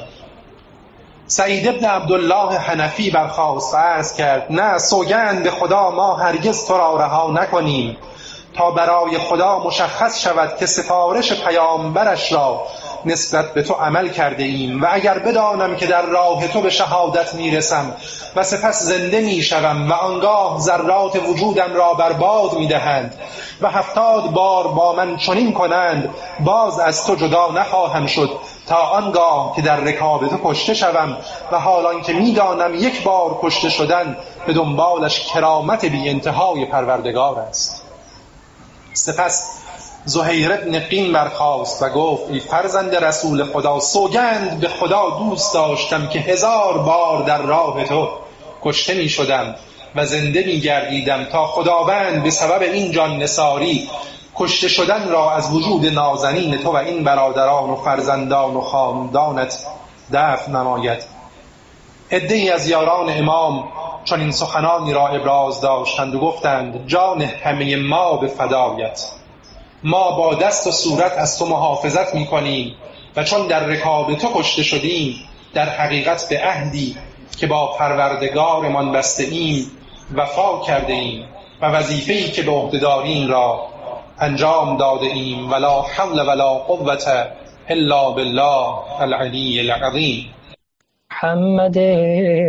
سعید 1.32 1.67
ابن 1.67 1.86
عبدالله 1.86 2.57
حنفی 2.57 3.11
برخواست 3.11 3.73
و 3.73 3.77
عرض 3.77 4.13
کرد 4.13 4.47
نه 4.49 4.77
سوگند 4.77 5.43
به 5.43 5.51
خدا 5.51 5.91
ما 5.91 6.15
هرگز 6.15 6.65
تو 6.65 6.77
را 6.77 6.97
رها 6.97 7.32
نکنیم. 7.32 7.97
تا 8.55 8.71
برای 8.71 9.17
خدا 9.17 9.59
مشخص 9.59 10.21
شود 10.21 10.57
که 10.57 10.65
سفارش 10.65 11.34
پیامبرش 11.34 12.32
را 12.32 12.61
نسبت 13.05 13.53
به 13.53 13.63
تو 13.63 13.73
عمل 13.73 14.09
کرده 14.09 14.43
ایم 14.43 14.82
و 14.82 14.88
اگر 14.91 15.19
بدانم 15.19 15.75
که 15.75 15.88
در 15.88 16.01
راه 16.01 16.47
تو 16.47 16.61
به 16.61 16.69
شهادت 16.69 17.36
می‌رسم 17.36 17.95
و 18.36 18.43
سپس 18.43 18.84
زنده 18.84 19.19
می‌شوم 19.19 19.89
و 19.89 19.93
آنگاه 19.93 20.59
ذرات 20.59 21.15
وجودم 21.15 21.73
را 21.73 21.93
برباد 21.93 22.53
می‌دهند 22.53 23.15
و 23.61 23.69
هفتاد 23.69 24.32
بار 24.32 24.67
با 24.67 24.93
من 24.93 25.17
چنین 25.17 25.53
کنند 25.53 26.09
باز 26.39 26.80
از 26.80 27.05
تو 27.05 27.15
جدا 27.15 27.51
نخواهم 27.51 28.07
شد 28.07 28.30
تا 28.70 28.76
آنگاه 28.76 29.55
که 29.55 29.61
در 29.61 29.76
رکاب 29.76 30.28
تو 30.28 30.39
کشته 30.43 30.74
شوم 30.74 31.17
و 31.51 31.59
حالان 31.59 32.01
که 32.01 32.13
می‌دانم 32.13 32.76
یک 32.76 33.03
بار 33.03 33.39
کشته 33.41 33.70
شدن 33.70 34.17
به 34.47 34.53
دنبالش 34.53 35.20
کرامت 35.20 35.86
بی 35.86 36.09
انتهای 36.09 36.65
پروردگار 36.65 37.39
است. 37.39 37.84
سپس 38.93 39.59
زهیر 40.05 40.53
ابن 40.53 40.80
قین 40.80 41.13
برخاست 41.13 41.84
و 41.84 41.89
گفت 41.89 42.32
ای 42.32 42.39
فرزند 42.39 42.95
رسول 42.95 43.43
خدا 43.43 43.80
سوگند 43.80 44.59
به 44.59 44.67
خدا 44.67 45.09
دوست 45.09 45.53
داشتم 45.53 46.07
که 46.07 46.20
هزار 46.20 46.78
بار 46.78 47.24
در 47.24 47.41
راه 47.41 47.84
تو 47.84 48.09
کشته 48.63 48.93
می 48.93 49.09
شدم 49.09 49.55
و 49.95 50.05
زنده 50.05 50.43
می 50.43 50.59
گردیدم 50.59 51.24
تا 51.24 51.47
خداوند 51.47 52.24
به 52.24 52.30
سبب 52.30 52.61
این 52.61 52.91
جان 52.91 53.17
نساری 53.17 53.89
کشته 54.39 54.67
شدن 54.67 55.09
را 55.09 55.31
از 55.31 55.53
وجود 55.53 55.85
نازنین 55.85 56.57
تو 56.57 56.71
و 56.71 56.75
این 56.75 57.03
برادران 57.03 57.69
و 57.69 57.75
فرزندان 57.75 58.55
و 58.55 58.61
خاندانت 58.61 59.65
دفع 60.13 60.51
نماید. 60.51 61.03
عده 62.11 62.51
از 62.53 62.69
یاران 62.69 63.17
امام 63.17 63.63
چون 64.03 64.19
این 64.19 64.31
سخنانی 64.31 64.93
را 64.93 65.07
ابراز 65.07 65.61
داشتند 65.61 66.15
و 66.15 66.19
گفتند 66.19 66.87
جان 66.87 67.21
همه 67.21 67.75
ما 67.75 68.17
به 68.17 68.27
فدایت. 68.27 69.01
ما 69.83 70.11
با 70.11 70.33
دست 70.33 70.67
و 70.67 70.71
صورت 70.71 71.17
از 71.17 71.39
تو 71.39 71.45
محافظت 71.45 72.15
می 72.15 72.25
کنیم 72.25 72.75
و 73.15 73.23
چون 73.23 73.47
در 73.47 73.59
رکاب 73.59 74.15
تو 74.15 74.27
کشته 74.33 74.63
شدیم 74.63 75.15
در 75.53 75.69
حقیقت 75.69 76.29
به 76.29 76.39
عهدی 76.43 76.97
که 77.37 77.47
با 77.47 77.67
پروردگارمان 77.67 78.91
بسته 78.91 79.23
ایم 79.23 79.71
وفا 80.15 80.59
کرده 80.59 80.93
ایم 80.93 81.25
و 81.61 81.65
وظیفه‌ای 81.65 82.31
که 82.31 82.41
به 82.41 82.51
عهده 82.51 83.27
را 83.27 83.67
انجام 84.22 84.78
داده 84.78 85.05
ایم 85.05 85.51
ولا 85.51 85.82
حول 85.82 86.20
ولا 86.20 86.43
قوة 86.43 87.28
الا 87.70 88.09
بالله 88.09 89.01
العلی 89.01 89.59
العظیم. 89.59 90.26
محمد 91.11 91.78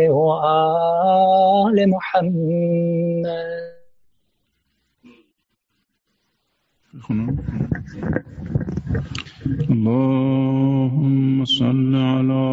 و 0.09 0.29
آل 0.45 1.85
محمد. 1.85 3.27
اللهم 9.69 11.45
صل 11.45 11.95
على 11.95 12.47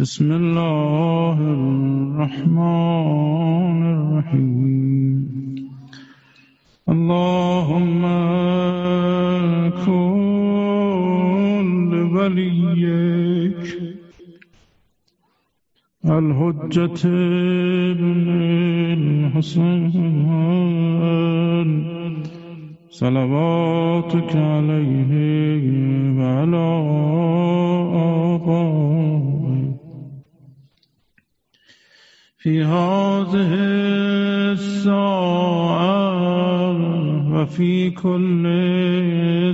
بسم 0.00 0.32
الله 0.32 1.38
الرحمن 1.40 2.60
الرحيم. 3.82 5.26
اللهم 6.88 8.02
كن 9.86 10.16
لوليك. 11.90 13.85
الحجة 16.10 17.08
بن 17.94 18.28
الحسن 18.98 19.90
صلواتك 22.90 24.36
عليه 24.36 25.12
وعلى 26.18 26.66
في 32.38 32.62
هذه 32.62 33.54
الساعة 34.52 35.86
وفي 37.32 37.90
كل 37.90 38.44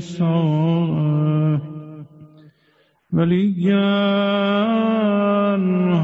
ساعة 0.03 1.71
وليا 3.12 3.92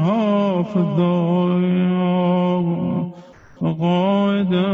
حافظا 0.03 1.29
وقائدا 3.61 4.71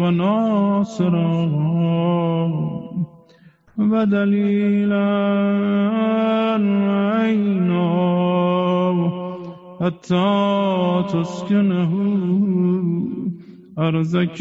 وناصرا 0.00 1.44
ودليلا 3.78 5.08
عينا 6.88 7.94
حتى 9.80 11.04
تسكنه 11.12 11.92
أرزك 13.78 14.38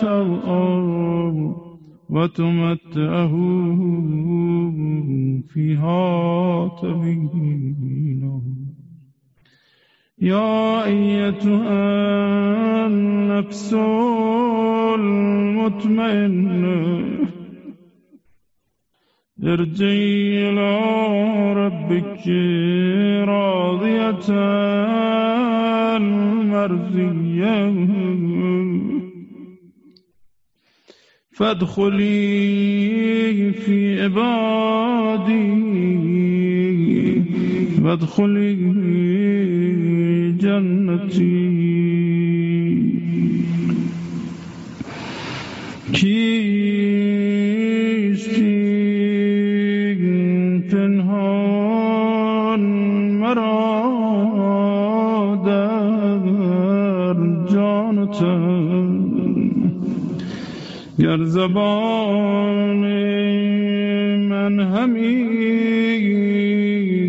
توأر 0.00 1.67
وتمتعه 2.08 3.34
فيها 5.48 6.68
تبينا 6.82 8.40
يا 10.20 10.84
أيتها 10.84 12.86
النفس 12.86 13.74
المطمئنة 14.94 16.78
ارجعي 19.44 20.48
إلى 20.48 20.78
ربك 21.52 22.28
راضية 23.28 24.28
مرضية. 26.52 27.68
فادخلي 31.38 32.02
في 33.52 34.02
عبادي 34.02 35.68
وادخلي 37.82 38.54
جنتي 40.40 41.58
گر 60.98 61.24
زبان 61.24 62.84
من 64.28 64.60
همی 64.60 65.24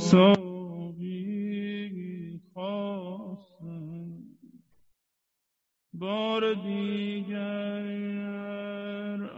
بار 6.12 6.54
دیگر 6.54 7.84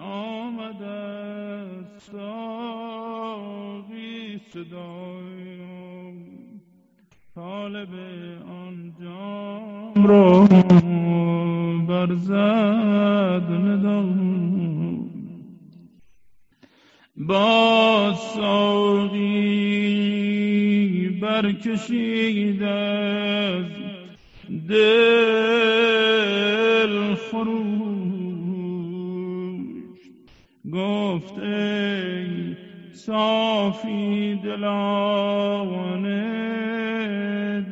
آمد 0.00 0.82
ساقی 2.12 3.40
صدایم. 4.52 6.18
طالب 7.34 7.94
آن 8.48 8.94
جام 9.00 10.06
را 10.06 10.48
برزد 11.88 13.48
با 17.16 18.14
ساقی 18.34 19.18
برکشید 21.22 22.62
از 22.62 23.64
دل 24.68 25.63
خروش 27.34 27.50
گفت 30.72 31.38
ای 31.38 32.56
صافی 32.92 34.40
دلان 34.44 36.02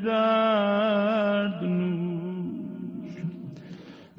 درد 0.05 1.65
نوش 1.65 3.11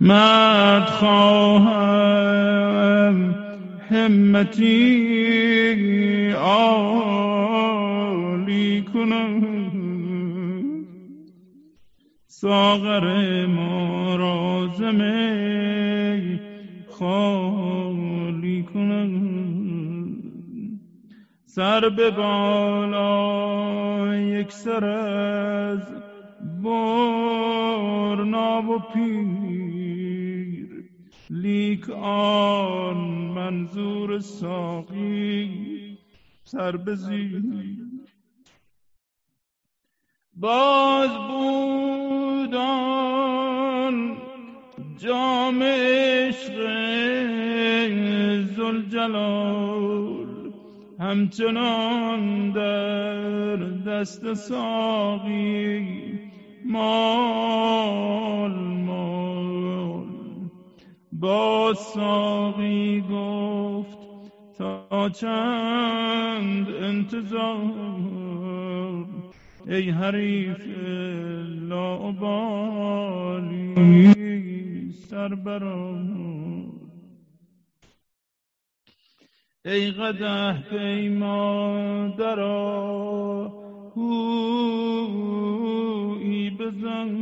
مرد 0.02 0.86
خواهم 0.86 2.34
همتی 3.90 5.12
عالی 6.32 7.86
کنم. 8.94 9.53
ساغر 12.36 13.06
ما 13.46 14.16
را 14.16 14.68
خالی 17.00 18.64
کنم 18.64 19.12
سر 21.46 21.90
به 21.90 22.12
بالا 22.12 23.06
یک 24.18 24.52
سر 24.52 24.86
از 24.86 25.94
برنا 26.64 28.62
و 28.62 28.80
پیر. 28.94 30.70
لیک 31.30 31.90
آن 31.90 32.98
منظور 33.36 34.20
ساقی 34.20 35.98
سر 36.44 36.78
به 36.78 36.96
باز 40.36 41.10
بودان 41.30 42.64
جام 44.98 45.64
عشق 45.64 46.54
زلجلال 48.56 50.28
همچنان 51.00 52.52
در 52.52 53.56
دست 53.56 54.34
ساقی 54.34 56.20
مال 56.66 58.52
مال. 58.86 60.08
با 61.12 61.74
ساقی 61.74 63.02
گفت 63.12 63.98
تا 64.58 65.10
چند 65.10 66.68
انتظار 66.70 67.94
ای 69.68 69.90
حریف 69.90 70.68
لابالی 71.70 72.54
سر 74.92 75.36
برآر 75.36 76.04
ای 79.66 79.92
قده 79.92 80.62
پیما 80.70 82.16
درا 82.18 83.54
هویی 83.96 85.30
بزن. 86.50 87.14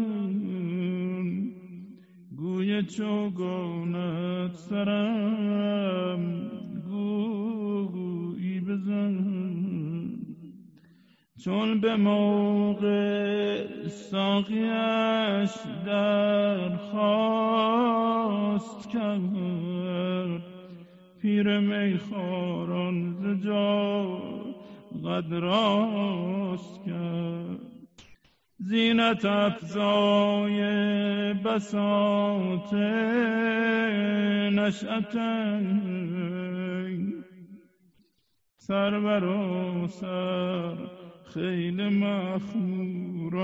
گوی 2.38 2.84
چوگانت 2.84 4.54
سرم 4.56 6.41
چون 11.46 11.80
به 11.80 11.96
موقع 11.96 13.68
ساقیش 13.88 15.52
درخواست 15.86 17.02
کرد 18.90 20.44
پیر 21.22 21.60
میخاران 21.60 23.14
ز 23.14 23.46
جا 23.46 24.18
قد 25.06 25.34
راست 25.34 26.86
کرد. 26.86 27.60
زینت 28.58 29.26
افزای 29.26 30.62
بساط 31.34 32.74
نشأتین 34.54 35.82
سر 38.58 39.00
برو 39.00 39.88
سر 39.88 41.01
خیل 41.34 41.90
مخموران 41.90 43.40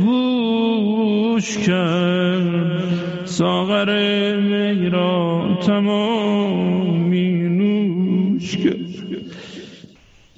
گوش 0.00 1.58
کرد. 1.58 3.24
ساغر 3.24 3.90
می 4.36 4.90
را 4.90 5.58
تمامی 5.66 7.32
نوش 7.32 8.56
کرد. 8.56 8.79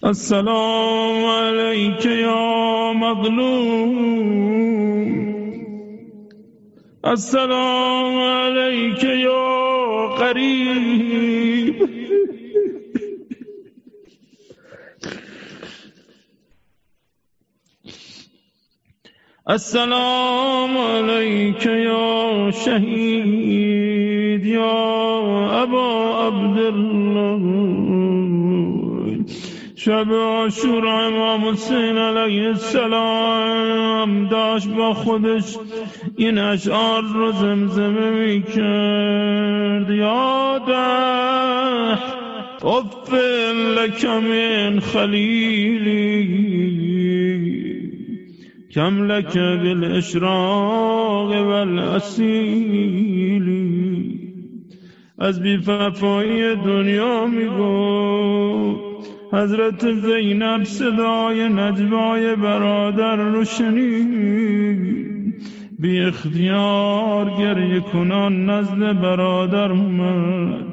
السلام 0.04 1.24
علیک 1.24 2.06
یا 2.06 2.92
مظلوم. 2.92 3.92
السلام 7.04 8.18
علیک 8.18 9.04
یا 9.04 10.08
قریب 10.18 11.82
السلام 19.46 20.78
علیک 20.78 21.66
یا 21.66 22.50
شهید 22.64 24.46
یا 24.46 24.72
ابا 25.62 25.88
عبدالله 26.26 27.81
شب 29.84 30.12
عاشور 30.12 30.86
امام 30.86 31.44
حسین 31.44 31.98
علیه 31.98 32.46
السلام 32.46 34.28
داشت 34.28 34.68
با 34.68 34.94
خودش 34.94 35.56
این 36.16 36.38
اشعار 36.38 37.02
رو 37.02 37.32
زمزمه 37.32 38.10
می 38.10 38.42
کرد 38.42 39.90
یاده 39.90 40.78
اف 42.64 43.14
لک 43.76 44.04
من 44.04 44.80
خلیلی 44.80 46.42
کم 48.74 49.12
لک 49.12 49.38
بالاشراق 49.38 51.32
والاصیلی 51.32 52.82
از 55.18 55.42
بیففایی 55.42 56.56
دنیا 56.56 57.26
می 57.26 57.46
گفت 57.46 58.91
حضرت 59.32 59.92
زینب 59.92 60.64
صدای 60.64 61.48
نجوای 61.48 62.36
برادر 62.36 63.16
رو 63.16 63.44
شنید. 63.44 65.02
بی 65.78 66.00
اختیار 66.00 67.30
گریه 67.38 67.80
کنان 67.80 68.50
نزد 68.50 69.00
برادر 69.00 69.72
اومد. 69.72 70.64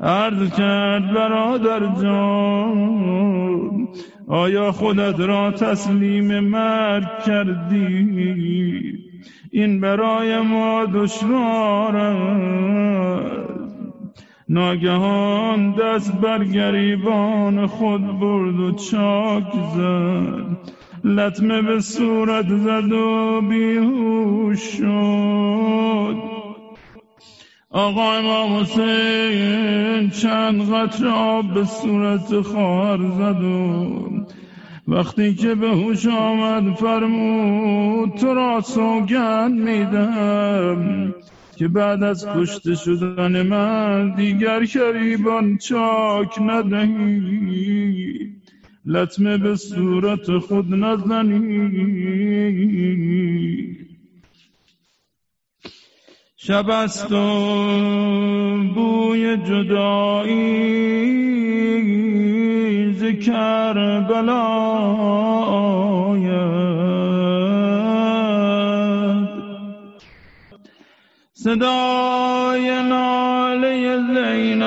عرض 0.00 0.50
کرد 0.56 1.14
برادر 1.14 1.80
جان 2.02 3.88
آیا 4.28 4.72
خودت 4.72 5.20
را 5.20 5.50
تسلیم 5.50 6.40
مرگ 6.40 7.22
کردی؟ 7.26 8.66
این 9.50 9.80
برای 9.80 10.40
ما 10.40 10.86
دشوار 10.94 11.96
ناگهان 14.48 15.72
دست 15.72 16.12
بر 16.12 16.44
گریبان 16.44 17.66
خود 17.66 18.20
برد 18.20 18.60
و 18.60 18.72
چاک 18.72 19.52
زد. 19.74 20.72
لطمه 21.04 21.62
به 21.62 21.80
صورت 21.80 22.48
زد 22.48 22.92
و 22.92 23.40
بیهوش 23.40 24.62
شد. 24.62 26.16
آقا 27.70 28.12
امام 28.12 28.60
حسین 28.60 30.10
چند 30.10 30.72
قطر 30.72 31.08
آب 31.08 31.54
به 31.54 31.64
صورت 31.64 32.40
خواهر 32.40 32.98
زد 32.98 33.42
و 33.42 34.26
وقتی 34.88 35.34
که 35.34 35.54
به 35.54 35.68
هوش 35.68 36.06
آمد 36.06 36.74
فرمود 36.74 38.14
تو 38.14 38.34
را 38.34 38.60
سوگند 38.60 39.60
میدم 39.60 41.14
که 41.56 41.68
بعد 41.68 42.02
از 42.02 42.26
کشته 42.28 42.74
شدن 42.74 43.42
من 43.42 44.14
دیگر 44.14 44.64
شریبان 44.64 45.58
چاک 45.58 46.38
ندهی 46.40 48.16
لطمه 48.84 49.38
به 49.38 49.56
صورت 49.56 50.38
خود 50.38 50.74
نزنی 50.74 52.16
شب 56.36 56.70
است 56.70 57.12
و 57.12 57.16
بوی 58.74 59.36
جدایی 59.36 60.76
ذکر 62.92 64.00
بلاید 64.00 64.86
صدای 71.46 72.82
ناله 72.88 73.96
زینب 73.96 74.62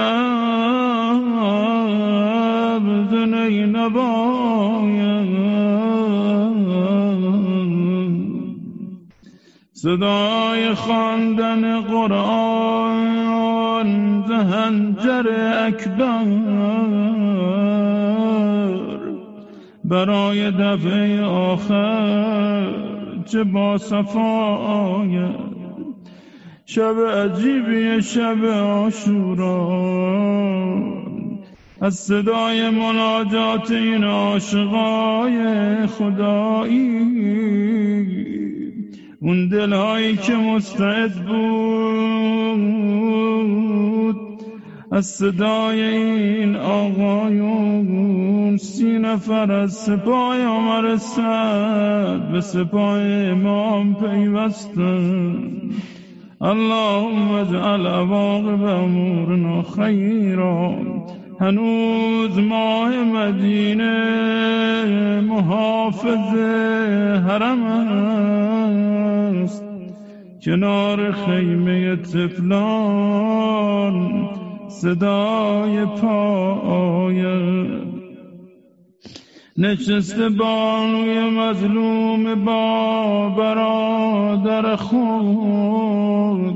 زنی 3.12 3.66
نباید 3.66 5.30
صدای 9.74 10.74
خواندن 10.74 11.82
قرآن 11.82 13.10
زهنجر 14.28 15.28
اکبر. 15.68 16.26
برای 19.84 20.52
دفعه 20.52 21.24
آخر 21.24 22.70
چه 23.26 23.44
با 23.44 23.78
صفایت 23.78 25.59
شب 26.72 26.96
عجیبی 27.00 28.02
شب 28.02 28.46
آشورا 28.46 29.70
از 31.82 31.96
صدای 31.96 32.70
مناجات 32.70 33.72
این 33.72 34.04
عاشقای 34.04 35.38
خدایی. 35.88 37.00
اون 39.22 39.48
دلهایی 39.48 40.18
که 40.18 40.34
مستعد 40.34 41.26
بود. 41.26 44.16
از 44.92 45.06
صدای 45.06 45.82
این 45.82 46.56
آقایون 46.56 48.58
سی 48.58 49.00
نفر 49.00 49.52
از 49.52 49.74
سپاه 49.74 50.46
آمر 50.46 50.98
سد 50.98 52.30
به 52.32 52.42
سپاه 52.42 53.02
امام 53.02 53.96
پیوستن. 53.96 55.60
اللهم 56.42 57.32
اجعل 57.32 57.88
عواقب 57.88 58.64
امورنا 58.64 59.62
خیرا 59.62 60.76
هنوز 61.40 62.40
ماه 62.40 63.04
مدینه 63.04 63.96
محافظ 65.22 66.36
حرم 67.28 67.64
است. 69.44 69.64
کنار 70.46 71.12
خیمه 71.12 71.96
تفلان 71.96 73.50
صدای 74.68 75.86
پاید 75.86 77.89
نشسته 79.60 80.30
بانوی 80.30 81.30
مظلوم 81.30 82.46
با 82.46 83.30
برادر 83.38 84.76
خود. 84.76 86.56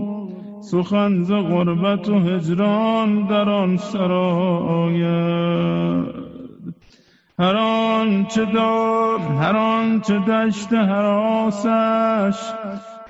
سخن 0.62 1.24
ز 1.24 1.32
غربت 1.32 2.10
و 2.10 2.20
هجران 2.20 3.28
در 3.28 3.49
آن 3.49 3.78
سراید 3.78 5.04
هر 7.39 7.56
آنچه 7.56 8.45
داد 8.45 9.22
هر 9.22 9.56
آنچه 9.56 10.20
دشت 10.20 10.74
حراسش 10.74 12.39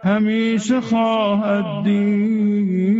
همیشه 0.04 0.82
خواهد 0.82 1.84
دید. 1.84 2.94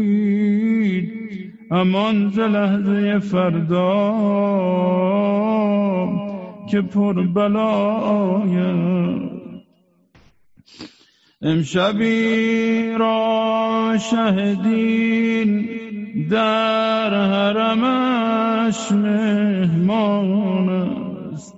امان 1.72 2.30
ز 2.30 2.40
لحظه 2.40 3.20
فردا 3.20 4.14
که 6.72 6.82
پر 6.82 7.28
بلاید 7.28 8.54
امشبی 11.42 12.92
را 13.00 13.98
شهدین 14.12 15.68
در 16.30 17.10
حرمش 17.10 18.92
مهمان 18.92 20.70
است. 20.70 21.54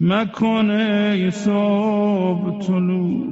مکنه 0.00 1.30
صبح 1.30 2.66
طلوع. 2.66 3.26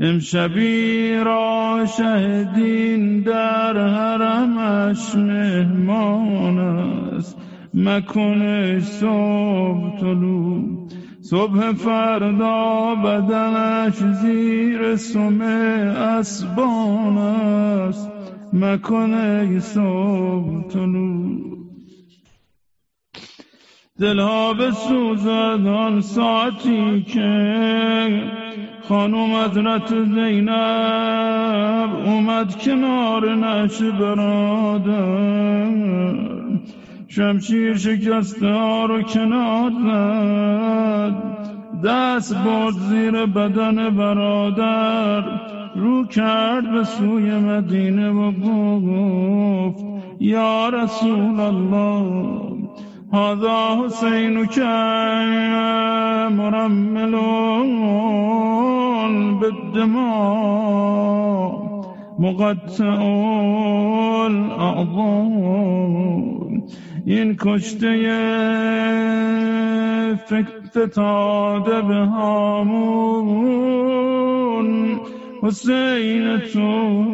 امشبی 0.00 1.14
را 1.14 1.86
شهدین 1.98 3.20
در 3.20 3.88
حرمش 3.88 5.14
مهمان 5.14 6.58
است. 6.58 7.36
مکنه 7.76 8.80
صبح 8.80 10.00
طلوع 10.00 10.88
صبح 11.20 11.72
فردا 11.72 12.94
بدنش 12.94 13.94
زیر 13.94 14.96
سمه 14.96 15.94
اسبان 15.96 17.18
است. 17.18 18.10
مکنه 18.52 19.60
صبح 19.60 20.68
طلوع 20.68 21.56
دلها 24.00 24.54
به 24.54 24.70
سوزد 24.70 25.66
آن 25.66 26.00
ساعتی 26.00 27.02
که 27.02 28.22
خانوم 28.88 29.34
حضرت 29.34 29.88
زینب 29.88 30.46
اومد 32.06 32.56
کنار 32.56 33.34
نش 33.34 33.82
برادر 33.82 35.36
شمشیر 37.16 37.76
شکسته 37.76 38.46
ها 38.46 38.86
رو 38.86 39.02
کنار 39.02 39.70
زد. 39.70 41.14
دست 41.84 42.34
برد 42.34 42.74
زیر 42.74 43.26
بدن 43.26 43.90
برادر. 43.90 45.24
رو 45.76 46.06
کرد 46.06 46.72
به 46.72 46.84
سوی 46.84 47.30
مدینه 47.30 48.10
و 48.10 48.32
گفت 48.32 49.84
یا 50.20 50.68
رسول 50.68 51.40
الله 51.40 52.52
هذا 53.12 53.84
حسین 53.84 54.46
که 54.46 54.64
مرملون 56.30 57.80
بالدماء 59.40 61.06
مقطع 62.18 63.02
الاعضاء 64.26 66.45
این 67.06 67.36
کشته 67.40 67.88
فتاده 70.70 71.82
به 71.82 71.94
هامون 71.94 73.66
حسین 75.42 76.38
تو. 76.38 77.06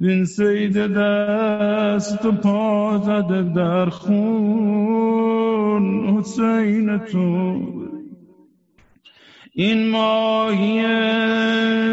وین 0.00 0.24
سید 0.24 0.76
دست 0.76 2.26
و 2.26 2.32
پا 2.32 2.98
زده 2.98 3.42
در 3.42 3.86
خون 3.86 5.26
حسین 6.18 6.98
تو. 6.98 7.60
این 9.54 9.90
ماهی 9.90 10.82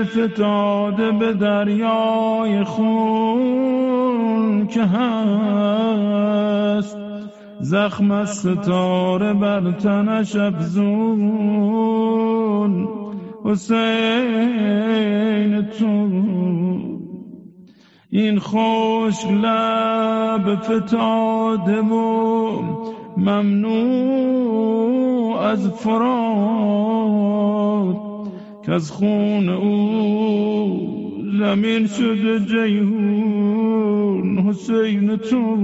فتاده 0.03 1.11
به 1.11 1.33
دریای 1.33 2.63
خون. 2.63 3.78
که 4.69 4.81
هست. 4.81 4.99
زخم 7.59 8.25
ستاره 8.25 9.33
بر 9.33 9.71
تنش 9.71 10.35
افزون. 10.35 12.09
حسین 13.45 15.61
تو. 15.61 16.09
این 18.09 18.39
خوش 18.39 19.25
لب 19.25 20.55
فتاده 20.55 21.81
و 21.81 22.61
ممنوع 23.17 24.19
از 25.39 25.67
فراد 25.67 27.95
که 28.65 28.71
از 28.71 28.91
خون 28.91 29.49
او 29.49 30.98
زمین 31.39 31.87
شده 31.87 32.39
جیهون 32.39 34.37
حسین 34.37 35.17
تو 35.17 35.57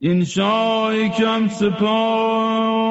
این 0.00 0.24
شای 0.24 1.08
کم 1.08 1.48
سپاه 1.48 2.84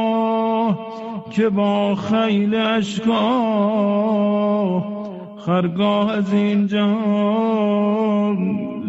که 1.31 1.49
با 1.49 1.95
خیل 1.95 2.55
اشکاه 2.55 3.73
خرگاه 5.45 6.11
از 6.11 6.34
این 6.34 6.67
جهان 6.67 8.03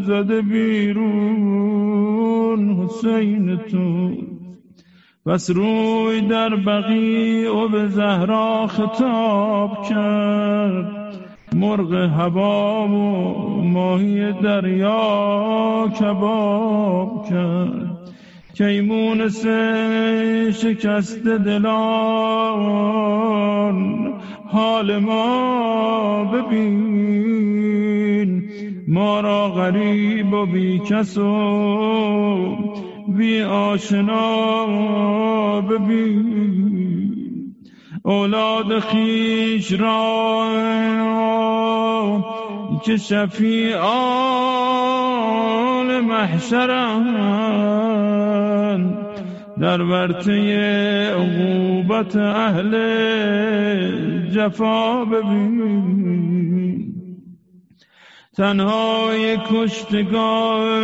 زده 0.07 0.43
بیرون. 0.43 1.65
حسین 2.85 3.57
تو 3.57 4.11
پس 5.27 5.51
روی 5.51 6.21
در 6.21 6.57
بقی 6.57 7.47
و 7.47 7.69
به 7.69 7.89
زهرا 7.89 8.67
خطاب 8.67 9.85
کرد. 9.89 11.04
مرغ 11.55 11.95
هوا 11.95 12.89
و 12.89 13.63
ماهی 13.63 14.33
دریا 14.33 15.89
کباب 16.01 17.29
کرد. 17.29 17.95
کیمون 18.55 19.29
سه 19.29 20.53
شکست 20.53 21.25
دلان 21.25 22.45
حال 24.47 24.99
ما 24.99 26.25
ببین. 26.25 27.65
ما 28.89 29.21
را 29.21 29.49
غریب 29.49 30.33
و 30.33 30.47
بی 30.47 30.79
کس 30.79 31.19
و 31.19 32.57
بی 33.09 33.43
آشنا 33.43 34.67
ببین. 35.61 36.84
اولاد 38.07 38.79
خیش 38.79 39.73
را 39.73 40.45
که 42.85 42.97
شفیعان 42.97 43.85
محشرند 46.01 47.55
در 49.61 49.83
ورطه 49.83 50.33
عقوبت 51.11 52.17
اهل 52.17 52.75
جفا 54.31 55.05
ببین. 55.05 56.95
تنهای 58.37 59.39
کشتگان 59.51 60.75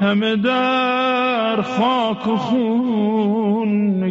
همه 0.00 0.36
در 0.36 1.62
خاک 1.62 2.28
و 2.28 2.36
خون 2.36 4.10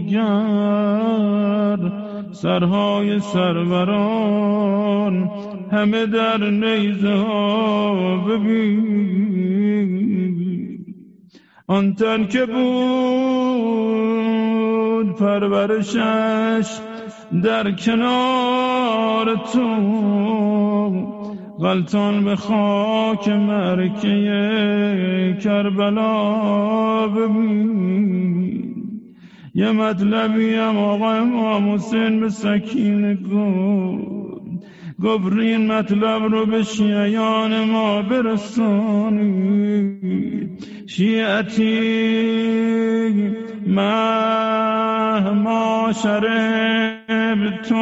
نگر 1.76 2.10
سرهای 2.32 3.20
سروران 3.20 5.30
همه 5.72 6.06
در 6.06 6.38
نیزه 6.38 7.14
ها 7.14 8.18
ببین. 8.18 9.60
آن 11.68 11.96
تن 11.96 12.28
که 12.28 12.46
بود 12.46 12.56
پرورشش 15.16 16.80
در 17.44 17.72
کنار 17.72 19.36
تو 19.54 19.66
غلطان 21.60 22.26
به 22.26 22.36
خاک 22.36 23.30
مرکه 23.30 25.38
کربلا 25.44 27.08
ببین. 27.08 28.79
یه 29.60 29.72
مطلبی 29.72 30.56
هم 30.56 30.78
آقا 30.78 31.12
امام 31.14 31.74
حسین 31.74 32.20
به 32.20 32.30
سکین 32.30 33.14
گفت. 33.14 34.20
گفت 35.04 35.34
این 35.34 35.72
مطلب 35.72 36.22
رو 36.24 36.46
به 36.46 36.64
شیعیان 36.64 37.64
ما 37.64 38.02
برسانید. 38.02 39.30
شیعتی 40.88 41.80
مهما 43.68 43.92
شربتم. 46.04 47.80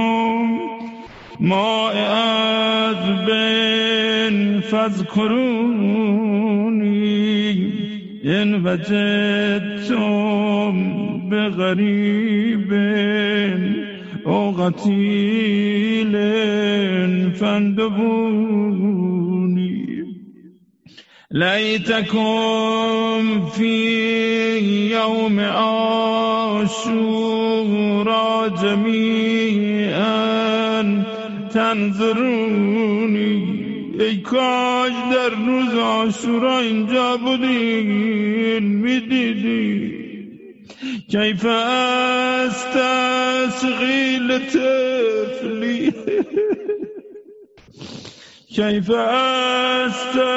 ما 1.40 1.90
از 1.90 2.96
بین 3.26 4.62
فذکرونی. 4.62 5.34
ان 8.24 8.66
وجدتم. 8.66 10.28
به 11.30 11.50
غریب 11.50 12.74
او 14.26 14.52
قتیل 14.52 16.18
فندبونی. 17.32 18.88
لیتکم 21.32 23.26
فی 23.52 24.90
یوم 24.92 25.40
آشورا 26.60 26.90
جمیعا 28.62 30.18
تنظرونی. 31.54 33.28
ای 33.99 34.18
کاش 34.18 34.91
در 35.12 35.30
روز 35.45 35.76
آشورا 35.76 36.60
اینجا 36.60 37.18
بودین 37.18 38.64
می‌دیدی 38.64 39.97
کیف 41.12 41.46
است 41.46 42.68
تسغیل 42.74 44.40
تفلی 44.40 45.94
كيف 48.56 48.92
أستسغي 48.92 50.28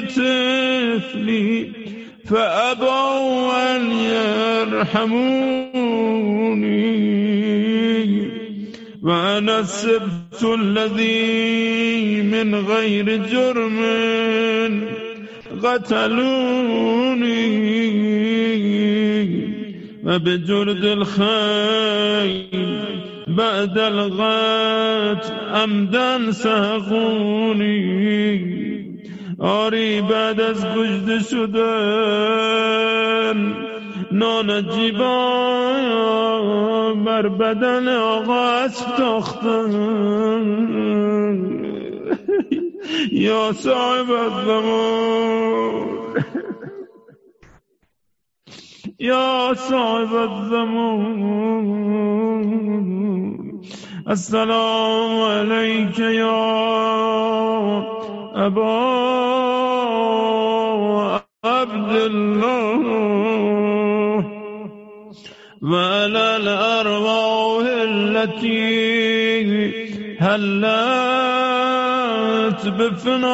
طفلي 0.00 1.72
فأبوا 2.24 3.76
أن 3.76 3.92
يرحموني. 3.92 5.26
وأنا 9.02 9.58
السبت 9.58 10.42
الذي 10.42 12.22
من 12.22 12.54
غير 12.54 13.16
جرم. 13.16 13.78
قتلوني 15.62 17.46
وبجرد 20.04 20.84
الخيل 20.84 22.46
بعد 23.28 23.78
الغت 23.78 25.32
عمدن 25.54 26.32
سهقونی 26.32 27.76
آری 29.38 30.00
بعد 30.00 30.40
از 30.40 30.66
گجده 30.66 31.18
شدن 31.18 32.56
نانجیبان 34.12 35.86
بر 37.04 37.28
بدن 37.28 37.88
آقا 37.88 38.64
افتاختن 38.64 39.72
یا 43.12 43.52
صاحب 43.52 44.10
الزمان. 44.10 45.86
یا 49.00 49.52
صاحب 49.54 50.16
الزمان. 50.16 51.16
السلام 54.10 55.20
عليك 55.22 55.98
يا 55.98 56.46
أبا 58.46 58.96
عبد 61.44 61.92
الله. 61.92 62.76
وعلى 65.62 66.36
الأرواح 66.36 67.66
التي 67.66 68.56
فنيت 70.20 71.35
بفنائك. 72.68 73.26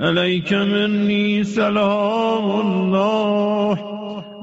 عليك 0.00 0.52
مني 0.52 1.44
سلام 1.44 2.60
الله. 2.60 3.78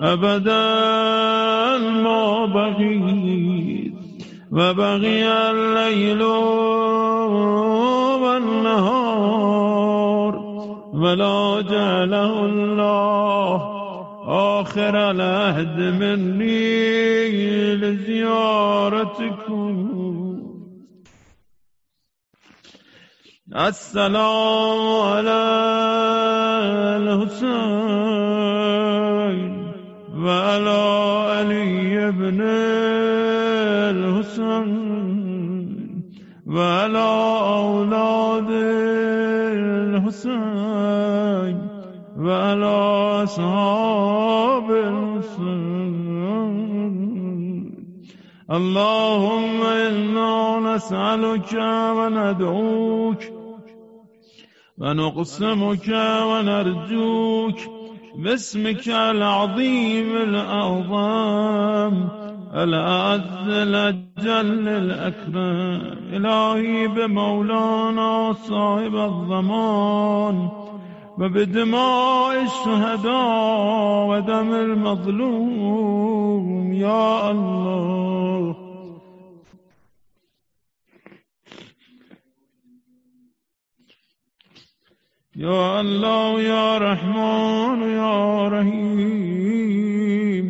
أبدا 0.02 1.78
ما 1.78 2.46
بغيت. 2.46 3.94
وبغي 4.52 5.28
الليل 5.28 6.24
والنهار. 8.22 10.36
ولا 10.94 11.62
جعله 11.62 12.46
الله. 12.46 13.82
آخر 14.28 15.12
العهد 15.12 15.80
مني 15.80 17.76
لزيارتكم. 17.76 20.01
السلام 23.56 24.80
على 25.12 25.44
الحسين 27.04 27.52
وعلى 30.16 30.82
علي 31.28 32.12
بن 32.12 32.42
الحسين 33.92 34.72
وعلى 36.48 37.08
أولاد 37.60 38.50
الحسين 40.00 41.56
وعلى 42.18 42.76
أصحاب 43.24 44.72
الحسين. 44.72 45.72
اللهم 48.52 49.64
إنا 49.64 50.60
نسألك 50.76 51.54
وندعوك 51.98 53.41
ونقسمك 54.82 55.88
ونرجوك 56.24 57.60
باسمك 58.16 58.88
العظيم 58.88 60.18
الأعظم 60.18 62.08
الأعز 62.54 63.48
الأجل 63.48 64.68
الأكرم 64.68 65.82
إلهي 66.14 66.88
بمولانا 66.88 68.34
صاحب 68.34 68.96
الضمان. 68.96 70.50
وبدماء 71.18 72.44
الشهداء 72.44 74.08
ودم 74.10 74.54
المظلوم 74.54 76.48
يا 76.74 77.32
الله. 77.32 78.71
يا 85.36 85.82
الله 85.82 86.42
يا 86.42 86.78
رحمن 86.78 87.82
يا 87.82 88.48
رحيم 88.48 90.46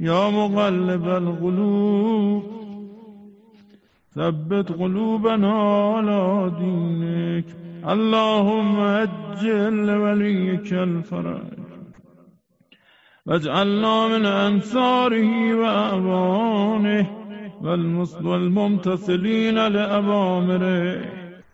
يا 0.00 0.30
مغلب 0.30 1.08
القلوب 1.08 2.42
ثبت 4.14 4.72
قلوبنا 4.72 5.52
على 5.52 6.52
دينك 6.58 7.44
اللهم 7.88 8.80
أجل 8.80 9.90
وليك 9.90 10.72
الفرج 10.72 11.58
واجعلنا 13.26 14.08
من 14.08 14.26
أنصاره 14.26 15.54
وأعوانه 15.54 17.06
والممتثلين 18.22 19.66
لأوامره 19.68 21.04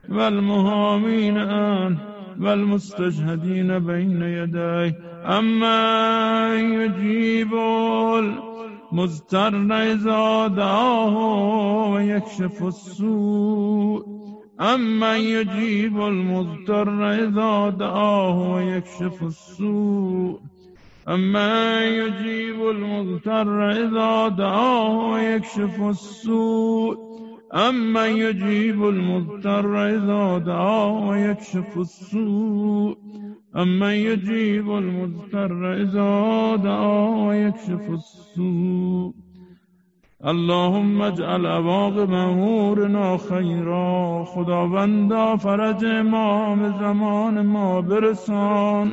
والمهامين 0.09 1.39
عنه 1.39 2.10
والمستشهدين 2.41 3.79
بين 3.79 4.23
يديه. 4.23 4.99
أما 5.39 6.55
يجيب 6.55 7.55
المزتر 8.19 9.55
إذا 9.73 10.47
دعاه 10.47 11.17
ويكشف 11.93 12.63
السوء. 12.63 14.21
أما 14.61 15.17
يجيب 15.17 16.01
المضطر 16.01 17.11
إذا 17.13 17.69
دعاه 17.69 18.53
ويكشف 18.55 19.23
السوء. 19.23 20.41
أما 21.09 21.85
يجيب 21.85 22.69
المضطر 22.71 23.71
إذا 23.71 24.29
دعاه 24.29 25.09
ويكشف 25.09 25.81
السوء. 25.81 27.10
أما 27.55 28.07
يجيب 28.07 28.89
المضطر 28.89 29.87
إذا 29.87 30.39
دعاه 30.39 31.09
ويكشف 31.09 31.79
السوء. 31.79 32.97
أما 33.57 33.95
يجيب 33.95 34.71
المضطر 34.71 35.73
إذا 35.73 36.57
دعاه 36.57 37.27
ويكشف 37.27 37.91
السوء. 37.91 39.15
اللهم 40.27 41.03
اجعل 41.03 41.47
عواقب 41.47 42.13
امورنا 42.13 43.17
خیرا 43.17 44.25
خداوندا 44.25 45.37
فرج 45.37 45.85
امام 45.85 46.69
زمان 46.81 47.47
ما 47.47 47.81
برسان. 47.81 48.93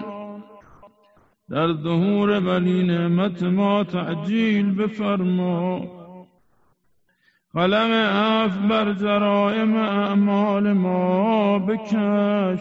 در 1.50 1.74
ظهور 1.74 2.30
ولی 2.30 2.84
نعمت 2.84 3.44
ما 3.44 3.84
تعجیل 3.84 4.72
بفرما. 4.72 5.97
قلم 7.58 7.92
اف 7.92 8.58
بر 8.58 8.94
جرائم 8.94 9.76
اعمال 9.76 10.74
ما 10.74 11.60
بکش. 11.60 12.60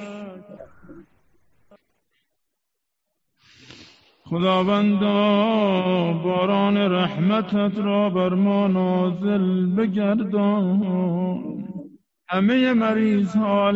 خداوندا 4.24 5.12
باران 6.24 6.76
رحمتت 6.76 7.78
را 7.78 8.10
بر 8.10 8.34
ما 8.34 8.66
نازل 8.66 9.66
بگردان. 9.66 10.82
همه 12.28 12.72
مریض 12.72 13.36
ها 13.36 13.72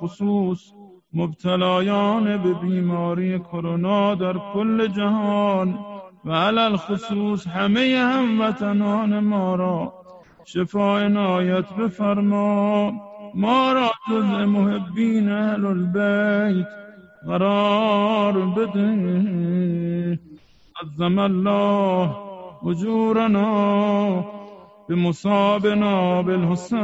خصوص 0.00 0.72
مبتلایان 1.12 2.42
به 2.42 2.54
بیماری 2.54 3.38
کرونا 3.38 4.14
در 4.14 4.34
کل 4.54 4.86
جهان. 4.86 5.78
و 6.24 6.32
علل 6.32 6.76
خصوص 6.76 7.46
همه 7.46 7.98
هموطنان 7.98 9.18
ما 9.18 9.54
را 9.54 9.97
شفا 10.52 10.98
عنایت 10.98 11.72
بفرما. 11.72 12.92
ما 13.34 13.72
را 13.72 13.90
جز 14.10 14.48
محبین 14.48 15.28
اهل 15.28 15.66
البیت 15.66 16.68
قرار 17.26 18.46
بده. 18.46 20.18
عظم 20.82 21.18
الله 21.18 22.16
اجورنا 22.66 24.24
بمصابنا 24.88 26.22
بالحسین 26.22 26.74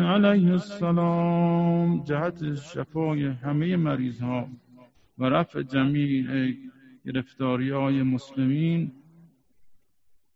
علیه 0.00 0.50
السلام. 0.50 2.04
جهت 2.04 2.54
شفای 2.54 3.24
همه 3.24 3.76
مریض 3.76 4.20
ها 4.20 4.46
و 5.18 5.24
رفع 5.24 5.62
جمیع 5.62 6.54
گرفتاری 7.06 7.70
های 7.70 8.02
مسلمین 8.02 8.92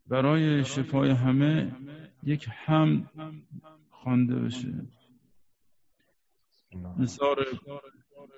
برای 0.09 0.65
شفای 0.65 1.11
همه 1.11 1.77
یک 2.23 2.49
حمد 2.49 3.11
خوانده 3.91 4.35
بشه. 4.35 4.75
نصار 6.99 7.47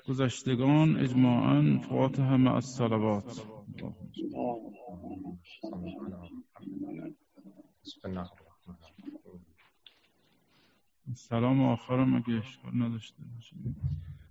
گذشتگان 0.08 0.96
اجماعا 0.96 1.78
فاتحه 1.78 2.36
مع 2.36 2.54
الصلوات 2.54 3.46
سلام 11.14 11.64
آخرم 11.64 12.14
اگه 12.14 12.34
اشکال 12.38 12.72
نداشته 12.74 13.22
باشه. 13.34 13.56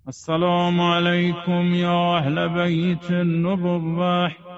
السلام 0.07 0.82
علیکم 0.82 1.74
یا 1.74 2.18
اهل 2.18 2.48
بیت 2.48 3.11
النبوه 3.11 4.48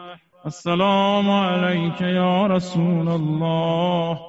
السلام 0.46 1.32
عليك 1.32 2.02
يا 2.02 2.48
رسول 2.48 3.10
الله. 3.10 4.20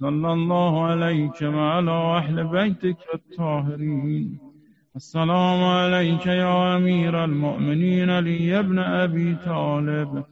صلى 0.00 0.32
الله 0.32 0.84
عليك 0.84 1.42
وعلى 1.42 1.90
أهل 1.90 2.44
بيتك 2.44 2.96
الطاهرين. 3.14 4.38
السلام 4.96 5.64
عليك 5.64 6.26
يا 6.26 6.76
أمير 6.76 7.24
المؤمنين 7.24 8.18
لي 8.18 8.58
ابن 8.58 8.78
أبي 8.78 9.36
طالب. 9.44 10.24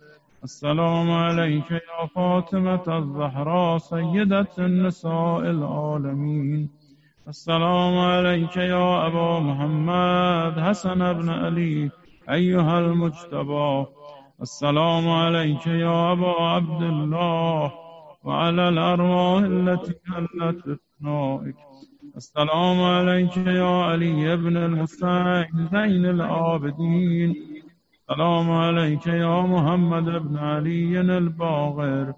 السلام 0.44 1.10
عليك 1.10 1.70
يا 1.70 2.06
فاطمة 2.14 2.86
الزهراء 2.98 3.78
سيدة 3.78 4.52
النساء 4.58 5.40
العالمين. 5.40 6.68
السلام 7.28 7.98
عليك 7.98 8.56
يا 8.56 9.06
أبا 9.06 9.40
محمد 9.40 10.60
حسن 10.60 11.12
بن 11.12 11.28
علي 11.28 11.90
أيها 12.30 12.78
المجتبى. 12.78 13.97
السلام 14.42 15.08
عليك 15.08 15.66
يا 15.66 16.12
أبا 16.12 16.42
عبد 16.42 16.82
الله 16.82 17.72
وعلى 18.24 18.68
الأرواح 18.68 19.42
التي 19.42 19.94
هلت 20.06 20.58
بفنائك 20.66 21.56
السلام 22.16 22.82
عليك 22.82 23.36
يا 23.36 23.82
علي 23.88 24.36
بن 24.36 24.56
الحسين 24.56 25.68
زين 25.72 26.04
العابدين. 26.06 27.30
السلام 28.10 28.50
عليك 28.50 29.06
يا 29.06 29.40
محمد 29.42 30.04
بن 30.04 30.36
علي 30.36 31.00
الباغر. 31.00 32.12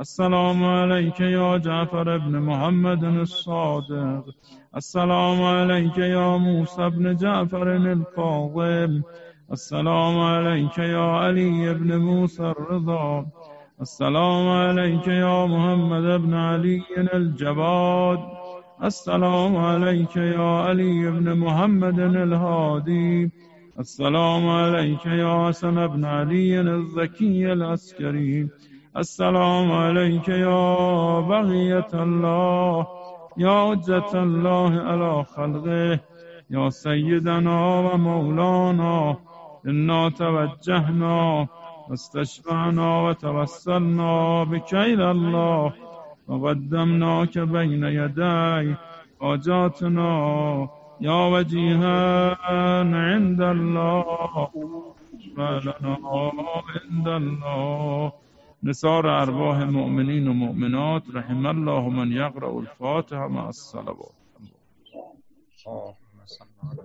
السلام 0.00 0.64
عليك 0.64 1.20
يا 1.20 1.56
جعفر 1.56 2.18
بن 2.18 2.40
محمد 2.40 3.04
الصادق. 3.04 4.24
السلام 4.76 5.42
عليك 5.42 5.98
يا 5.98 6.36
موسى 6.36 6.90
بن 6.90 7.16
جعفر 7.16 7.76
الكاظم 7.76 9.02
السلام 9.52 10.18
عليك 10.18 10.78
يا 10.78 11.06
علي 11.22 11.74
بن 11.74 11.96
موسى 11.98 12.42
الرضا. 12.42 13.26
السلام 13.80 14.48
عليك 14.48 15.06
يا 15.06 15.46
محمد 15.46 16.20
بن 16.22 16.34
علي 16.34 16.82
الجواد 17.14 18.18
السلام 18.84 19.56
عليك 19.56 20.16
يا 20.16 20.50
علي 20.66 21.10
بن 21.10 21.38
محمد 21.38 21.98
الهادي. 21.98 23.30
السلام 23.78 24.48
عليك 24.48 25.06
يا 25.06 25.46
حسن 25.46 25.86
بن 25.86 26.04
علي 26.04 26.60
الزكي 26.60 27.52
العسكري. 27.52 28.48
السلام 28.96 29.72
عليك 29.72 30.28
يا 30.28 31.20
بغية 31.20 31.92
الله. 31.94 32.86
يا 33.38 33.70
حجة 33.70 34.22
الله 34.22 34.80
على 34.80 35.24
خلقه. 35.24 36.00
يا 36.50 36.68
سيدنا 36.68 37.58
ومولانا 37.78 39.16
إنا 39.66 40.08
توجهنا 40.08 41.48
واستشفعنا 41.88 43.00
وتوسلنا 43.02 44.44
بك 44.44 44.74
إلى 44.74 45.10
الله 45.10 45.72
وقدمناك 46.28 47.38
بين 47.38 47.84
يدي 47.84 48.74
حاجاتنا 49.20 50.10
يا 51.00 51.26
وجيها 51.32 52.36
عند 52.94 53.42
الله 53.42 54.48
لنا 55.38 56.32
عند 56.74 57.08
الله. 57.08 58.12
نثار 58.62 59.22
أرواح 59.22 59.56
المؤمنين 59.56 60.28
ومؤمنات 60.28 61.02
رحم 61.14 61.46
الله 61.46 61.88
من 61.88 62.12
يقرأ 62.12 62.60
الفاتحة 62.60 63.28
مع 63.28 63.48
الصلوات. 63.48 64.12